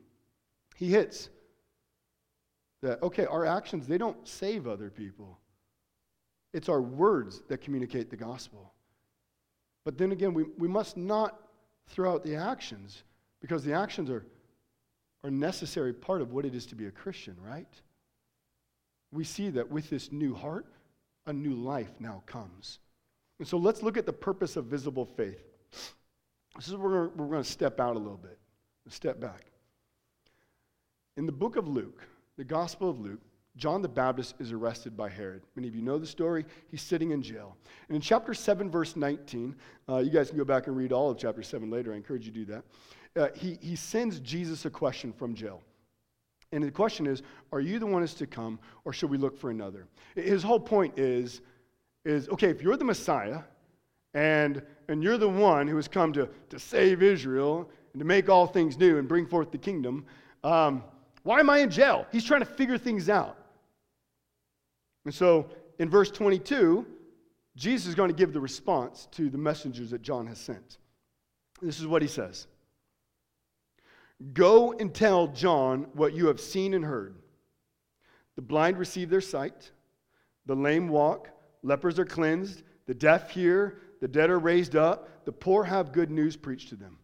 he 0.76 0.90
hits 0.90 1.28
that, 2.82 3.02
okay, 3.02 3.26
our 3.26 3.44
actions, 3.44 3.86
they 3.86 3.98
don't 3.98 4.26
save 4.26 4.66
other 4.66 4.90
people. 4.90 5.38
It's 6.52 6.68
our 6.68 6.80
words 6.80 7.42
that 7.48 7.60
communicate 7.60 8.10
the 8.10 8.16
gospel. 8.16 8.72
But 9.84 9.98
then 9.98 10.12
again, 10.12 10.34
we, 10.34 10.44
we 10.58 10.68
must 10.68 10.96
not 10.96 11.40
throw 11.86 12.12
out 12.12 12.24
the 12.24 12.36
actions 12.36 13.04
because 13.40 13.64
the 13.64 13.72
actions 13.72 14.10
are, 14.10 14.26
are 15.22 15.28
a 15.28 15.30
necessary 15.30 15.92
part 15.92 16.20
of 16.20 16.32
what 16.32 16.44
it 16.44 16.54
is 16.54 16.66
to 16.66 16.74
be 16.74 16.86
a 16.86 16.90
Christian, 16.90 17.36
right? 17.40 17.68
We 19.12 19.24
see 19.24 19.50
that 19.50 19.70
with 19.70 19.90
this 19.90 20.10
new 20.12 20.34
heart, 20.34 20.66
a 21.26 21.32
new 21.32 21.54
life 21.54 21.92
now 21.98 22.22
comes. 22.26 22.78
And 23.40 23.48
so 23.48 23.56
let's 23.56 23.82
look 23.82 23.96
at 23.96 24.04
the 24.04 24.12
purpose 24.12 24.56
of 24.56 24.66
visible 24.66 25.06
faith. 25.06 25.42
This 26.56 26.68
is 26.68 26.76
where 26.76 27.08
we're 27.08 27.26
going 27.26 27.42
to 27.42 27.50
step 27.50 27.80
out 27.80 27.96
a 27.96 27.98
little 27.98 28.18
bit, 28.18 28.38
step 28.90 29.18
back. 29.18 29.46
In 31.16 31.24
the 31.24 31.32
book 31.32 31.56
of 31.56 31.66
Luke, 31.66 32.06
the 32.36 32.44
Gospel 32.44 32.90
of 32.90 33.00
Luke, 33.00 33.20
John 33.56 33.80
the 33.80 33.88
Baptist 33.88 34.34
is 34.40 34.52
arrested 34.52 34.94
by 34.94 35.08
Herod. 35.08 35.42
Many 35.56 35.68
of 35.68 35.74
you 35.74 35.80
know 35.80 35.98
the 35.98 36.06
story. 36.06 36.44
He's 36.70 36.82
sitting 36.82 37.12
in 37.12 37.22
jail. 37.22 37.56
And 37.88 37.96
in 37.96 38.02
chapter 38.02 38.34
7, 38.34 38.70
verse 38.70 38.94
19, 38.94 39.56
uh, 39.88 39.98
you 39.98 40.10
guys 40.10 40.28
can 40.28 40.36
go 40.36 40.44
back 40.44 40.66
and 40.66 40.76
read 40.76 40.92
all 40.92 41.10
of 41.10 41.16
chapter 41.16 41.42
7 41.42 41.70
later. 41.70 41.94
I 41.94 41.96
encourage 41.96 42.26
you 42.26 42.32
to 42.32 42.44
do 42.44 42.52
that. 42.52 42.64
Uh, 43.16 43.28
he, 43.34 43.58
he 43.62 43.74
sends 43.74 44.20
Jesus 44.20 44.66
a 44.66 44.70
question 44.70 45.14
from 45.14 45.34
jail. 45.34 45.62
And 46.52 46.62
the 46.62 46.70
question 46.70 47.06
is 47.06 47.22
Are 47.52 47.60
you 47.60 47.78
the 47.78 47.86
one 47.86 48.02
who's 48.02 48.12
to 48.14 48.26
come, 48.26 48.58
or 48.84 48.92
should 48.92 49.08
we 49.08 49.16
look 49.16 49.38
for 49.38 49.50
another? 49.50 49.86
His 50.14 50.42
whole 50.42 50.60
point 50.60 50.98
is 50.98 51.40
is 52.04 52.28
okay, 52.30 52.48
if 52.48 52.62
you're 52.62 52.76
the 52.76 52.84
Messiah 52.84 53.40
and, 54.14 54.62
and 54.88 55.02
you're 55.02 55.18
the 55.18 55.28
one 55.28 55.66
who 55.66 55.76
has 55.76 55.88
come 55.88 56.12
to, 56.14 56.28
to 56.48 56.58
save 56.58 57.02
Israel 57.02 57.70
and 57.92 58.00
to 58.00 58.06
make 58.06 58.28
all 58.28 58.46
things 58.46 58.78
new 58.78 58.98
and 58.98 59.08
bring 59.08 59.26
forth 59.26 59.50
the 59.50 59.58
kingdom, 59.58 60.04
um, 60.44 60.82
why 61.22 61.40
am 61.40 61.50
I 61.50 61.58
in 61.58 61.70
jail? 61.70 62.06
He's 62.10 62.24
trying 62.24 62.40
to 62.40 62.46
figure 62.46 62.78
things 62.78 63.08
out. 63.08 63.36
And 65.04 65.14
so 65.14 65.50
in 65.78 65.88
verse 65.90 66.10
22, 66.10 66.86
Jesus 67.56 67.88
is 67.88 67.94
going 67.94 68.08
to 68.10 68.16
give 68.16 68.32
the 68.32 68.40
response 68.40 69.08
to 69.12 69.28
the 69.28 69.38
messengers 69.38 69.90
that 69.90 70.02
John 70.02 70.26
has 70.26 70.38
sent. 70.38 70.78
This 71.60 71.80
is 71.80 71.86
what 71.86 72.02
he 72.02 72.08
says 72.08 72.46
Go 74.32 74.72
and 74.72 74.94
tell 74.94 75.28
John 75.28 75.86
what 75.94 76.14
you 76.14 76.26
have 76.26 76.40
seen 76.40 76.74
and 76.74 76.84
heard. 76.84 77.16
The 78.36 78.42
blind 78.42 78.78
receive 78.78 79.10
their 79.10 79.20
sight, 79.20 79.70
the 80.46 80.54
lame 80.54 80.88
walk, 80.88 81.28
lepers 81.62 81.98
are 81.98 82.04
cleansed, 82.04 82.62
the 82.86 82.94
deaf 82.94 83.30
hear, 83.30 83.80
the 84.00 84.08
dead 84.08 84.30
are 84.30 84.38
raised 84.38 84.76
up, 84.76 85.24
the 85.24 85.32
poor 85.32 85.64
have 85.64 85.92
good 85.92 86.10
news 86.10 86.36
preached 86.36 86.70
to 86.70 86.76
them. 86.76 86.98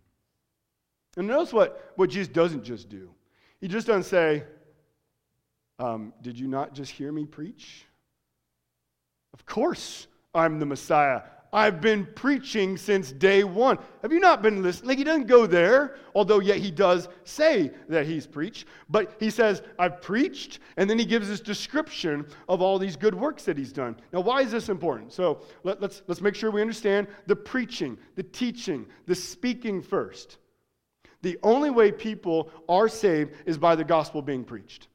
And 1.16 1.26
notice 1.28 1.52
what, 1.52 1.92
what 1.96 2.11
Jesus 2.11 2.28
doesn't 2.28 2.64
just 2.64 2.88
do. 2.88 3.11
He 3.61 3.68
just 3.68 3.86
doesn't 3.86 4.04
say, 4.04 4.44
um, 5.78 6.12
Did 6.22 6.38
you 6.38 6.48
not 6.48 6.74
just 6.74 6.92
hear 6.92 7.11
me 7.12 7.24
preach? 7.24 7.84
Of 9.32 9.46
course, 9.46 10.07
I'm 10.34 10.59
the 10.59 10.66
Messiah. 10.66 11.22
I've 11.57 11.80
been 11.80 12.07
preaching 12.14 12.76
since 12.76 13.12
day 13.12 13.42
one. 13.42 13.78
Have 14.02 14.12
you 14.12 14.20
not 14.20 14.42
been 14.42 14.62
listening? 14.62 14.88
Like, 14.88 14.98
he 14.98 15.04
doesn't 15.04 15.26
go 15.26 15.46
there, 15.46 15.96
although 16.14 16.38
yet 16.38 16.59
he 16.59 16.70
does 16.70 17.09
say 17.24 17.70
that 17.88 18.04
he's 18.04 18.26
preached. 18.26 18.66
But 18.90 19.16
he 19.18 19.30
says, 19.30 19.62
I've 19.78 20.02
preached, 20.02 20.59
and 20.76 20.88
then 20.88 20.98
he 20.98 21.07
gives 21.07 21.28
this 21.28 21.40
description 21.40 22.26
of 22.46 22.61
all 22.61 22.78
these 22.78 22.94
good 22.94 23.14
works 23.14 23.44
that 23.44 23.57
he's 23.57 23.72
done. 23.72 23.96
Now, 24.12 24.20
why 24.20 24.42
is 24.42 24.50
this 24.50 24.68
important? 24.68 25.14
So 25.14 25.40
let, 25.64 25.80
let's, 25.80 26.02
let's 26.09 26.20
make 26.20 26.34
sure 26.34 26.50
we 26.50 26.61
understand 26.61 27.09
the 27.26 27.36
preaching, 27.36 27.96
the 28.16 28.22
teaching, 28.22 28.84
the 29.07 29.14
speaking 29.14 29.80
first. 29.80 30.36
The 31.22 31.38
only 31.42 31.70
way 31.70 31.90
people 31.90 32.50
are 32.68 32.86
saved 32.86 33.32
is 33.46 33.57
by 33.57 33.76
the 33.76 33.84
gospel 33.84 34.20
being 34.20 34.44
preached. 34.44 34.88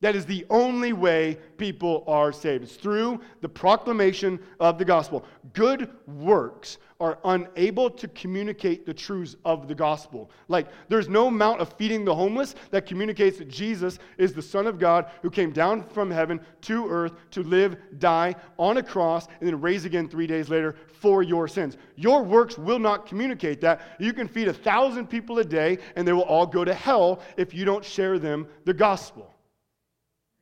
That 0.00 0.14
is 0.14 0.24
the 0.26 0.46
only 0.48 0.92
way 0.92 1.38
people 1.56 2.04
are 2.06 2.30
saved. 2.30 2.62
It's 2.62 2.76
through 2.76 3.20
the 3.40 3.48
proclamation 3.48 4.38
of 4.60 4.78
the 4.78 4.84
gospel. 4.84 5.24
Good 5.54 5.90
works 6.06 6.78
are 7.00 7.18
unable 7.24 7.90
to 7.90 8.06
communicate 8.08 8.86
the 8.86 8.94
truths 8.94 9.34
of 9.44 9.66
the 9.66 9.74
gospel. 9.74 10.30
Like, 10.46 10.68
there's 10.88 11.08
no 11.08 11.26
amount 11.26 11.60
of 11.60 11.72
feeding 11.72 12.04
the 12.04 12.14
homeless 12.14 12.54
that 12.70 12.86
communicates 12.86 13.38
that 13.38 13.48
Jesus 13.48 13.98
is 14.18 14.32
the 14.32 14.42
Son 14.42 14.68
of 14.68 14.78
God 14.78 15.10
who 15.22 15.30
came 15.30 15.50
down 15.50 15.82
from 15.88 16.12
heaven 16.12 16.40
to 16.62 16.88
earth 16.88 17.14
to 17.32 17.42
live, 17.42 17.76
die 17.98 18.36
on 18.56 18.76
a 18.76 18.82
cross, 18.82 19.26
and 19.40 19.48
then 19.48 19.60
raise 19.60 19.84
again 19.84 20.08
three 20.08 20.28
days 20.28 20.48
later 20.48 20.76
for 21.00 21.24
your 21.24 21.48
sins. 21.48 21.76
Your 21.96 22.22
works 22.22 22.56
will 22.56 22.78
not 22.78 23.06
communicate 23.06 23.60
that. 23.62 23.80
You 23.98 24.12
can 24.12 24.28
feed 24.28 24.46
a 24.46 24.52
thousand 24.52 25.08
people 25.08 25.40
a 25.40 25.44
day, 25.44 25.78
and 25.96 26.06
they 26.06 26.12
will 26.12 26.22
all 26.22 26.46
go 26.46 26.64
to 26.64 26.74
hell 26.74 27.20
if 27.36 27.52
you 27.52 27.64
don't 27.64 27.84
share 27.84 28.20
them 28.20 28.46
the 28.64 28.74
gospel. 28.74 29.34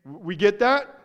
We 0.07 0.37
get 0.37 0.59
that? 0.61 1.01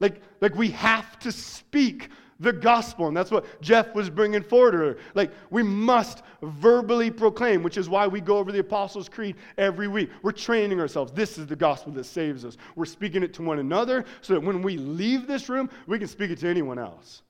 Like, 0.00 0.20
like 0.40 0.54
we 0.54 0.70
have 0.70 1.18
to 1.20 1.32
speak 1.32 2.10
the 2.38 2.52
gospel. 2.52 3.08
And 3.08 3.16
that's 3.16 3.30
what 3.30 3.60
Jeff 3.60 3.94
was 3.94 4.10
bringing 4.10 4.42
forward. 4.42 4.98
Like, 5.14 5.32
we 5.50 5.62
must 5.62 6.22
verbally 6.42 7.10
proclaim, 7.10 7.62
which 7.62 7.78
is 7.78 7.88
why 7.88 8.06
we 8.06 8.20
go 8.20 8.38
over 8.38 8.52
the 8.52 8.58
Apostles' 8.58 9.08
Creed 9.08 9.36
every 9.56 9.88
week. 9.88 10.10
We're 10.22 10.32
training 10.32 10.80
ourselves. 10.80 11.12
This 11.12 11.38
is 11.38 11.46
the 11.46 11.56
gospel 11.56 11.92
that 11.92 12.04
saves 12.04 12.44
us. 12.44 12.56
We're 12.74 12.84
speaking 12.84 13.22
it 13.22 13.32
to 13.34 13.42
one 13.42 13.58
another 13.58 14.04
so 14.20 14.34
that 14.34 14.40
when 14.40 14.62
we 14.62 14.76
leave 14.76 15.26
this 15.26 15.48
room, 15.48 15.70
we 15.86 15.98
can 15.98 16.08
speak 16.08 16.30
it 16.30 16.38
to 16.40 16.48
anyone 16.48 16.78
else. 16.78 17.22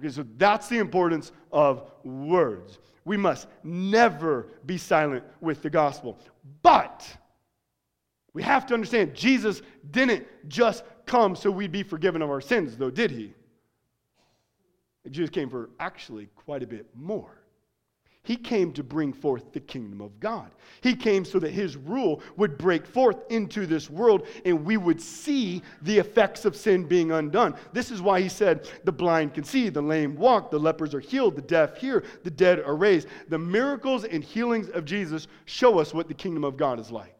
Okay, 0.00 0.12
so 0.12 0.24
that's 0.36 0.68
the 0.68 0.78
importance 0.78 1.32
of 1.52 1.90
words. 2.04 2.78
We 3.04 3.16
must 3.16 3.48
never 3.64 4.46
be 4.64 4.78
silent 4.78 5.24
with 5.40 5.62
the 5.62 5.70
gospel. 5.70 6.18
But, 6.62 7.06
we 8.38 8.44
have 8.44 8.66
to 8.66 8.74
understand 8.74 9.16
Jesus 9.16 9.62
didn't 9.90 10.24
just 10.46 10.84
come 11.06 11.34
so 11.34 11.50
we'd 11.50 11.72
be 11.72 11.82
forgiven 11.82 12.22
of 12.22 12.30
our 12.30 12.40
sins, 12.40 12.76
though, 12.76 12.88
did 12.88 13.10
he? 13.10 13.34
Jesus 15.10 15.28
came 15.28 15.50
for 15.50 15.70
actually 15.80 16.28
quite 16.36 16.62
a 16.62 16.66
bit 16.68 16.86
more. 16.94 17.42
He 18.22 18.36
came 18.36 18.72
to 18.74 18.84
bring 18.84 19.12
forth 19.12 19.52
the 19.52 19.58
kingdom 19.58 20.00
of 20.00 20.20
God. 20.20 20.52
He 20.82 20.94
came 20.94 21.24
so 21.24 21.40
that 21.40 21.50
his 21.50 21.76
rule 21.76 22.22
would 22.36 22.58
break 22.58 22.86
forth 22.86 23.16
into 23.28 23.66
this 23.66 23.90
world 23.90 24.28
and 24.44 24.64
we 24.64 24.76
would 24.76 25.00
see 25.00 25.60
the 25.82 25.98
effects 25.98 26.44
of 26.44 26.54
sin 26.54 26.84
being 26.84 27.10
undone. 27.10 27.56
This 27.72 27.90
is 27.90 28.00
why 28.00 28.20
he 28.20 28.28
said, 28.28 28.70
The 28.84 28.92
blind 28.92 29.34
can 29.34 29.42
see, 29.42 29.68
the 29.68 29.82
lame 29.82 30.14
walk, 30.14 30.52
the 30.52 30.60
lepers 30.60 30.94
are 30.94 31.00
healed, 31.00 31.34
the 31.34 31.42
deaf 31.42 31.76
hear, 31.78 32.04
the 32.22 32.30
dead 32.30 32.60
are 32.60 32.76
raised. 32.76 33.08
The 33.30 33.38
miracles 33.38 34.04
and 34.04 34.22
healings 34.22 34.68
of 34.68 34.84
Jesus 34.84 35.26
show 35.46 35.80
us 35.80 35.92
what 35.92 36.06
the 36.06 36.14
kingdom 36.14 36.44
of 36.44 36.56
God 36.56 36.78
is 36.78 36.92
like. 36.92 37.17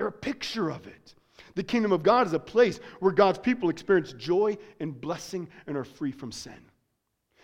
They're 0.00 0.08
a 0.08 0.12
picture 0.12 0.70
of 0.70 0.86
it. 0.86 1.14
The 1.56 1.62
kingdom 1.62 1.92
of 1.92 2.02
God 2.02 2.26
is 2.26 2.32
a 2.32 2.38
place 2.38 2.80
where 3.00 3.12
God's 3.12 3.38
people 3.38 3.68
experience 3.68 4.14
joy 4.14 4.56
and 4.80 4.98
blessing 4.98 5.46
and 5.66 5.76
are 5.76 5.84
free 5.84 6.10
from 6.10 6.32
sin. 6.32 6.56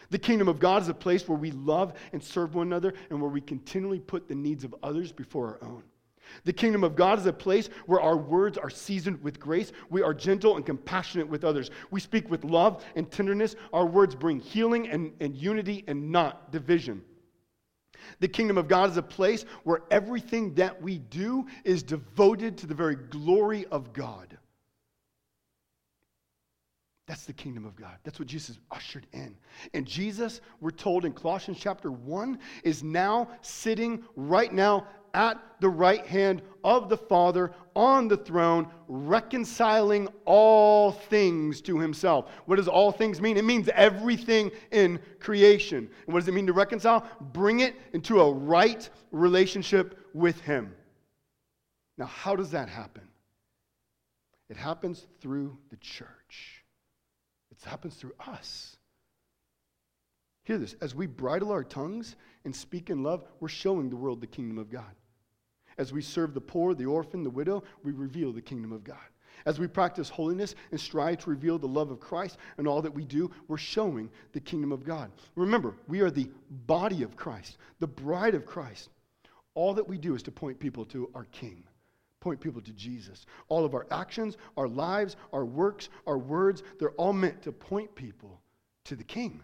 The 0.08 0.18
kingdom 0.18 0.48
of 0.48 0.58
God 0.58 0.80
is 0.80 0.88
a 0.88 0.94
place 0.94 1.28
where 1.28 1.36
we 1.36 1.50
love 1.50 1.92
and 2.14 2.24
serve 2.24 2.54
one 2.54 2.68
another 2.68 2.94
and 3.10 3.20
where 3.20 3.28
we 3.28 3.42
continually 3.42 4.00
put 4.00 4.26
the 4.26 4.34
needs 4.34 4.64
of 4.64 4.74
others 4.82 5.12
before 5.12 5.58
our 5.60 5.68
own. 5.68 5.82
The 6.44 6.52
kingdom 6.54 6.82
of 6.82 6.96
God 6.96 7.18
is 7.18 7.26
a 7.26 7.32
place 7.32 7.68
where 7.84 8.00
our 8.00 8.16
words 8.16 8.56
are 8.56 8.70
seasoned 8.70 9.22
with 9.22 9.38
grace. 9.38 9.70
We 9.90 10.00
are 10.00 10.14
gentle 10.14 10.56
and 10.56 10.64
compassionate 10.64 11.28
with 11.28 11.44
others. 11.44 11.70
We 11.90 12.00
speak 12.00 12.30
with 12.30 12.42
love 12.42 12.82
and 12.94 13.10
tenderness. 13.10 13.54
Our 13.74 13.84
words 13.84 14.14
bring 14.14 14.40
healing 14.40 14.88
and, 14.88 15.12
and 15.20 15.36
unity 15.36 15.84
and 15.86 16.10
not 16.10 16.52
division. 16.52 17.04
The 18.20 18.28
kingdom 18.28 18.58
of 18.58 18.68
God 18.68 18.90
is 18.90 18.96
a 18.96 19.02
place 19.02 19.44
where 19.64 19.82
everything 19.90 20.54
that 20.54 20.80
we 20.80 20.98
do 20.98 21.46
is 21.64 21.82
devoted 21.82 22.56
to 22.58 22.66
the 22.66 22.74
very 22.74 22.96
glory 22.96 23.66
of 23.66 23.92
God. 23.92 24.36
That's 27.06 27.24
the 27.24 27.32
kingdom 27.32 27.64
of 27.64 27.76
God. 27.76 27.96
That's 28.02 28.18
what 28.18 28.26
Jesus 28.26 28.58
ushered 28.70 29.06
in. 29.12 29.36
And 29.74 29.86
Jesus, 29.86 30.40
we're 30.60 30.72
told 30.72 31.04
in 31.04 31.12
Colossians 31.12 31.58
chapter 31.60 31.92
1, 31.92 32.38
is 32.64 32.82
now 32.82 33.28
sitting 33.42 34.02
right 34.16 34.52
now 34.52 34.88
at 35.16 35.42
the 35.60 35.68
right 35.68 36.06
hand 36.06 36.42
of 36.62 36.88
the 36.88 36.96
Father 36.96 37.52
on 37.74 38.06
the 38.06 38.18
throne, 38.18 38.68
reconciling 38.86 40.06
all 40.26 40.92
things 40.92 41.60
to 41.62 41.78
himself. 41.78 42.30
What 42.44 42.56
does 42.56 42.68
all 42.68 42.92
things 42.92 43.20
mean? 43.20 43.38
It 43.38 43.44
means 43.44 43.68
everything 43.74 44.52
in 44.70 45.00
creation. 45.18 45.88
And 46.04 46.14
what 46.14 46.20
does 46.20 46.28
it 46.28 46.34
mean 46.34 46.46
to 46.46 46.52
reconcile? 46.52 47.08
Bring 47.32 47.60
it 47.60 47.74
into 47.94 48.20
a 48.20 48.30
right 48.30 48.88
relationship 49.10 49.98
with 50.12 50.38
him. 50.42 50.74
Now, 51.96 52.06
how 52.06 52.36
does 52.36 52.50
that 52.50 52.68
happen? 52.68 53.08
It 54.50 54.58
happens 54.58 55.06
through 55.20 55.56
the 55.70 55.76
church, 55.78 56.62
it 57.50 57.58
happens 57.68 57.94
through 57.94 58.14
us. 58.26 58.76
Hear 60.44 60.58
this 60.58 60.76
as 60.80 60.94
we 60.94 61.06
bridle 61.08 61.50
our 61.50 61.64
tongues 61.64 62.14
and 62.44 62.54
speak 62.54 62.90
in 62.90 63.02
love, 63.02 63.24
we're 63.40 63.48
showing 63.48 63.90
the 63.90 63.96
world 63.96 64.20
the 64.20 64.28
kingdom 64.28 64.58
of 64.58 64.70
God. 64.70 64.94
As 65.78 65.92
we 65.92 66.02
serve 66.02 66.34
the 66.34 66.40
poor, 66.40 66.74
the 66.74 66.86
orphan, 66.86 67.22
the 67.22 67.30
widow, 67.30 67.62
we 67.82 67.92
reveal 67.92 68.32
the 68.32 68.40
kingdom 68.40 68.72
of 68.72 68.84
God. 68.84 68.96
As 69.44 69.60
we 69.60 69.68
practice 69.68 70.08
holiness 70.08 70.54
and 70.70 70.80
strive 70.80 71.18
to 71.18 71.30
reveal 71.30 71.58
the 71.58 71.68
love 71.68 71.90
of 71.90 72.00
Christ 72.00 72.38
and 72.58 72.66
all 72.66 72.82
that 72.82 72.94
we 72.94 73.04
do, 73.04 73.30
we're 73.46 73.58
showing 73.58 74.10
the 74.32 74.40
kingdom 74.40 74.72
of 74.72 74.84
God. 74.84 75.10
Remember, 75.36 75.76
we 75.86 76.00
are 76.00 76.10
the 76.10 76.30
body 76.66 77.02
of 77.02 77.16
Christ, 77.16 77.58
the 77.78 77.86
bride 77.86 78.34
of 78.34 78.46
Christ. 78.46 78.88
All 79.54 79.74
that 79.74 79.88
we 79.88 79.98
do 79.98 80.14
is 80.14 80.22
to 80.24 80.32
point 80.32 80.58
people 80.58 80.84
to 80.86 81.10
our 81.14 81.26
King, 81.26 81.62
point 82.20 82.40
people 82.40 82.60
to 82.62 82.72
Jesus. 82.72 83.24
All 83.48 83.64
of 83.64 83.74
our 83.74 83.86
actions, 83.90 84.36
our 84.56 84.68
lives, 84.68 85.16
our 85.32 85.44
works, 85.44 85.90
our 86.06 86.18
words, 86.18 86.62
they're 86.78 86.90
all 86.92 87.12
meant 87.12 87.42
to 87.42 87.52
point 87.52 87.94
people 87.94 88.40
to 88.84 88.96
the 88.96 89.04
King. 89.04 89.40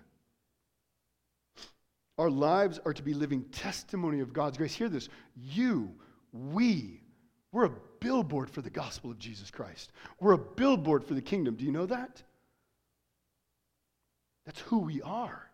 Our 2.19 2.31
lives 2.31 2.81
are 2.85 2.93
to 2.93 3.03
be 3.03 3.15
living 3.15 3.45
testimony 3.45 4.21
of 4.21 4.33
God's 4.33 4.59
grace. 4.59 4.75
Hear 4.75 4.89
this. 4.89 5.09
You 5.35 5.93
we, 6.33 7.03
we're 7.53 7.67
a 7.67 7.73
billboard 8.01 8.51
for 8.51 8.63
the 8.63 8.71
gospel 8.71 9.11
of 9.11 9.19
Jesus 9.19 9.51
Christ. 9.51 9.93
We're 10.19 10.33
a 10.33 10.39
billboard 10.39 11.05
for 11.05 11.15
the 11.15 11.23
kingdom. 11.23 11.55
Do 11.57 11.65
you 11.65 11.73
know 11.73 11.87
that? 11.87 12.23
That's 14.47 14.61
who 14.61 14.79
we 14.79 15.03
are. 15.03 15.49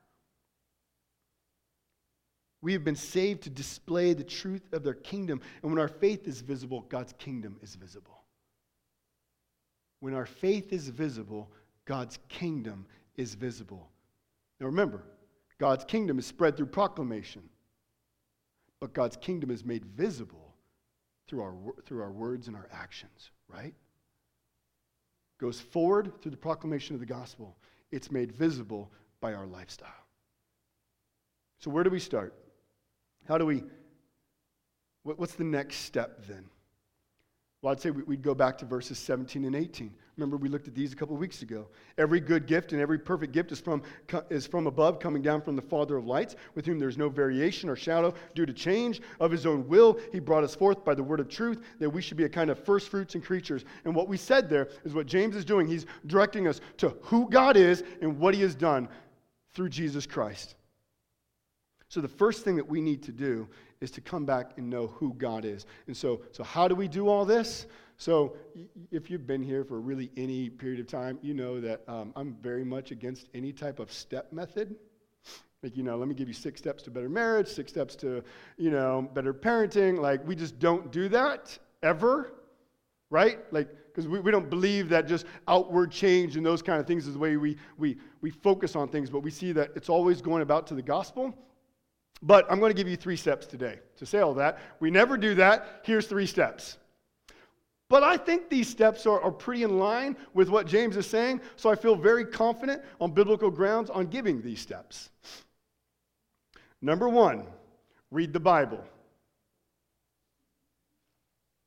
We 2.61 2.73
have 2.73 2.85
been 2.85 2.97
saved 2.97 3.43
to 3.43 3.51
display 3.51 4.15
the 4.15 4.25
truth 4.25 4.73
of 4.73 4.83
their 4.83 4.95
kingdom. 4.95 5.41
And 5.63 5.71
when 5.71 5.81
our 5.81 5.89
faith 5.89 6.27
is 6.27 6.41
visible, 6.41 6.83
God's 6.89 7.13
kingdom 7.19 7.57
is 7.63 7.75
visible. 7.75 8.25
When 10.01 10.15
our 10.15 10.27
faith 10.27 10.73
is 10.73 10.89
visible, 10.89 11.51
God's 11.85 12.19
kingdom 12.29 12.87
is 13.17 13.35
visible. 13.35 13.91
Now 14.61 14.67
remember, 14.67 15.05
God's 15.59 15.85
kingdom 15.85 16.19
is 16.19 16.27
spread 16.27 16.57
through 16.57 16.67
proclamation, 16.67 17.43
but 18.81 18.93
God's 18.93 19.17
kingdom 19.17 19.51
is 19.51 19.65
made 19.65 19.85
visible 19.85 20.48
through 21.29 21.43
our, 21.43 21.55
through 21.85 22.03
our 22.03 22.11
words 22.11 22.49
and 22.49 22.57
our 22.57 22.69
actions, 22.73 23.31
right? 23.49 23.75
Goes 25.39 25.61
forward 25.61 26.13
through 26.21 26.33
the 26.33 26.37
proclamation 26.37 26.95
of 26.95 27.01
the 27.01 27.07
gospel. 27.07 27.57
It's 27.93 28.11
made 28.11 28.33
visible 28.33 28.91
by 29.21 29.35
our 29.35 29.47
lifestyle. 29.47 29.89
So, 31.59 31.71
where 31.71 31.85
do 31.85 31.91
we 31.91 32.01
start? 32.01 32.35
How 33.27 33.39
do 33.39 33.47
we, 33.47 33.63
what, 35.03 35.19
what's 35.19 35.35
the 35.35 35.45
next 35.45 35.77
step 35.79 36.27
then? 36.27 36.45
Well, 37.63 37.73
I'd 37.73 37.81
say 37.81 37.91
we'd 37.91 38.23
go 38.23 38.35
back 38.35 38.59
to 38.59 38.65
verses 38.65 38.99
17 38.99 39.45
and 39.45 39.57
18. 39.57 39.93
Remember, 40.19 40.37
we 40.37 40.49
looked 40.49 40.67
at 40.67 40.75
these 40.75 40.93
a 40.93 40.97
couple 40.97 41.15
of 41.15 41.21
weeks 41.21 41.43
ago. 41.43 41.69
Every 41.97 42.19
good 42.19 42.49
gift 42.49 42.73
and 42.73 42.83
every 42.83 42.99
perfect 42.99 43.33
gift 43.33 43.53
is 43.53 43.61
from, 43.61 43.83
is 44.31 44.49
from 44.49 44.67
above, 44.67 44.99
coming 44.99 45.23
down 45.23 45.41
from 45.41 45.55
the 45.55 45.63
Father 45.63 45.97
of 45.97 46.07
lights, 46.07 46.35
with 46.57 46.67
whom 46.67 46.81
there's 46.81 46.99
no 46.99 47.09
variation 47.09 47.69
or 47.69 47.77
shadow 47.77 48.13
due 48.35 48.45
to 48.45 48.53
change. 48.53 49.01
Of 49.21 49.31
his 49.31 49.47
own 49.47 49.69
will, 49.69 50.01
he 50.11 50.19
brought 50.19 50.43
us 50.43 50.57
forth 50.57 50.85
by 50.85 50.95
the 50.95 51.05
word 51.05 51.21
of 51.21 51.29
truth, 51.29 51.63
that 51.79 51.89
we 51.89 52.03
should 52.03 52.17
be 52.17 52.25
a 52.25 52.29
kind 52.29 52.51
of 52.51 52.59
first 52.59 52.89
fruits 52.89 53.15
and 53.15 53.25
creatures. 53.25 53.65
And 53.85 53.95
what 53.95 54.09
we 54.09 54.17
said 54.17 54.51
there 54.51 54.69
is 54.85 54.93
what 54.93 55.07
James 55.07 55.37
is 55.37 55.45
doing. 55.45 55.69
He's 55.69 55.87
directing 56.07 56.49
us 56.49 56.61
to 56.79 56.89
who 57.03 57.31
God 57.31 57.57
is 57.57 57.85
and 58.03 58.19
what 58.19 58.35
he 58.35 58.43
has 58.43 58.57
done 58.57 58.89
through 59.55 59.69
Jesus 59.69 60.05
Christ. 60.05 60.57
So, 61.89 62.01
the 62.01 62.09
first 62.09 62.45
thing 62.45 62.57
that 62.57 62.69
we 62.69 62.81
need 62.81 63.05
to 63.05 63.13
do 63.13 63.49
is 63.81 63.91
to 63.93 64.01
come 64.01 64.27
back 64.27 64.53
and 64.57 64.69
know 64.69 64.89
who 64.89 65.15
God 65.15 65.45
is. 65.45 65.65
And 65.87 65.97
so, 65.97 66.23
so 66.33 66.43
how 66.43 66.67
do 66.67 66.75
we 66.75 66.89
do 66.89 67.09
all 67.09 67.25
this? 67.25 67.67
So, 67.99 68.37
if 68.93 69.11
you've 69.11 69.27
been 69.27 69.43
here 69.43 69.65
for 69.65 69.81
really 69.81 70.11
any 70.17 70.49
period 70.49 70.79
of 70.79 70.87
time, 70.87 71.19
you 71.21 71.35
know 71.35 71.61
that 71.61 71.83
um, 71.89 72.13
I'm 72.15 72.37
very 72.41 72.65
much 72.65 72.93
against 72.93 73.29
any 73.35 73.53
type 73.53 73.81
of 73.81 73.93
step 73.93 74.33
method. 74.33 74.77
Like, 75.65 75.77
you 75.77 75.83
know, 75.83 75.97
let 75.97 76.07
me 76.07 76.15
give 76.15 76.29
you 76.29 76.35
six 76.35 76.61
steps 76.61 76.85
to 76.85 76.93
better 76.93 77.09
marriage, 77.09 77.49
six 77.49 77.73
steps 77.73 77.97
to, 77.97 78.23
you 78.57 78.71
know, 78.71 79.11
better 79.15 79.35
parenting. 79.35 79.99
Like, 79.99 80.25
we 80.25 80.37
just 80.37 80.61
don't 80.61 80.93
do 80.93 81.09
that 81.09 81.59
ever, 81.83 82.35
right? 83.11 83.41
Like, 83.53 83.69
because 83.89 84.07
we, 84.07 84.21
we 84.21 84.31
don't 84.31 84.49
believe 84.49 84.89
that 84.91 85.09
just 85.09 85.27
outward 85.49 85.91
change 85.91 86.37
and 86.37 86.47
those 86.47 86.63
kind 86.63 86.79
of 86.81 86.87
things 86.87 87.09
is 87.09 87.15
the 87.15 87.19
way 87.19 87.37
we, 87.37 87.57
we, 87.79 87.97
we 88.21 88.31
focus 88.31 88.77
on 88.77 88.87
things, 88.87 89.11
but 89.11 89.25
we 89.25 89.33
see 89.33 89.51
that 89.51 89.71
it's 89.75 89.89
always 89.89 90.23
going 90.23 90.43
about 90.43 90.69
to 90.69 90.75
the 90.77 90.83
gospel. 90.83 91.35
But 92.23 92.47
I'm 92.49 92.61
going 92.61 92.71
to 92.71 92.77
give 92.77 92.89
you 92.89 92.97
three 92.97 93.17
steps 93.17 93.45
today 93.45 93.81
to 93.97 94.07
say 94.07 94.21
all 94.21 94.35
that. 94.35 94.61
We 94.79 94.93
never 94.93 95.17
do 95.17 95.35
that. 95.35 95.81
Here's 95.83 96.07
three 96.07 96.27
steps. 96.27 96.77
But 97.89 98.03
I 98.03 98.19
think 98.19 98.51
these 98.51 98.69
steps 98.69 99.07
are, 99.07 99.21
are 99.21 99.31
pretty 99.31 99.63
in 99.63 99.79
line 99.79 100.17
with 100.35 100.51
what 100.51 100.67
James 100.67 100.97
is 100.97 101.07
saying, 101.07 101.41
so 101.57 101.71
I 101.71 101.75
feel 101.75 101.97
very 101.97 102.25
confident 102.25 102.83
on 103.01 103.13
biblical 103.13 103.51
grounds 103.51 103.89
on 103.89 104.07
giving 104.07 104.43
these 104.43 104.61
steps. 104.61 105.09
Number 106.83 107.09
one, 107.09 107.47
read 108.11 108.33
the 108.33 108.41
Bible. 108.41 108.85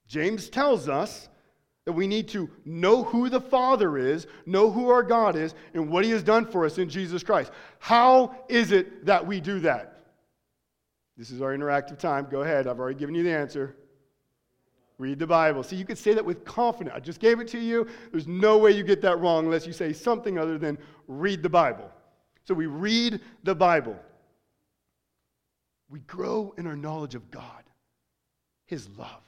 James 0.07 0.49
tells 0.49 0.87
us 0.87 1.27
that 1.85 1.93
we 1.93 2.05
need 2.05 2.27
to 2.27 2.49
know 2.65 3.03
who 3.03 3.27
the 3.27 3.41
Father 3.41 3.97
is, 3.97 4.27
know 4.45 4.69
who 4.69 4.89
our 4.89 5.03
God 5.03 5.35
is, 5.35 5.55
and 5.73 5.89
what 5.89 6.05
He 6.05 6.11
has 6.11 6.21
done 6.21 6.45
for 6.45 6.65
us 6.65 6.77
in 6.77 6.89
Jesus 6.89 7.23
Christ. 7.23 7.51
How 7.79 8.35
is 8.47 8.71
it 8.71 9.05
that 9.05 9.25
we 9.25 9.39
do 9.39 9.59
that? 9.61 10.03
This 11.17 11.31
is 11.31 11.41
our 11.41 11.57
interactive 11.57 11.97
time. 11.97 12.27
Go 12.29 12.41
ahead. 12.41 12.67
I've 12.67 12.79
already 12.79 12.99
given 12.99 13.15
you 13.15 13.23
the 13.23 13.31
answer. 13.31 13.75
Read 15.01 15.17
the 15.17 15.25
Bible. 15.25 15.63
See, 15.63 15.77
you 15.77 15.83
could 15.83 15.97
say 15.97 16.13
that 16.13 16.23
with 16.23 16.45
confidence. 16.45 16.95
I 16.95 16.99
just 16.99 17.19
gave 17.19 17.39
it 17.39 17.47
to 17.47 17.59
you. 17.59 17.87
There's 18.11 18.27
no 18.27 18.59
way 18.59 18.69
you 18.69 18.83
get 18.83 19.01
that 19.01 19.19
wrong 19.19 19.45
unless 19.45 19.65
you 19.65 19.73
say 19.73 19.93
something 19.93 20.37
other 20.37 20.59
than 20.59 20.77
read 21.07 21.41
the 21.41 21.49
Bible. 21.49 21.89
So 22.43 22.53
we 22.53 22.67
read 22.67 23.19
the 23.43 23.55
Bible. 23.55 23.97
We 25.89 26.01
grow 26.01 26.53
in 26.59 26.67
our 26.67 26.75
knowledge 26.75 27.15
of 27.15 27.31
God, 27.31 27.63
His 28.67 28.87
love, 28.95 29.23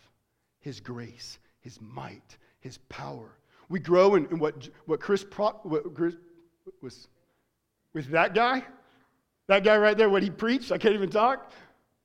His 0.59 0.80
grace, 0.80 1.39
His 1.61 1.82
might, 1.82 2.38
His 2.59 2.78
power. 2.89 3.36
We 3.67 3.80
grow 3.80 4.13
in, 4.13 4.28
in 4.28 4.38
what, 4.38 4.69
what 4.86 4.99
Chris, 4.99 5.26
Pro, 5.28 5.53
what 5.63 5.95
Chris 5.95 6.13
was 6.84 7.07
with 7.95 8.11
that 8.11 8.36
guy, 8.36 8.63
that 9.47 9.63
guy 9.63 9.76
right 9.78 9.97
there, 9.97 10.09
what 10.09 10.21
he 10.21 10.30
preached. 10.30 10.71
I 10.71 10.78
can't 10.78 10.93
even 10.93 11.09
talk 11.09 11.51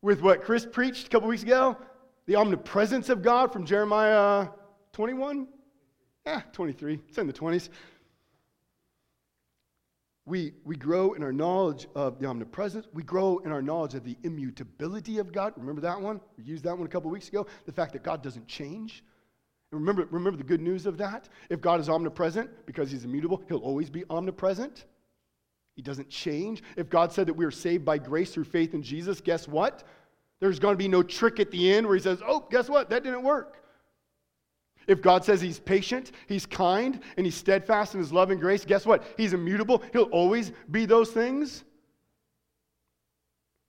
with 0.01 0.23
what 0.23 0.43
Chris 0.43 0.65
preached 0.65 1.09
a 1.09 1.11
couple 1.11 1.29
weeks 1.29 1.43
ago 1.43 1.77
the 2.29 2.37
omnipresence 2.37 3.09
of 3.09 3.23
God 3.23 3.51
from 3.55 3.65
Jeremiah 3.65 4.49
21? 4.93 5.49
Yeah, 6.27 6.43
23. 6.53 7.01
It's 7.09 7.17
in 7.17 7.27
the 7.27 7.33
20s. 7.33 7.71
We, 10.27 10.53
we 10.63 10.77
grow 10.77 11.15
in 11.15 11.23
our 11.23 11.33
knowledge 11.33 11.87
of 11.95 12.19
the 12.19 12.27
omnipresence. 12.27 12.87
We 12.93 13.03
grow 13.03 13.39
in 13.39 13.51
our 13.51 13.63
knowledge 13.63 13.95
of 13.95 14.05
the 14.05 14.15
immutability 14.25 15.17
of 15.17 15.33
God. 15.33 15.55
Remember 15.57 15.81
that 15.81 15.99
one? 15.99 16.21
We 16.37 16.45
used 16.45 16.65
that 16.65 16.77
one 16.77 16.87
a 16.87 16.91
couple 16.91 17.11
weeks 17.11 17.31
ago. 17.31 17.47
The 17.65 17.73
fact 17.73 17.95
that 17.95 18.03
God 18.03 18.23
doesn't 18.23 18.47
change. 18.47 19.03
And 19.73 19.81
remember, 19.81 20.07
remember 20.11 20.37
the 20.37 20.45
good 20.45 20.61
news 20.61 20.85
of 20.85 20.99
that? 20.99 21.31
If 21.49 21.63
God 21.63 21.81
is 21.81 21.89
omnipresent 21.89 22.51
because 22.67 22.91
he's 22.91 23.07
immutable, 23.07 23.43
he'll 23.49 23.57
always 23.57 23.89
be 23.89 24.05
omnipresent. 24.11 24.85
He 25.77 25.81
doesn't 25.81 26.11
change. 26.11 26.63
If 26.77 26.91
God 26.91 27.11
said 27.11 27.27
that 27.29 27.35
we 27.35 27.47
are 27.47 27.51
saved 27.51 27.87
by 27.87 27.97
grace 27.97 28.35
through 28.35 28.45
faith 28.45 28.75
in 28.75 28.83
Jesus, 28.83 29.23
guess 29.23 29.49
what? 29.49 29.85
There's 30.41 30.59
going 30.59 30.75
to 30.75 30.79
be 30.79 30.89
no 30.89 31.03
trick 31.03 31.41
at 31.41 31.51
the 31.51 31.73
end 31.73 31.87
where 31.87 31.97
he 31.97 32.03
says, 32.03 32.21
oh, 32.27 32.47
guess 32.51 32.69
what? 32.69 32.91
That 32.91 33.03
didn't 33.03 33.23
work. 33.23 33.57
If 34.87 35.03
God 35.03 35.25
says 35.25 35.41
he's 35.41 35.59
patient, 35.59 36.13
he's 36.27 36.47
kind, 36.47 37.01
and 37.17 37.27
he's 37.27 37.35
steadfast 37.35 37.95
in 37.95 38.01
his 38.01 38.13
love 38.13 38.31
and 38.31 38.41
grace, 38.41 38.65
guess 38.65 38.87
what? 38.87 39.03
He's 39.17 39.35
immutable. 39.35 39.83
He'll 39.93 40.05
always 40.05 40.53
be 40.71 40.87
those 40.87 41.11
things. 41.11 41.65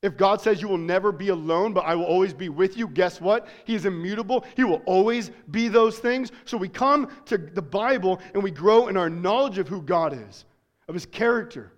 If 0.01 0.15
God 0.15 0.39
says 0.39 0.61
you 0.61 0.70
will 0.70 0.78
never 0.78 1.11
be 1.11 1.28
alone, 1.28 1.74
but 1.74 1.84
I 1.84 1.93
will 1.95 2.05
always 2.05 2.34
be 2.34 2.47
with 2.47 2.78
you, 2.78 2.88
guess 2.88 3.20
what? 3.20 3.49
He 3.65 3.76
is 3.76 3.86
immutable. 3.86 4.45
He 4.55 4.63
will 4.63 4.82
always 4.86 5.30
be 5.51 5.67
those 5.67 5.99
things. 5.99 6.32
So 6.45 6.55
we 6.55 6.70
come 6.70 7.09
to 7.26 7.38
the 7.38 7.61
Bible 7.61 8.22
and 8.34 8.41
we 8.41 8.51
grow 8.51 8.88
in 8.88 8.95
our 8.95 9.09
knowledge 9.09 9.57
of 9.57 9.67
who 9.67 9.82
God 9.82 10.13
is, 10.30 10.45
of 10.88 10.93
his 10.93 11.05
character, 11.05 11.74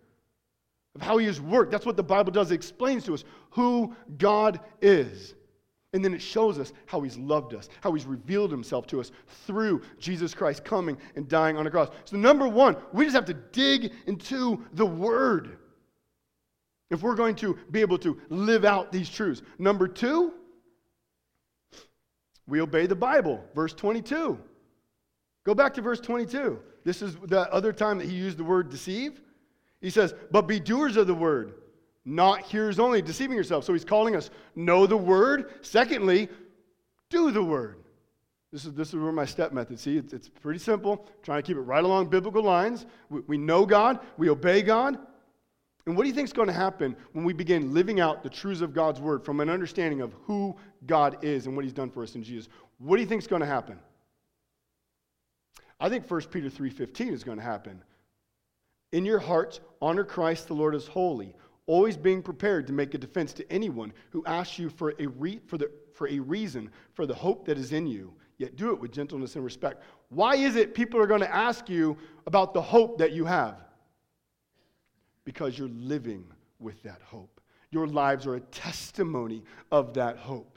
of 0.94 1.02
how 1.02 1.18
he 1.18 1.26
has 1.26 1.42
worked. 1.42 1.72
That's 1.72 1.86
what 1.86 1.98
the 1.98 2.04
Bible 2.04 2.32
does. 2.32 2.52
It 2.52 2.56
explains 2.56 3.06
to 3.06 3.16
us 3.16 3.24
who 3.52 3.96
God 4.18 4.60
is. 4.82 5.36
And 5.94 6.04
then 6.04 6.14
it 6.14 6.22
shows 6.22 6.58
us 6.58 6.72
how 6.86 7.02
he's 7.02 7.18
loved 7.18 7.54
us, 7.54 7.68
how 7.82 7.94
he's 7.94 8.06
revealed 8.06 8.50
himself 8.50 8.88
to 8.88 9.02
us 9.02 9.12
through 9.46 9.82
Jesus 10.00 10.34
Christ 10.34 10.64
coming 10.64 10.98
and 11.16 11.28
dying 11.28 11.58
on 11.58 11.66
the 11.66 11.72
cross. 11.72 11.90
So, 12.06 12.16
number 12.16 12.48
one, 12.48 12.78
we 12.94 13.04
just 13.04 13.16
have 13.16 13.26
to 13.26 13.34
dig 13.34 13.92
into 14.08 14.64
the 14.74 14.86
Word 14.86 15.58
if 16.90 17.02
we're 17.02 17.16
going 17.16 17.36
to 17.36 17.58
be 17.72 17.82
able 17.82 17.98
to 18.00 18.18
live 18.30 18.64
out 18.64 18.92
these 18.92 19.10
truths. 19.10 19.42
Number 19.60 19.88
two, 19.88 20.34
we 22.48 22.62
obey 22.62 22.86
the 22.86 22.96
Bible. 22.96 23.44
Verse 23.54 23.74
22. 23.74 24.40
Go 25.44 25.56
back 25.56 25.74
to 25.74 25.82
verse 25.82 26.00
22. 26.00 26.60
This 26.84 27.02
is 27.02 27.16
the 27.28 27.52
other 27.52 27.74
time 27.74 27.98
that 27.98 28.08
he 28.08 28.16
used 28.16 28.38
the 28.38 28.44
word 28.44 28.70
deceive. 28.70 29.22
He 29.82 29.90
says, 29.90 30.14
But 30.32 30.44
be 30.44 30.60
doers 30.60 30.98
of 30.98 31.08
the 31.08 31.16
word, 31.16 31.54
not 32.04 32.42
hearers 32.42 32.80
only, 32.80 33.02
deceiving 33.02 33.38
yourself. 33.38 33.64
So 33.64 33.74
he's 33.74 33.86
calling 33.86 34.16
us 34.16 34.30
know 34.56 34.88
the 34.88 34.98
word. 34.98 35.54
Secondly, 35.62 36.30
do 37.10 37.32
the 37.32 37.44
word. 37.44 37.78
This 38.52 38.66
is, 38.66 38.74
this 38.74 38.90
is 38.90 38.96
where 38.96 39.12
my 39.12 39.26
step 39.26 39.54
method, 39.54 39.80
see, 39.80 39.98
it's, 39.98 40.12
it's 40.12 40.28
pretty 40.28 40.60
simple. 40.60 41.08
trying 41.24 41.42
to 41.42 41.48
keep 41.48 41.56
it 41.56 41.62
right 41.62 41.84
along 41.84 42.08
biblical 42.08 42.44
lines. 42.44 42.86
We, 43.10 43.22
we 43.22 43.38
know 43.38 43.66
God, 43.66 44.00
we 44.18 44.30
obey 44.30 44.62
God. 44.62 44.98
And 45.86 45.96
what 45.96 46.04
do 46.04 46.10
you 46.10 46.14
think 46.16 46.28
is 46.28 46.34
going 46.34 46.48
to 46.48 46.54
happen 46.54 46.96
when 47.14 47.24
we 47.24 47.34
begin 47.34 47.74
living 47.74 48.00
out 48.00 48.24
the 48.24 48.30
truths 48.30 48.62
of 48.62 48.74
God's 48.74 49.00
word 49.00 49.24
from 49.24 49.40
an 49.40 49.50
understanding 49.50 50.02
of 50.02 50.14
who 50.26 50.56
God 50.86 51.24
is 51.24 51.48
and 51.48 51.56
what 51.56 51.64
he's 51.64 51.74
done 51.74 51.90
for 51.90 52.04
us 52.04 52.16
in 52.16 52.24
Jesus? 52.24 52.50
What 52.78 52.98
do 52.98 53.02
you 53.02 53.08
think 53.08 53.22
is 53.22 53.28
going 53.28 53.42
to 53.42 53.48
happen? 53.48 53.80
I 55.80 55.90
think 55.90 56.10
1 56.10 56.22
Peter 56.30 56.50
3:15 56.50 57.12
is 57.12 57.24
going 57.24 57.40
to 57.40 57.44
happen. 57.44 57.84
In 58.92 59.06
your 59.06 59.20
hearts, 59.20 59.60
honor 59.82 60.04
Christ 60.04 60.48
the 60.48 60.54
Lord 60.54 60.76
as 60.76 60.86
holy, 60.86 61.34
always 61.72 61.96
being 61.96 62.22
prepared 62.22 62.68
to 62.68 62.74
make 62.74 62.94
a 62.94 62.98
defense 62.98 63.32
to 63.32 63.50
anyone 63.50 63.94
who 64.10 64.22
asks 64.26 64.60
you 64.60 64.70
for 64.70 64.94
a, 65.00 65.08
re- 65.08 65.40
for, 65.48 65.58
the, 65.58 65.72
for 65.94 66.10
a 66.10 66.20
reason 66.20 66.70
for 66.94 67.06
the 67.06 67.14
hope 67.14 67.46
that 67.46 67.58
is 67.58 67.72
in 67.72 67.88
you, 67.88 68.14
yet 68.38 68.58
do 68.58 68.72
it 68.72 68.80
with 68.80 68.92
gentleness 68.92 69.36
and 69.38 69.46
respect. 69.46 69.82
Why 70.10 70.36
is 70.36 70.58
it 70.58 70.76
people 70.76 71.00
are 71.00 71.08
going 71.08 71.22
to 71.22 71.34
ask 71.34 71.70
you 71.70 71.98
about 72.28 72.54
the 72.54 72.62
hope 72.62 72.98
that 72.98 73.14
you 73.14 73.24
have? 73.24 73.56
Because 75.24 75.58
you're 75.58 75.70
living 75.70 76.26
with 76.60 76.84
that 76.84 77.02
hope. 77.04 77.40
Your 77.70 77.88
lives 77.88 78.28
are 78.28 78.36
a 78.36 78.42
testimony 78.42 79.42
of 79.72 79.94
that 79.94 80.18
hope 80.18 80.51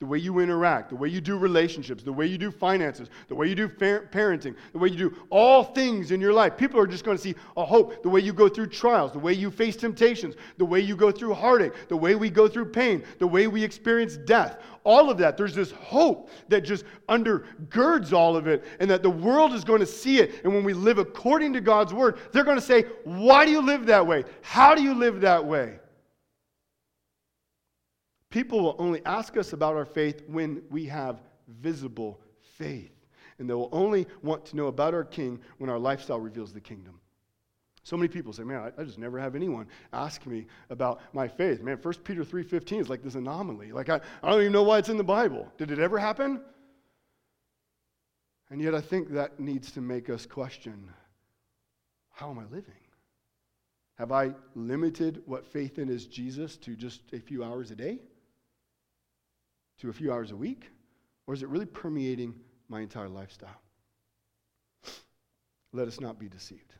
the 0.00 0.06
way 0.06 0.18
you 0.18 0.38
interact, 0.38 0.90
the 0.90 0.94
way 0.94 1.08
you 1.08 1.20
do 1.20 1.36
relationships, 1.36 2.04
the 2.04 2.12
way 2.12 2.24
you 2.24 2.38
do 2.38 2.52
finances, 2.52 3.08
the 3.26 3.34
way 3.34 3.48
you 3.48 3.56
do 3.56 3.68
parenting, 3.68 4.54
the 4.72 4.78
way 4.78 4.88
you 4.88 4.96
do 4.96 5.16
all 5.28 5.64
things 5.64 6.12
in 6.12 6.20
your 6.20 6.32
life. 6.32 6.56
People 6.56 6.78
are 6.78 6.86
just 6.86 7.04
going 7.04 7.16
to 7.16 7.22
see 7.22 7.34
a 7.56 7.64
hope. 7.64 8.00
The 8.04 8.08
way 8.08 8.20
you 8.20 8.32
go 8.32 8.48
through 8.48 8.68
trials, 8.68 9.10
the 9.10 9.18
way 9.18 9.32
you 9.32 9.50
face 9.50 9.74
temptations, 9.74 10.36
the 10.56 10.64
way 10.64 10.78
you 10.78 10.94
go 10.94 11.10
through 11.10 11.34
heartache, 11.34 11.72
the 11.88 11.96
way 11.96 12.14
we 12.14 12.30
go 12.30 12.46
through 12.46 12.66
pain, 12.66 13.02
the 13.18 13.26
way 13.26 13.48
we 13.48 13.64
experience 13.64 14.16
death. 14.18 14.58
All 14.84 15.10
of 15.10 15.18
that, 15.18 15.36
there's 15.36 15.54
this 15.54 15.72
hope 15.72 16.30
that 16.46 16.60
just 16.60 16.84
undergirds 17.08 18.12
all 18.12 18.36
of 18.36 18.46
it, 18.46 18.64
and 18.78 18.88
that 18.88 19.02
the 19.02 19.10
world 19.10 19.52
is 19.52 19.64
going 19.64 19.80
to 19.80 19.86
see 19.86 20.20
it. 20.20 20.44
And 20.44 20.54
when 20.54 20.62
we 20.62 20.74
live 20.74 20.98
according 20.98 21.52
to 21.54 21.60
God's 21.60 21.92
word, 21.92 22.20
they're 22.30 22.44
going 22.44 22.56
to 22.56 22.64
say, 22.64 22.82
Why 23.02 23.44
do 23.44 23.50
you 23.50 23.60
live 23.60 23.84
that 23.86 24.06
way? 24.06 24.22
How 24.42 24.76
do 24.76 24.82
you 24.82 24.94
live 24.94 25.20
that 25.22 25.44
way? 25.44 25.80
People 28.30 28.60
will 28.60 28.76
only 28.78 29.04
ask 29.06 29.36
us 29.36 29.52
about 29.52 29.74
our 29.74 29.86
faith 29.86 30.22
when 30.26 30.62
we 30.70 30.84
have 30.86 31.22
visible 31.60 32.20
faith. 32.56 32.92
And 33.38 33.48
they 33.48 33.54
will 33.54 33.70
only 33.72 34.06
want 34.22 34.44
to 34.46 34.56
know 34.56 34.66
about 34.66 34.94
our 34.94 35.04
King 35.04 35.40
when 35.58 35.70
our 35.70 35.78
lifestyle 35.78 36.18
reveals 36.18 36.52
the 36.52 36.60
kingdom. 36.60 37.00
So 37.84 37.96
many 37.96 38.08
people 38.08 38.34
say, 38.34 38.42
man, 38.42 38.70
I, 38.76 38.82
I 38.82 38.84
just 38.84 38.98
never 38.98 39.18
have 39.18 39.34
anyone 39.34 39.66
ask 39.94 40.26
me 40.26 40.46
about 40.68 41.00
my 41.14 41.26
faith. 41.26 41.62
Man, 41.62 41.78
1 41.80 41.94
Peter 42.04 42.22
3.15 42.22 42.80
is 42.80 42.88
like 42.90 43.02
this 43.02 43.14
anomaly. 43.14 43.72
Like, 43.72 43.88
I, 43.88 44.00
I 44.22 44.30
don't 44.30 44.40
even 44.40 44.52
know 44.52 44.64
why 44.64 44.78
it's 44.78 44.90
in 44.90 44.98
the 44.98 45.04
Bible. 45.04 45.50
Did 45.56 45.70
it 45.70 45.78
ever 45.78 45.98
happen? 45.98 46.42
And 48.50 48.60
yet, 48.60 48.74
I 48.74 48.82
think 48.82 49.10
that 49.12 49.40
needs 49.40 49.70
to 49.72 49.80
make 49.80 50.10
us 50.10 50.26
question 50.26 50.90
how 52.10 52.30
am 52.30 52.38
I 52.40 52.44
living? 52.44 52.74
Have 53.94 54.10
I 54.10 54.34
limited 54.54 55.22
what 55.24 55.46
faith 55.46 55.78
in 55.78 55.88
is 55.88 56.06
Jesus 56.06 56.56
to 56.58 56.74
just 56.74 57.02
a 57.12 57.20
few 57.20 57.44
hours 57.44 57.70
a 57.70 57.76
day? 57.76 58.00
To 59.80 59.90
a 59.90 59.92
few 59.92 60.12
hours 60.12 60.32
a 60.32 60.36
week? 60.36 60.70
Or 61.26 61.34
is 61.34 61.42
it 61.42 61.48
really 61.48 61.66
permeating 61.66 62.34
my 62.68 62.80
entire 62.80 63.08
lifestyle? 63.08 63.60
Let 65.72 65.86
us 65.86 66.00
not 66.00 66.18
be 66.18 66.28
deceived. 66.28 66.74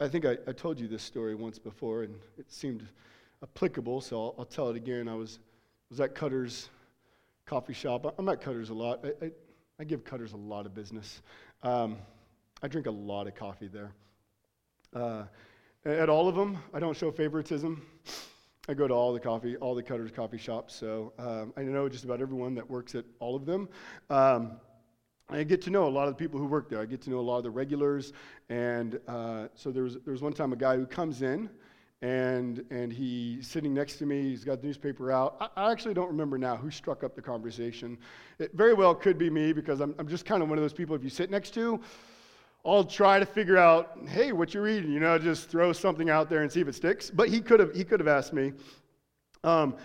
I 0.00 0.08
think 0.08 0.24
I, 0.24 0.36
I 0.48 0.52
told 0.52 0.80
you 0.80 0.88
this 0.88 1.02
story 1.02 1.34
once 1.34 1.58
before, 1.58 2.02
and 2.02 2.14
it 2.38 2.50
seemed 2.50 2.88
applicable, 3.42 4.00
so 4.00 4.16
I'll, 4.16 4.34
I'll 4.38 4.44
tell 4.44 4.68
it 4.70 4.76
again. 4.76 5.06
I 5.06 5.14
was, 5.14 5.38
was 5.90 6.00
at 6.00 6.14
Cutter's 6.14 6.70
coffee 7.44 7.74
shop. 7.74 8.14
I'm 8.18 8.28
at 8.28 8.40
Cutter's 8.40 8.70
a 8.70 8.74
lot. 8.74 9.04
I, 9.04 9.26
I, 9.26 9.30
I 9.78 9.84
give 9.84 10.04
Cutter's 10.04 10.32
a 10.32 10.36
lot 10.38 10.66
of 10.66 10.74
business. 10.74 11.22
Um, 11.62 11.98
I 12.62 12.68
drink 12.68 12.86
a 12.86 12.90
lot 12.90 13.26
of 13.26 13.34
coffee 13.34 13.68
there. 13.68 13.92
Uh, 14.92 15.24
at 15.84 16.08
all 16.08 16.28
of 16.28 16.34
them, 16.34 16.58
I 16.74 16.80
don't 16.80 16.96
show 16.96 17.12
favoritism. 17.12 17.86
I 18.68 18.74
go 18.74 18.88
to 18.88 18.94
all 18.94 19.12
the 19.12 19.20
coffee, 19.20 19.56
all 19.56 19.74
the 19.74 19.82
Cutter's 19.82 20.10
coffee 20.10 20.38
shops, 20.38 20.74
so 20.74 21.12
um, 21.18 21.52
I 21.56 21.62
know 21.62 21.88
just 21.88 22.04
about 22.04 22.20
everyone 22.20 22.54
that 22.56 22.68
works 22.68 22.96
at 22.96 23.04
all 23.20 23.36
of 23.36 23.46
them. 23.46 23.68
Um, 24.10 24.52
I 25.28 25.44
get 25.44 25.62
to 25.62 25.70
know 25.70 25.86
a 25.86 25.88
lot 25.88 26.08
of 26.08 26.16
the 26.16 26.18
people 26.18 26.40
who 26.40 26.46
work 26.46 26.68
there. 26.68 26.80
I 26.80 26.86
get 26.86 27.00
to 27.02 27.10
know 27.10 27.18
a 27.18 27.20
lot 27.20 27.38
of 27.38 27.44
the 27.44 27.50
regulars, 27.50 28.12
and 28.48 28.98
uh, 29.06 29.48
so 29.54 29.70
there 29.70 29.84
was, 29.84 29.94
there 30.04 30.12
was 30.12 30.22
one 30.22 30.32
time 30.32 30.52
a 30.52 30.56
guy 30.56 30.76
who 30.76 30.86
comes 30.86 31.22
in, 31.22 31.48
and 32.02 32.64
and 32.70 32.92
he's 32.92 33.46
sitting 33.46 33.72
next 33.72 33.96
to 33.96 34.06
me. 34.06 34.22
He's 34.22 34.44
got 34.44 34.60
the 34.60 34.66
newspaper 34.66 35.12
out. 35.12 35.36
I, 35.40 35.48
I, 35.66 35.72
actually 35.72 35.94
don't 35.94 36.08
remember 36.08 36.36
now 36.36 36.56
who 36.56 36.70
struck 36.70 37.04
up 37.04 37.14
the 37.14 37.22
conversation. 37.22 37.96
It 38.38 38.50
very 38.54 38.74
well 38.74 38.94
could 38.94 39.16
be 39.16 39.30
me 39.30 39.52
because 39.52 39.80
I'm 39.80 39.94
I'm 39.98 40.08
just 40.08 40.24
kind 40.24 40.42
of 40.42 40.48
one 40.48 40.58
of 40.58 40.62
those 40.62 40.72
people. 40.72 40.94
If 40.94 41.04
you 41.04 41.10
sit 41.10 41.30
next 41.30 41.54
to, 41.54 41.80
I'll 42.66 42.84
try 42.84 43.18
to 43.18 43.26
figure 43.26 43.56
out, 43.56 43.98
hey, 44.08 44.32
what 44.32 44.52
you're 44.52 44.62
reading? 44.62 44.92
You 44.92 45.00
know, 45.00 45.18
just 45.18 45.48
throw 45.48 45.72
something 45.72 46.10
out 46.10 46.28
there 46.28 46.42
and 46.42 46.50
see 46.50 46.60
if 46.60 46.68
it 46.68 46.74
sticks. 46.74 47.10
But 47.10 47.28
he 47.28 47.40
could 47.40 47.60
have 47.60 47.74
he 47.74 47.84
could 47.84 48.00
have 48.00 48.08
asked 48.08 48.32
me. 48.32 48.52
Um, 49.44 49.76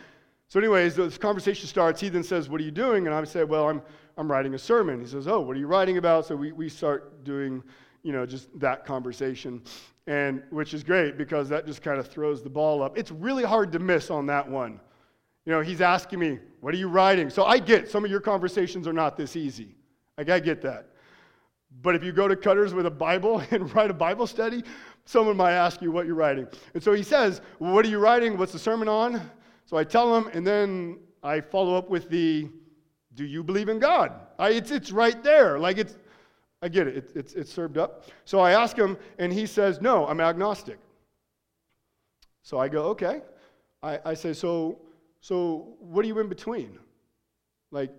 so, 0.47 0.59
anyways, 0.59 0.95
this 0.95 1.17
conversation 1.17 1.67
starts. 1.67 2.01
He 2.01 2.09
then 2.09 2.23
says, 2.23 2.49
"What 2.49 2.59
are 2.59 2.63
you 2.63 2.71
doing?" 2.71 3.05
And 3.05 3.15
I 3.15 3.23
said, 3.23 3.47
"Well, 3.47 3.69
I'm 3.69 3.81
I'm 4.17 4.29
writing 4.29 4.53
a 4.55 4.59
sermon." 4.59 4.99
He 4.99 5.07
says, 5.07 5.27
"Oh, 5.27 5.39
what 5.41 5.55
are 5.55 5.59
you 5.59 5.67
writing 5.67 5.97
about?" 5.97 6.25
So 6.25 6.35
we 6.35 6.51
we 6.51 6.67
start 6.67 7.23
doing, 7.23 7.63
you 8.03 8.11
know, 8.11 8.25
just 8.25 8.47
that 8.59 8.85
conversation 8.85 9.61
and 10.07 10.43
which 10.49 10.73
is 10.73 10.83
great 10.83 11.17
because 11.17 11.47
that 11.49 11.65
just 11.65 11.81
kind 11.81 11.99
of 11.99 12.07
throws 12.07 12.41
the 12.41 12.49
ball 12.49 12.81
up. 12.81 12.97
It's 12.97 13.11
really 13.11 13.43
hard 13.43 13.71
to 13.73 13.79
miss 13.79 14.09
on 14.09 14.25
that 14.27 14.49
one. 14.49 14.79
You 15.45 15.53
know, 15.53 15.61
he's 15.61 15.81
asking 15.81 16.19
me, 16.19 16.39
What 16.59 16.73
are 16.73 16.77
you 16.77 16.87
writing? 16.87 17.29
So 17.29 17.45
I 17.45 17.59
get 17.59 17.89
some 17.89 18.03
of 18.03 18.11
your 18.11 18.19
conversations 18.19 18.87
are 18.87 18.93
not 18.93 19.17
this 19.17 19.35
easy. 19.35 19.75
Like, 20.17 20.29
I 20.29 20.39
get 20.39 20.61
that. 20.63 20.87
But 21.81 21.95
if 21.95 22.03
you 22.03 22.11
go 22.11 22.27
to 22.27 22.35
Cutters 22.35 22.73
with 22.73 22.85
a 22.85 22.91
Bible 22.91 23.39
and 23.51 23.73
write 23.73 23.89
a 23.89 23.93
Bible 23.93 24.27
study, 24.27 24.63
someone 25.05 25.37
might 25.37 25.53
ask 25.53 25.81
you 25.81 25.91
what 25.91 26.05
you're 26.05 26.15
writing. 26.15 26.47
And 26.73 26.83
so 26.83 26.93
he 26.93 27.03
says, 27.03 27.41
well, 27.59 27.73
What 27.73 27.85
are 27.85 27.89
you 27.89 27.99
writing? 27.99 28.37
What's 28.37 28.53
the 28.53 28.59
sermon 28.59 28.87
on? 28.87 29.21
So 29.65 29.77
I 29.77 29.83
tell 29.83 30.15
him, 30.15 30.27
and 30.33 30.45
then 30.45 30.99
I 31.23 31.39
follow 31.39 31.75
up 31.75 31.89
with 31.89 32.09
the, 32.09 32.49
Do 33.13 33.25
you 33.25 33.43
believe 33.43 33.69
in 33.69 33.79
God? 33.79 34.13
I, 34.37 34.49
it's, 34.51 34.71
it's 34.71 34.91
right 34.91 35.23
there. 35.23 35.57
Like, 35.59 35.77
it's, 35.77 35.97
I 36.61 36.67
get 36.67 36.87
it. 36.87 36.97
it 36.97 37.11
it's, 37.15 37.33
it's 37.33 37.53
served 37.53 37.77
up. 37.77 38.05
So 38.25 38.39
I 38.39 38.51
ask 38.51 38.75
him, 38.77 38.97
and 39.17 39.31
he 39.31 39.45
says, 39.45 39.81
No, 39.81 40.07
I'm 40.07 40.19
agnostic. 40.19 40.77
So 42.43 42.59
I 42.59 42.67
go, 42.67 42.83
Okay. 42.89 43.21
I, 43.83 43.99
I 44.05 44.13
say, 44.13 44.33
so, 44.33 44.79
so 45.21 45.75
what 45.79 46.05
are 46.05 46.07
you 46.07 46.19
in 46.19 46.29
between? 46.29 46.77
Like, 47.71 47.91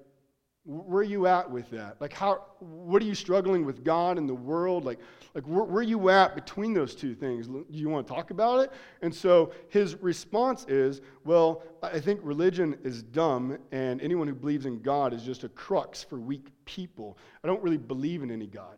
where 0.65 1.01
are 1.01 1.05
you 1.05 1.27
at 1.27 1.51
with 1.51 1.69
that? 1.71 2.01
Like, 2.01 2.13
how, 2.13 2.45
what 2.61 3.03
are 3.03 3.05
you 3.05 3.17
struggling 3.17 3.65
with 3.65 3.83
God 3.83 4.17
and 4.17 4.29
the 4.29 4.35
world? 4.35 4.85
Like, 4.85 5.01
like 5.35 5.45
where, 5.45 5.65
where 5.65 5.81
are 5.81 5.83
you 5.83 6.09
at 6.09 6.37
between 6.37 6.73
those 6.73 6.95
two 6.95 7.15
things? 7.15 7.49
Do 7.49 7.65
you 7.71 7.89
want 7.89 8.07
to 8.07 8.13
talk 8.13 8.31
about 8.31 8.61
it? 8.61 8.73
And 9.03 9.13
so 9.13 9.53
his 9.71 9.97
response 9.97 10.65
is, 10.69 11.01
well, 11.25 11.65
I 11.83 11.99
think 11.99 12.21
religion 12.23 12.79
is 12.85 13.03
dumb, 13.03 13.59
and 13.73 14.01
anyone 14.01 14.29
who 14.29 14.35
believes 14.35 14.67
in 14.67 14.81
God 14.83 15.13
is 15.13 15.25
just 15.25 15.43
a 15.43 15.49
crux 15.49 16.05
for 16.05 16.19
weak 16.19 16.47
people. 16.65 17.19
I 17.43 17.49
don't 17.49 17.63
really 17.63 17.79
believe 17.79 18.23
in 18.23 18.31
any 18.31 18.47
God. 18.47 18.77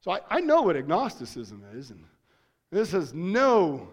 So 0.00 0.10
I, 0.10 0.20
I 0.28 0.40
know 0.40 0.62
what 0.62 0.76
agnosticism 0.76 1.62
is, 1.72 1.90
and 1.90 2.04
this 2.72 2.90
has 2.90 3.14
no, 3.14 3.88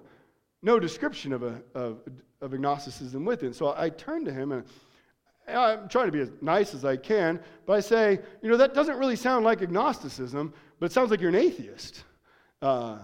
no 0.64 0.80
description 0.80 1.32
of, 1.32 1.44
a, 1.44 1.62
of, 1.76 2.00
of 2.42 2.56
agnosticism 2.56 3.24
with 3.24 3.44
it. 3.44 3.54
So 3.54 3.76
I 3.78 3.90
turn 3.90 4.26
to 4.26 4.34
him 4.34 4.52
and 4.52 4.64
I'm 5.56 5.90
trying 5.90 6.08
to 6.08 6.12
be 6.12 6.20
as 6.20 6.32
nice 6.42 6.74
as 6.74 6.86
I 6.86 6.98
can, 6.98 7.40
but 7.66 7.74
I 7.74 7.80
say, 7.80 8.20
you 8.42 8.50
know, 8.50 8.58
that 8.58 8.74
doesn't 8.74 8.98
really 8.98 9.16
sound 9.16 9.46
like 9.46 9.62
agnosticism, 9.62 10.54
but 10.80 10.88
it 10.88 10.92
sounds 10.92 11.12
like 11.12 11.20
you're 11.22 11.30
an 11.30 11.36
atheist. 11.36 12.04
Uh, 12.62 12.98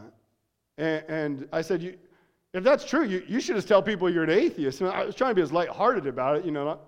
and, 0.77 1.03
and, 1.07 1.49
I 1.53 1.61
said, 1.61 1.81
you, 1.81 1.97
if 2.53 2.63
that's 2.63 2.85
true, 2.85 3.05
you, 3.05 3.23
you 3.27 3.39
should 3.39 3.55
just 3.55 3.67
tell 3.67 3.81
people 3.81 4.09
you're 4.09 4.23
an 4.23 4.29
atheist. 4.29 4.81
And 4.81 4.89
I 4.89 5.05
was 5.05 5.15
trying 5.15 5.31
to 5.31 5.35
be 5.35 5.41
as 5.41 5.51
lighthearted 5.51 6.07
about 6.07 6.37
it, 6.37 6.45
you 6.45 6.51
know, 6.51 6.65
not, 6.65 6.79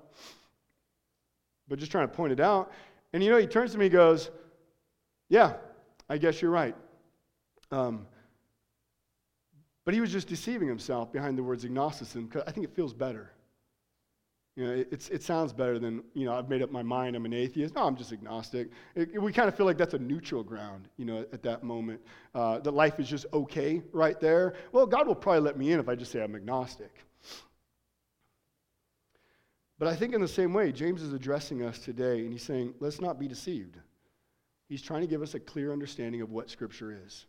but 1.67 1.79
just 1.79 1.91
trying 1.91 2.07
to 2.07 2.13
point 2.13 2.33
it 2.33 2.39
out. 2.39 2.71
And 3.13 3.23
you 3.23 3.29
know, 3.29 3.37
he 3.37 3.47
turns 3.47 3.71
to 3.71 3.77
me 3.77 3.85
and 3.85 3.93
goes, 3.93 4.29
Yeah, 5.29 5.53
I 6.09 6.17
guess 6.17 6.41
you're 6.41 6.51
right. 6.51 6.75
Um, 7.71 8.05
but 9.85 9.93
he 9.93 10.01
was 10.01 10.11
just 10.11 10.27
deceiving 10.27 10.67
himself 10.67 11.11
behind 11.13 11.37
the 11.37 11.43
words 11.43 11.63
agnosticism 11.63 12.25
because 12.25 12.43
I 12.45 12.51
think 12.51 12.65
it 12.65 12.75
feels 12.75 12.93
better. 12.93 13.31
You 14.57 14.65
know, 14.65 14.71
it, 14.73 15.09
it 15.11 15.21
sounds 15.21 15.53
better 15.53 15.77
than, 15.77 16.03
you 16.15 16.25
know, 16.25 16.33
I've 16.33 16.49
made 16.49 16.63
up 16.63 16.71
my 16.71 16.81
mind, 16.81 17.15
I'm 17.15 17.25
an 17.25 17.33
atheist. 17.33 17.75
No, 17.75 17.83
I'm 17.83 17.95
just 17.95 18.11
agnostic. 18.11 18.71
It, 18.95 19.11
it, 19.13 19.21
we 19.21 19.31
kind 19.31 19.47
of 19.47 19.55
feel 19.55 19.67
like 19.67 19.77
that's 19.77 19.93
a 19.93 19.99
neutral 19.99 20.41
ground, 20.41 20.89
you 20.97 21.05
know, 21.05 21.19
at 21.31 21.43
that 21.43 21.63
moment. 21.63 22.01
Uh, 22.33 22.57
that 22.61 22.71
life 22.71 22.99
is 22.99 23.07
just 23.07 23.27
okay 23.31 23.83
right 23.93 24.19
there. 24.19 24.55
Well, 24.71 24.87
God 24.87 25.05
will 25.05 25.13
probably 25.13 25.41
let 25.41 25.59
me 25.59 25.71
in 25.71 25.79
if 25.79 25.87
I 25.87 25.93
just 25.93 26.11
say 26.11 26.23
I'm 26.23 26.35
agnostic. 26.35 26.91
But 29.77 29.89
I 29.89 29.95
think 29.95 30.15
in 30.15 30.21
the 30.21 30.27
same 30.27 30.55
way, 30.55 30.71
James 30.71 31.03
is 31.03 31.13
addressing 31.13 31.63
us 31.63 31.77
today, 31.77 32.21
and 32.21 32.31
he's 32.31 32.41
saying, 32.41 32.73
let's 32.79 32.99
not 32.99 33.19
be 33.19 33.27
deceived. 33.27 33.77
He's 34.67 34.81
trying 34.81 35.01
to 35.01 35.07
give 35.07 35.21
us 35.21 35.35
a 35.35 35.39
clear 35.39 35.71
understanding 35.71 36.21
of 36.21 36.31
what 36.31 36.49
Scripture 36.49 36.99
is, 37.05 37.27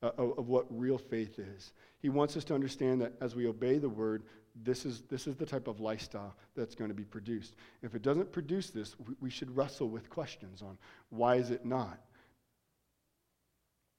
uh, 0.00 0.12
of, 0.16 0.38
of 0.38 0.48
what 0.48 0.66
real 0.70 0.96
faith 0.96 1.40
is. 1.40 1.72
He 2.00 2.08
wants 2.08 2.36
us 2.36 2.44
to 2.44 2.54
understand 2.54 3.00
that 3.00 3.14
as 3.20 3.34
we 3.34 3.48
obey 3.48 3.78
the 3.78 3.88
word, 3.88 4.22
this 4.64 4.84
is, 4.84 5.02
this 5.08 5.26
is 5.26 5.36
the 5.36 5.46
type 5.46 5.68
of 5.68 5.80
lifestyle 5.80 6.34
that's 6.56 6.74
going 6.74 6.88
to 6.88 6.94
be 6.94 7.04
produced. 7.04 7.54
If 7.82 7.94
it 7.94 8.02
doesn't 8.02 8.32
produce 8.32 8.70
this, 8.70 8.96
we, 8.98 9.14
we 9.20 9.30
should 9.30 9.54
wrestle 9.56 9.88
with 9.88 10.10
questions 10.10 10.62
on 10.62 10.78
why 11.10 11.36
is 11.36 11.50
it 11.50 11.64
not? 11.64 11.98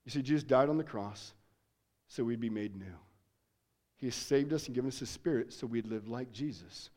You 0.04 0.10
see, 0.10 0.22
Jesus 0.22 0.42
died 0.42 0.68
on 0.68 0.78
the 0.78 0.84
cross 0.84 1.34
so 2.08 2.24
we'd 2.24 2.40
be 2.40 2.50
made 2.50 2.76
new. 2.76 2.96
He 3.96 4.06
has 4.06 4.14
saved 4.14 4.52
us 4.52 4.66
and 4.66 4.74
given 4.74 4.88
us 4.88 4.98
His 4.98 5.10
Spirit 5.10 5.52
so 5.52 5.66
we'd 5.66 5.86
live 5.86 6.08
like 6.08 6.32
Jesus. 6.32 6.90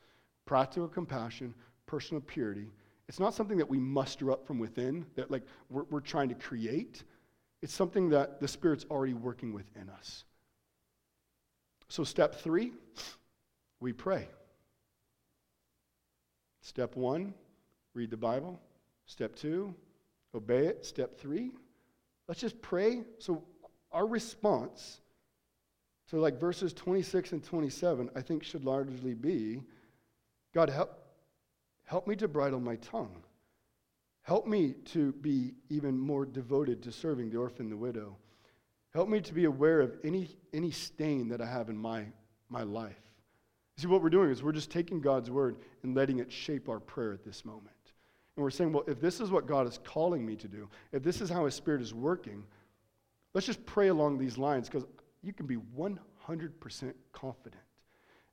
Practical 0.45 0.87
compassion, 0.87 1.53
personal 1.85 2.21
purity. 2.21 2.71
It's 3.07 3.19
not 3.19 3.33
something 3.33 3.57
that 3.57 3.69
we 3.69 3.77
muster 3.77 4.31
up 4.31 4.47
from 4.47 4.59
within, 4.59 5.05
that 5.15 5.29
like 5.29 5.43
we're, 5.69 5.83
we're 5.89 5.99
trying 5.99 6.29
to 6.29 6.35
create. 6.35 7.03
It's 7.61 7.73
something 7.73 8.09
that 8.09 8.39
the 8.39 8.47
Spirit's 8.47 8.85
already 8.89 9.13
working 9.13 9.53
within 9.53 9.89
us. 9.89 10.23
So, 11.89 12.03
step 12.03 12.35
three 12.35 12.71
we 13.83 13.91
pray. 13.91 14.29
Step 16.61 16.95
one, 16.95 17.33
read 17.93 18.09
the 18.09 18.17
Bible. 18.17 18.59
Step 19.05 19.35
two, 19.35 19.75
obey 20.33 20.67
it. 20.67 20.85
Step 20.85 21.19
three, 21.19 21.51
let's 22.29 22.39
just 22.39 22.61
pray. 22.61 23.03
So, 23.19 23.43
our 23.91 24.07
response 24.07 25.01
to 26.09 26.17
like 26.17 26.39
verses 26.39 26.71
26 26.73 27.33
and 27.33 27.43
27, 27.43 28.09
I 28.15 28.21
think 28.21 28.43
should 28.43 28.63
largely 28.63 29.13
be 29.13 29.61
God, 30.53 30.69
help, 30.69 30.97
help 31.83 32.07
me 32.07 32.15
to 32.15 32.27
bridle 32.27 32.59
my 32.59 32.77
tongue. 32.77 33.23
Help 34.21 34.47
me 34.47 34.75
to 34.85 35.11
be 35.13 35.55
even 35.69 35.97
more 35.97 36.25
devoted 36.25 36.81
to 36.83 36.91
serving 36.91 37.31
the 37.31 37.37
orphan, 37.37 37.69
the 37.69 37.75
widow. 37.75 38.15
Help 38.93 39.09
me 39.09 39.19
to 39.19 39.33
be 39.33 39.43
aware 39.43 39.81
of 39.81 39.97
any, 40.03 40.29
any 40.53 40.71
stain 40.71 41.27
that 41.29 41.41
I 41.41 41.47
have 41.47 41.69
in 41.69 41.77
my, 41.77 42.05
my 42.49 42.63
life. 42.63 43.12
See, 43.77 43.87
what 43.87 44.03
we're 44.03 44.09
doing 44.09 44.29
is 44.29 44.43
we're 44.43 44.51
just 44.51 44.69
taking 44.69 45.01
God's 45.01 45.31
word 45.31 45.57
and 45.81 45.95
letting 45.95 46.19
it 46.19 46.31
shape 46.31 46.69
our 46.69 46.79
prayer 46.79 47.11
at 47.11 47.23
this 47.23 47.43
moment. 47.43 47.69
And 48.35 48.43
we're 48.43 48.51
saying, 48.51 48.71
well, 48.71 48.83
if 48.87 48.99
this 49.01 49.19
is 49.19 49.31
what 49.31 49.47
God 49.47 49.67
is 49.67 49.79
calling 49.83 50.25
me 50.25 50.35
to 50.37 50.47
do, 50.47 50.69
if 50.91 51.03
this 51.03 51.21
is 51.21 51.29
how 51.29 51.45
His 51.45 51.55
Spirit 51.55 51.81
is 51.81 51.93
working, 51.93 52.43
let's 53.33 53.47
just 53.47 53.65
pray 53.65 53.87
along 53.87 54.17
these 54.17 54.37
lines 54.37 54.69
because 54.69 54.85
you 55.23 55.33
can 55.33 55.47
be 55.47 55.57
100% 55.57 56.93
confident. 57.11 57.61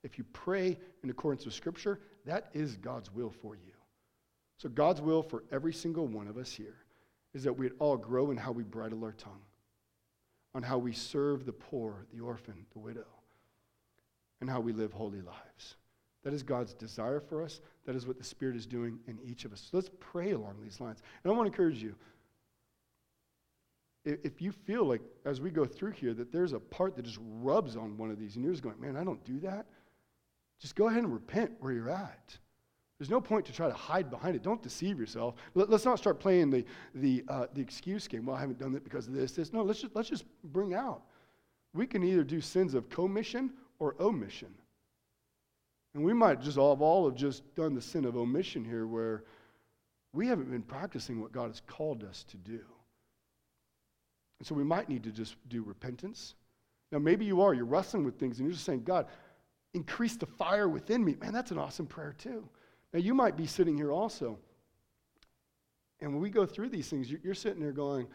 If 0.03 0.19
you 0.19 0.25
pray 0.33 0.79
in 1.03 1.11
accordance 1.11 1.45
with 1.45 1.55
Scripture, 1.55 2.01
that 2.27 2.51
is 2.53 2.77
God's 2.77 3.13
will 3.13 3.31
for 3.31 3.55
you. 3.55 3.73
So, 4.59 4.69
God's 4.69 5.01
will 5.01 5.23
for 5.23 5.45
every 5.51 5.73
single 5.73 6.07
one 6.07 6.29
of 6.29 6.37
us 6.37 6.53
here 6.53 6.77
is 7.33 7.45
that 7.45 7.53
we'd 7.53 7.73
all 7.79 7.97
grow 7.97 8.31
in 8.31 8.37
how 8.37 8.53
we 8.53 8.63
bridle 8.63 9.05
our 9.05 9.13
tongue, 9.13 9.41
on 10.55 10.63
how 10.63 10.77
we 10.77 10.93
serve 10.93 11.47
the 11.47 11.53
poor, 11.53 12.07
the 12.13 12.21
orphan, 12.21 12.67
the 12.73 12.79
widow 12.79 13.07
and 14.41 14.49
how 14.49 14.61
we 14.61 14.73
live 14.73 14.93
holy 14.93 15.21
lives. 15.21 15.77
That 16.23 16.35
is 16.35 16.43
God's 16.43 16.75
desire 16.75 17.21
for 17.21 17.43
us. 17.43 17.61
That 17.87 17.97
is 17.97 18.07
what 18.07 18.19
the 18.19 18.25
Spirit 18.25 18.57
is 18.57 18.67
doing 18.67 18.99
in 19.07 19.19
each 19.25 19.45
of 19.45 19.53
us. 19.53 19.69
So 19.71 19.77
let's 19.77 19.91
pray 20.01 20.33
along 20.33 20.57
these 20.63 20.81
lines. 20.81 21.03
And 21.25 21.33
I 21.33 21.37
want 21.37 21.47
to 21.47 21.53
encourage 21.53 21.83
you 21.83 21.95
if 24.05 24.41
you 24.41 24.53
feel 24.53 24.85
like, 24.85 25.03
as 25.25 25.41
we 25.41 25.51
go 25.51 25.65
through 25.65 25.93
here, 25.93 26.15
that 26.15 26.33
there's 26.33 26.53
a 26.53 26.59
part 26.59 26.97
that 26.97 27.05
just 27.05 27.19
rubs 27.21 27.77
on 27.77 27.97
one 27.97 28.11
of 28.11 28.19
these 28.19 28.37
and 28.37 28.45
you're 28.45 28.53
just 28.53 28.63
going, 28.63 28.81
man, 28.81 28.97
I 28.97 29.05
don't 29.05 29.23
do 29.25 29.39
that, 29.41 29.67
just 30.59 30.75
go 30.75 30.89
ahead 30.89 31.03
and 31.03 31.13
repent 31.13 31.53
where 31.61 31.73
you're 31.73 31.91
at. 31.91 32.39
There's 32.99 33.11
no 33.11 33.21
point 33.21 33.47
to 33.47 33.53
try 33.53 33.67
to 33.67 33.75
hide 33.75 34.11
behind 34.11 34.37
it. 34.37 34.43
Don't 34.43 34.63
deceive 34.63 34.99
yourself. 34.99 35.35
Let, 35.55 35.71
us 35.71 35.87
not 35.87 35.99
start 35.99 36.21
playing 36.21 36.51
the, 36.51 36.65
the, 36.95 37.25
uh, 37.29 37.47
the 37.55 37.63
excuse 37.63 38.07
game. 38.07 38.27
Well, 38.27 38.37
I 38.37 38.41
haven't 38.41 38.59
done 38.59 38.73
that 38.73 38.85
because 38.85 39.07
of 39.07 39.15
this, 39.15 39.33
this. 39.33 39.55
No, 39.55 39.63
let's 39.63 39.81
just, 39.81 39.97
let's 39.97 40.11
just 40.11 40.25
bring 40.45 40.75
out. 40.75 41.03
We 41.73 41.87
can 41.87 42.03
either 42.03 42.25
do 42.25 42.43
sins 42.43 42.75
of 42.75 42.91
commission 42.91 43.53
or 43.81 43.97
omission. 43.99 44.55
And 45.95 46.05
we 46.05 46.13
might 46.13 46.41
just 46.41 46.57
all, 46.57 46.81
all 46.81 47.09
have 47.09 47.19
just 47.19 47.43
done 47.57 47.75
the 47.75 47.83
sin 47.83 48.05
of 48.05 48.17
omission 48.17 48.65
here 48.65 48.87
where 48.87 49.25
we 50.13 50.29
haven't 50.29 50.51
been 50.51 50.63
practicing 50.63 51.21
what 51.21 51.33
God 51.33 51.49
has 51.49 51.61
called 51.67 52.05
us 52.05 52.25
to 52.29 52.37
do. 52.37 52.61
And 54.39 54.47
so 54.47 54.55
we 54.55 54.63
might 54.63 54.89
need 54.89 55.03
to 55.03 55.11
just 55.11 55.35
do 55.49 55.63
repentance. 55.63 56.35
Now, 56.93 56.99
maybe 56.99 57.25
you 57.25 57.41
are, 57.43 57.55
you're 57.55 57.65
wrestling 57.65 58.05
with 58.05 58.19
things 58.19 58.39
and 58.39 58.47
you're 58.47 58.55
just 58.55 58.65
saying, 58.65 58.85
God, 58.85 59.07
increase 59.75 60.17
the 60.17 60.27
fire 60.27 60.69
within 60.69 61.05
me. 61.05 61.17
Man, 61.21 61.33
that's 61.33 61.51
an 61.51 61.59
awesome 61.59 61.87
prayer, 61.87 62.15
too. 62.17 62.49
Now, 62.93 63.01
you 63.01 63.15
might 63.15 63.37
be 63.37 63.47
sitting 63.47 63.77
here 63.77 63.93
also. 63.93 64.39
And 66.01 66.13
when 66.13 66.23
we 66.23 66.31
go 66.31 66.47
through 66.47 66.71
these 66.71 66.89
things, 66.89 67.11
you're 67.11 67.35
sitting 67.35 67.61
there 67.61 67.73
going, 67.73 68.07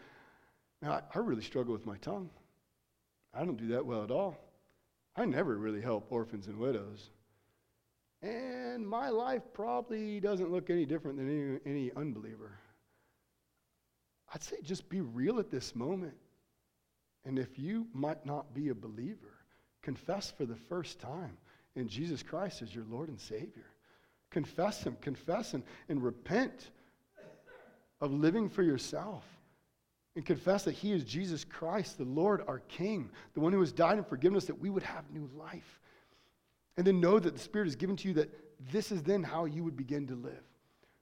Man, 0.82 0.90
I 1.14 1.18
really 1.18 1.42
struggle 1.42 1.72
with 1.72 1.86
my 1.86 1.96
tongue. 1.98 2.28
I 3.32 3.44
don't 3.44 3.56
do 3.56 3.68
that 3.68 3.86
well 3.86 4.02
at 4.02 4.10
all. 4.10 4.36
I 5.16 5.24
never 5.24 5.56
really 5.56 5.80
help 5.80 6.06
orphans 6.10 6.46
and 6.46 6.58
widows. 6.58 7.10
And 8.22 8.86
my 8.86 9.08
life 9.08 9.42
probably 9.52 10.20
doesn't 10.20 10.50
look 10.50 10.70
any 10.70 10.84
different 10.84 11.16
than 11.16 11.60
any, 11.64 11.78
any 11.78 11.92
unbeliever. 11.96 12.58
I'd 14.34 14.42
say 14.42 14.56
just 14.62 14.88
be 14.88 15.00
real 15.00 15.38
at 15.38 15.50
this 15.50 15.74
moment. 15.74 16.14
And 17.24 17.38
if 17.38 17.58
you 17.58 17.86
might 17.92 18.24
not 18.26 18.54
be 18.54 18.68
a 18.68 18.74
believer, 18.74 19.34
confess 19.82 20.30
for 20.30 20.44
the 20.44 20.56
first 20.56 21.00
time 21.00 21.36
in 21.74 21.88
Jesus 21.88 22.22
Christ 22.22 22.62
as 22.62 22.74
your 22.74 22.84
Lord 22.90 23.08
and 23.08 23.20
Savior. 23.20 23.66
Confess 24.30 24.82
Him, 24.82 24.96
confess 25.00 25.52
Him, 25.52 25.62
and 25.88 26.02
repent 26.02 26.70
of 28.00 28.12
living 28.12 28.48
for 28.48 28.62
yourself. 28.62 29.24
And 30.16 30.24
confess 30.24 30.64
that 30.64 30.72
He 30.72 30.92
is 30.92 31.04
Jesus 31.04 31.44
Christ, 31.44 31.98
the 31.98 32.04
Lord, 32.04 32.42
our 32.48 32.60
King, 32.60 33.10
the 33.34 33.40
one 33.40 33.52
who 33.52 33.60
has 33.60 33.70
died 33.70 33.98
and 33.98 34.06
forgiven 34.06 34.36
us 34.36 34.46
that 34.46 34.58
we 34.58 34.70
would 34.70 34.82
have 34.82 35.04
new 35.12 35.28
life. 35.36 35.78
And 36.78 36.86
then 36.86 37.00
know 37.00 37.18
that 37.18 37.34
the 37.34 37.40
Spirit 37.40 37.68
is 37.68 37.76
given 37.76 37.96
to 37.96 38.08
you 38.08 38.14
that 38.14 38.30
this 38.72 38.90
is 38.90 39.02
then 39.02 39.22
how 39.22 39.44
you 39.44 39.62
would 39.62 39.76
begin 39.76 40.06
to 40.06 40.14
live. 40.14 40.42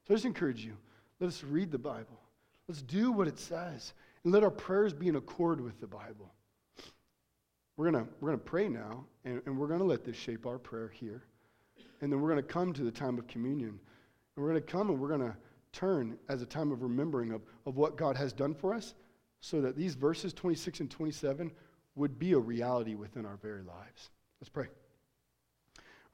So 0.07 0.12
I 0.12 0.17
just 0.17 0.27
encourage 0.27 0.65
you 0.65 0.77
let 1.21 1.29
us 1.29 1.45
read 1.45 1.71
the 1.71 1.79
Bible. 1.79 2.21
Let's 2.67 2.83
do 2.83 3.12
what 3.12 3.29
it 3.29 3.39
says. 3.39 3.95
And 4.25 4.33
let 4.33 4.43
our 4.43 4.51
prayers 4.51 4.93
be 4.93 5.07
in 5.07 5.17
accord 5.17 5.61
with 5.61 5.81
the 5.81 5.87
Bible. 5.87 6.33
We're 7.77 7.91
going 7.91 8.09
we're 8.21 8.31
gonna 8.31 8.39
pray 8.39 8.69
now, 8.69 9.05
and, 9.25 9.41
and 9.47 9.57
we're 9.57 9.69
going 9.69 9.81
to 9.81 9.87
let 9.87 10.05
this 10.05 10.17
shape 10.17 10.45
our 10.45 10.59
prayer 10.59 10.89
here. 10.89 11.23
And 12.01 12.12
then 12.12 12.21
we're 12.21 12.31
going 12.31 12.43
to 12.43 12.53
come 12.53 12.73
to 12.73 12.83
the 12.83 12.91
time 12.91 13.17
of 13.19 13.29
communion. 13.29 13.69
And 13.71 14.45
we're 14.45 14.51
going 14.51 14.62
to 14.62 14.73
come 14.73 14.91
and 14.91 14.99
we're 14.99 15.09
going 15.09 15.21
to 15.21 15.37
turn 15.73 16.19
as 16.29 16.43
a 16.43 16.47
time 16.47 16.73
of 16.73 16.83
remembering 16.83 17.31
of, 17.31 17.43
of 17.67 17.77
what 17.77 17.97
God 17.97 18.17
has 18.17 18.33
done 18.33 18.55
for 18.55 18.75
us 18.75 18.95
so 19.45 19.61
that 19.61 19.76
these 19.76 19.95
verses 19.95 20.32
26 20.32 20.80
and 20.80 20.90
27 20.90 21.53
would 21.97 22.18
be 22.18 22.32
a 22.32 22.38
reality 22.38 22.95
within 22.95 23.26
our 23.26 23.36
very 23.36 23.61
lives. 23.61 24.09
Let's 24.40 24.49
pray. 24.49 24.68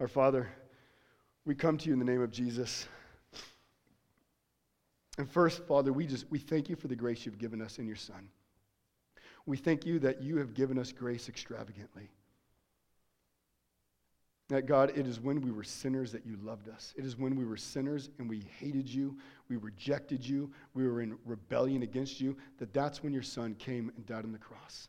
Our 0.00 0.08
Father, 0.08 0.48
we 1.44 1.54
come 1.54 1.78
to 1.78 1.86
you 1.86 1.92
in 1.92 2.00
the 2.00 2.04
name 2.04 2.22
of 2.22 2.32
Jesus. 2.32 2.88
And 5.16 5.30
first, 5.30 5.64
Father, 5.64 5.92
we 5.92 6.08
just 6.08 6.28
we 6.28 6.40
thank 6.40 6.68
you 6.68 6.74
for 6.74 6.88
the 6.88 6.96
grace 6.96 7.24
you've 7.24 7.38
given 7.38 7.62
us 7.62 7.78
in 7.78 7.86
your 7.86 7.94
Son. 7.94 8.28
We 9.46 9.56
thank 9.56 9.86
you 9.86 10.00
that 10.00 10.20
you 10.20 10.38
have 10.38 10.52
given 10.52 10.76
us 10.76 10.90
grace 10.90 11.28
extravagantly. 11.28 12.10
That 14.50 14.66
God, 14.66 14.92
it 14.96 15.06
is 15.06 15.20
when 15.20 15.40
we 15.40 15.52
were 15.52 15.62
sinners 15.62 16.10
that 16.10 16.26
you 16.26 16.36
loved 16.42 16.68
us. 16.68 16.92
It 16.96 17.04
is 17.04 17.16
when 17.16 17.36
we 17.36 17.44
were 17.44 17.56
sinners 17.56 18.10
and 18.18 18.28
we 18.28 18.42
hated 18.58 18.88
you, 18.88 19.16
we 19.48 19.56
rejected 19.56 20.26
you, 20.26 20.50
we 20.74 20.88
were 20.88 21.02
in 21.02 21.16
rebellion 21.24 21.84
against 21.84 22.20
you, 22.20 22.36
that 22.58 22.74
that's 22.74 23.00
when 23.00 23.12
your 23.12 23.22
Son 23.22 23.54
came 23.54 23.92
and 23.96 24.04
died 24.06 24.24
on 24.24 24.32
the 24.32 24.38
cross. 24.38 24.88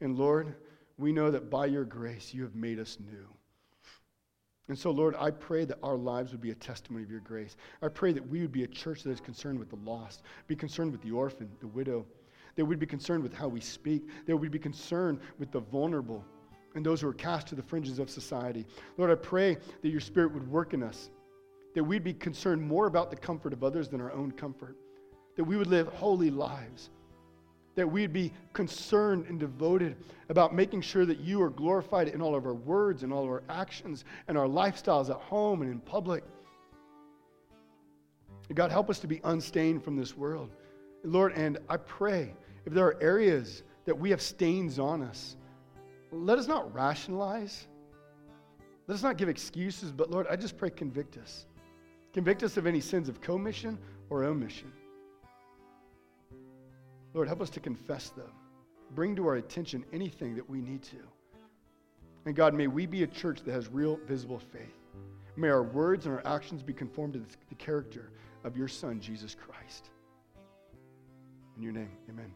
And 0.00 0.16
Lord, 0.16 0.54
we 0.96 1.12
know 1.12 1.28
that 1.32 1.50
by 1.50 1.66
your 1.66 1.84
grace 1.84 2.32
you 2.32 2.44
have 2.44 2.54
made 2.54 2.78
us 2.78 2.98
new. 3.00 3.26
And 4.68 4.78
so, 4.78 4.92
Lord, 4.92 5.16
I 5.18 5.32
pray 5.32 5.64
that 5.64 5.78
our 5.82 5.96
lives 5.96 6.30
would 6.30 6.40
be 6.40 6.52
a 6.52 6.54
testimony 6.54 7.02
of 7.02 7.10
your 7.10 7.18
grace. 7.18 7.56
I 7.82 7.88
pray 7.88 8.12
that 8.12 8.28
we 8.28 8.42
would 8.42 8.52
be 8.52 8.62
a 8.62 8.68
church 8.68 9.02
that 9.02 9.10
is 9.10 9.20
concerned 9.20 9.58
with 9.58 9.70
the 9.70 9.78
lost, 9.84 10.22
be 10.46 10.54
concerned 10.54 10.92
with 10.92 11.02
the 11.02 11.10
orphan, 11.10 11.50
the 11.58 11.66
widow, 11.66 12.06
that 12.54 12.64
we'd 12.64 12.78
be 12.78 12.86
concerned 12.86 13.24
with 13.24 13.34
how 13.34 13.48
we 13.48 13.60
speak, 13.60 14.06
that 14.26 14.36
we'd 14.36 14.52
be 14.52 14.58
concerned 14.60 15.18
with 15.40 15.50
the 15.50 15.60
vulnerable 15.60 16.24
and 16.74 16.84
those 16.84 17.00
who 17.00 17.08
are 17.08 17.14
cast 17.14 17.46
to 17.48 17.54
the 17.54 17.62
fringes 17.62 17.98
of 17.98 18.10
society. 18.10 18.66
Lord, 18.96 19.10
I 19.10 19.14
pray 19.14 19.58
that 19.82 19.88
your 19.88 20.00
spirit 20.00 20.32
would 20.32 20.48
work 20.50 20.74
in 20.74 20.82
us, 20.82 21.10
that 21.74 21.84
we'd 21.84 22.04
be 22.04 22.14
concerned 22.14 22.62
more 22.62 22.86
about 22.86 23.10
the 23.10 23.16
comfort 23.16 23.52
of 23.52 23.62
others 23.62 23.88
than 23.88 24.00
our 24.00 24.12
own 24.12 24.32
comfort, 24.32 24.76
that 25.36 25.44
we 25.44 25.56
would 25.56 25.66
live 25.66 25.88
holy 25.88 26.30
lives 26.30 26.90
that 27.74 27.90
we'd 27.90 28.12
be 28.12 28.32
concerned 28.52 29.26
and 29.28 29.40
devoted 29.40 29.96
about 30.28 30.54
making 30.54 30.80
sure 30.80 31.06
that 31.06 31.20
you 31.20 31.42
are 31.42 31.50
glorified 31.50 32.08
in 32.08 32.20
all 32.20 32.34
of 32.34 32.44
our 32.46 32.54
words 32.54 33.02
and 33.02 33.12
all 33.12 33.24
of 33.24 33.30
our 33.30 33.42
actions 33.48 34.04
and 34.28 34.36
our 34.36 34.46
lifestyles 34.46 35.08
at 35.08 35.16
home 35.16 35.62
and 35.62 35.70
in 35.70 35.80
public. 35.80 36.24
God, 38.52 38.70
help 38.70 38.90
us 38.90 38.98
to 39.00 39.06
be 39.06 39.20
unstained 39.24 39.82
from 39.82 39.96
this 39.96 40.16
world. 40.16 40.50
Lord, 41.04 41.32
and 41.32 41.58
I 41.68 41.78
pray 41.78 42.34
if 42.66 42.74
there 42.74 42.86
are 42.86 43.02
areas 43.02 43.62
that 43.86 43.98
we 43.98 44.10
have 44.10 44.20
stains 44.20 44.78
on 44.78 45.02
us, 45.02 45.36
let 46.12 46.38
us 46.38 46.46
not 46.46 46.72
rationalize. 46.74 47.66
Let 48.86 48.96
us 48.96 49.02
not 49.02 49.16
give 49.16 49.28
excuses, 49.28 49.90
but 49.92 50.10
Lord, 50.10 50.26
I 50.28 50.36
just 50.36 50.56
pray 50.56 50.70
convict 50.70 51.16
us. 51.16 51.46
Convict 52.12 52.42
us 52.42 52.56
of 52.56 52.66
any 52.66 52.80
sins 52.80 53.08
of 53.08 53.20
commission 53.20 53.78
or 54.10 54.24
omission. 54.24 54.70
Lord, 57.14 57.28
help 57.28 57.40
us 57.40 57.50
to 57.50 57.60
confess 57.60 58.10
them. 58.10 58.30
Bring 58.94 59.16
to 59.16 59.26
our 59.26 59.36
attention 59.36 59.84
anything 59.92 60.34
that 60.36 60.48
we 60.48 60.60
need 60.60 60.82
to. 60.84 60.96
And 62.26 62.36
God, 62.36 62.54
may 62.54 62.66
we 62.66 62.86
be 62.86 63.02
a 63.02 63.06
church 63.06 63.42
that 63.44 63.52
has 63.52 63.68
real, 63.68 63.98
visible 64.06 64.38
faith. 64.38 64.78
May 65.36 65.48
our 65.48 65.62
words 65.62 66.06
and 66.06 66.14
our 66.14 66.26
actions 66.26 66.62
be 66.62 66.72
conformed 66.72 67.14
to 67.14 67.22
the 67.48 67.54
character 67.54 68.10
of 68.44 68.56
your 68.56 68.68
Son, 68.68 69.00
Jesus 69.00 69.34
Christ. 69.34 69.90
In 71.56 71.62
your 71.62 71.72
name, 71.72 71.90
amen. 72.08 72.32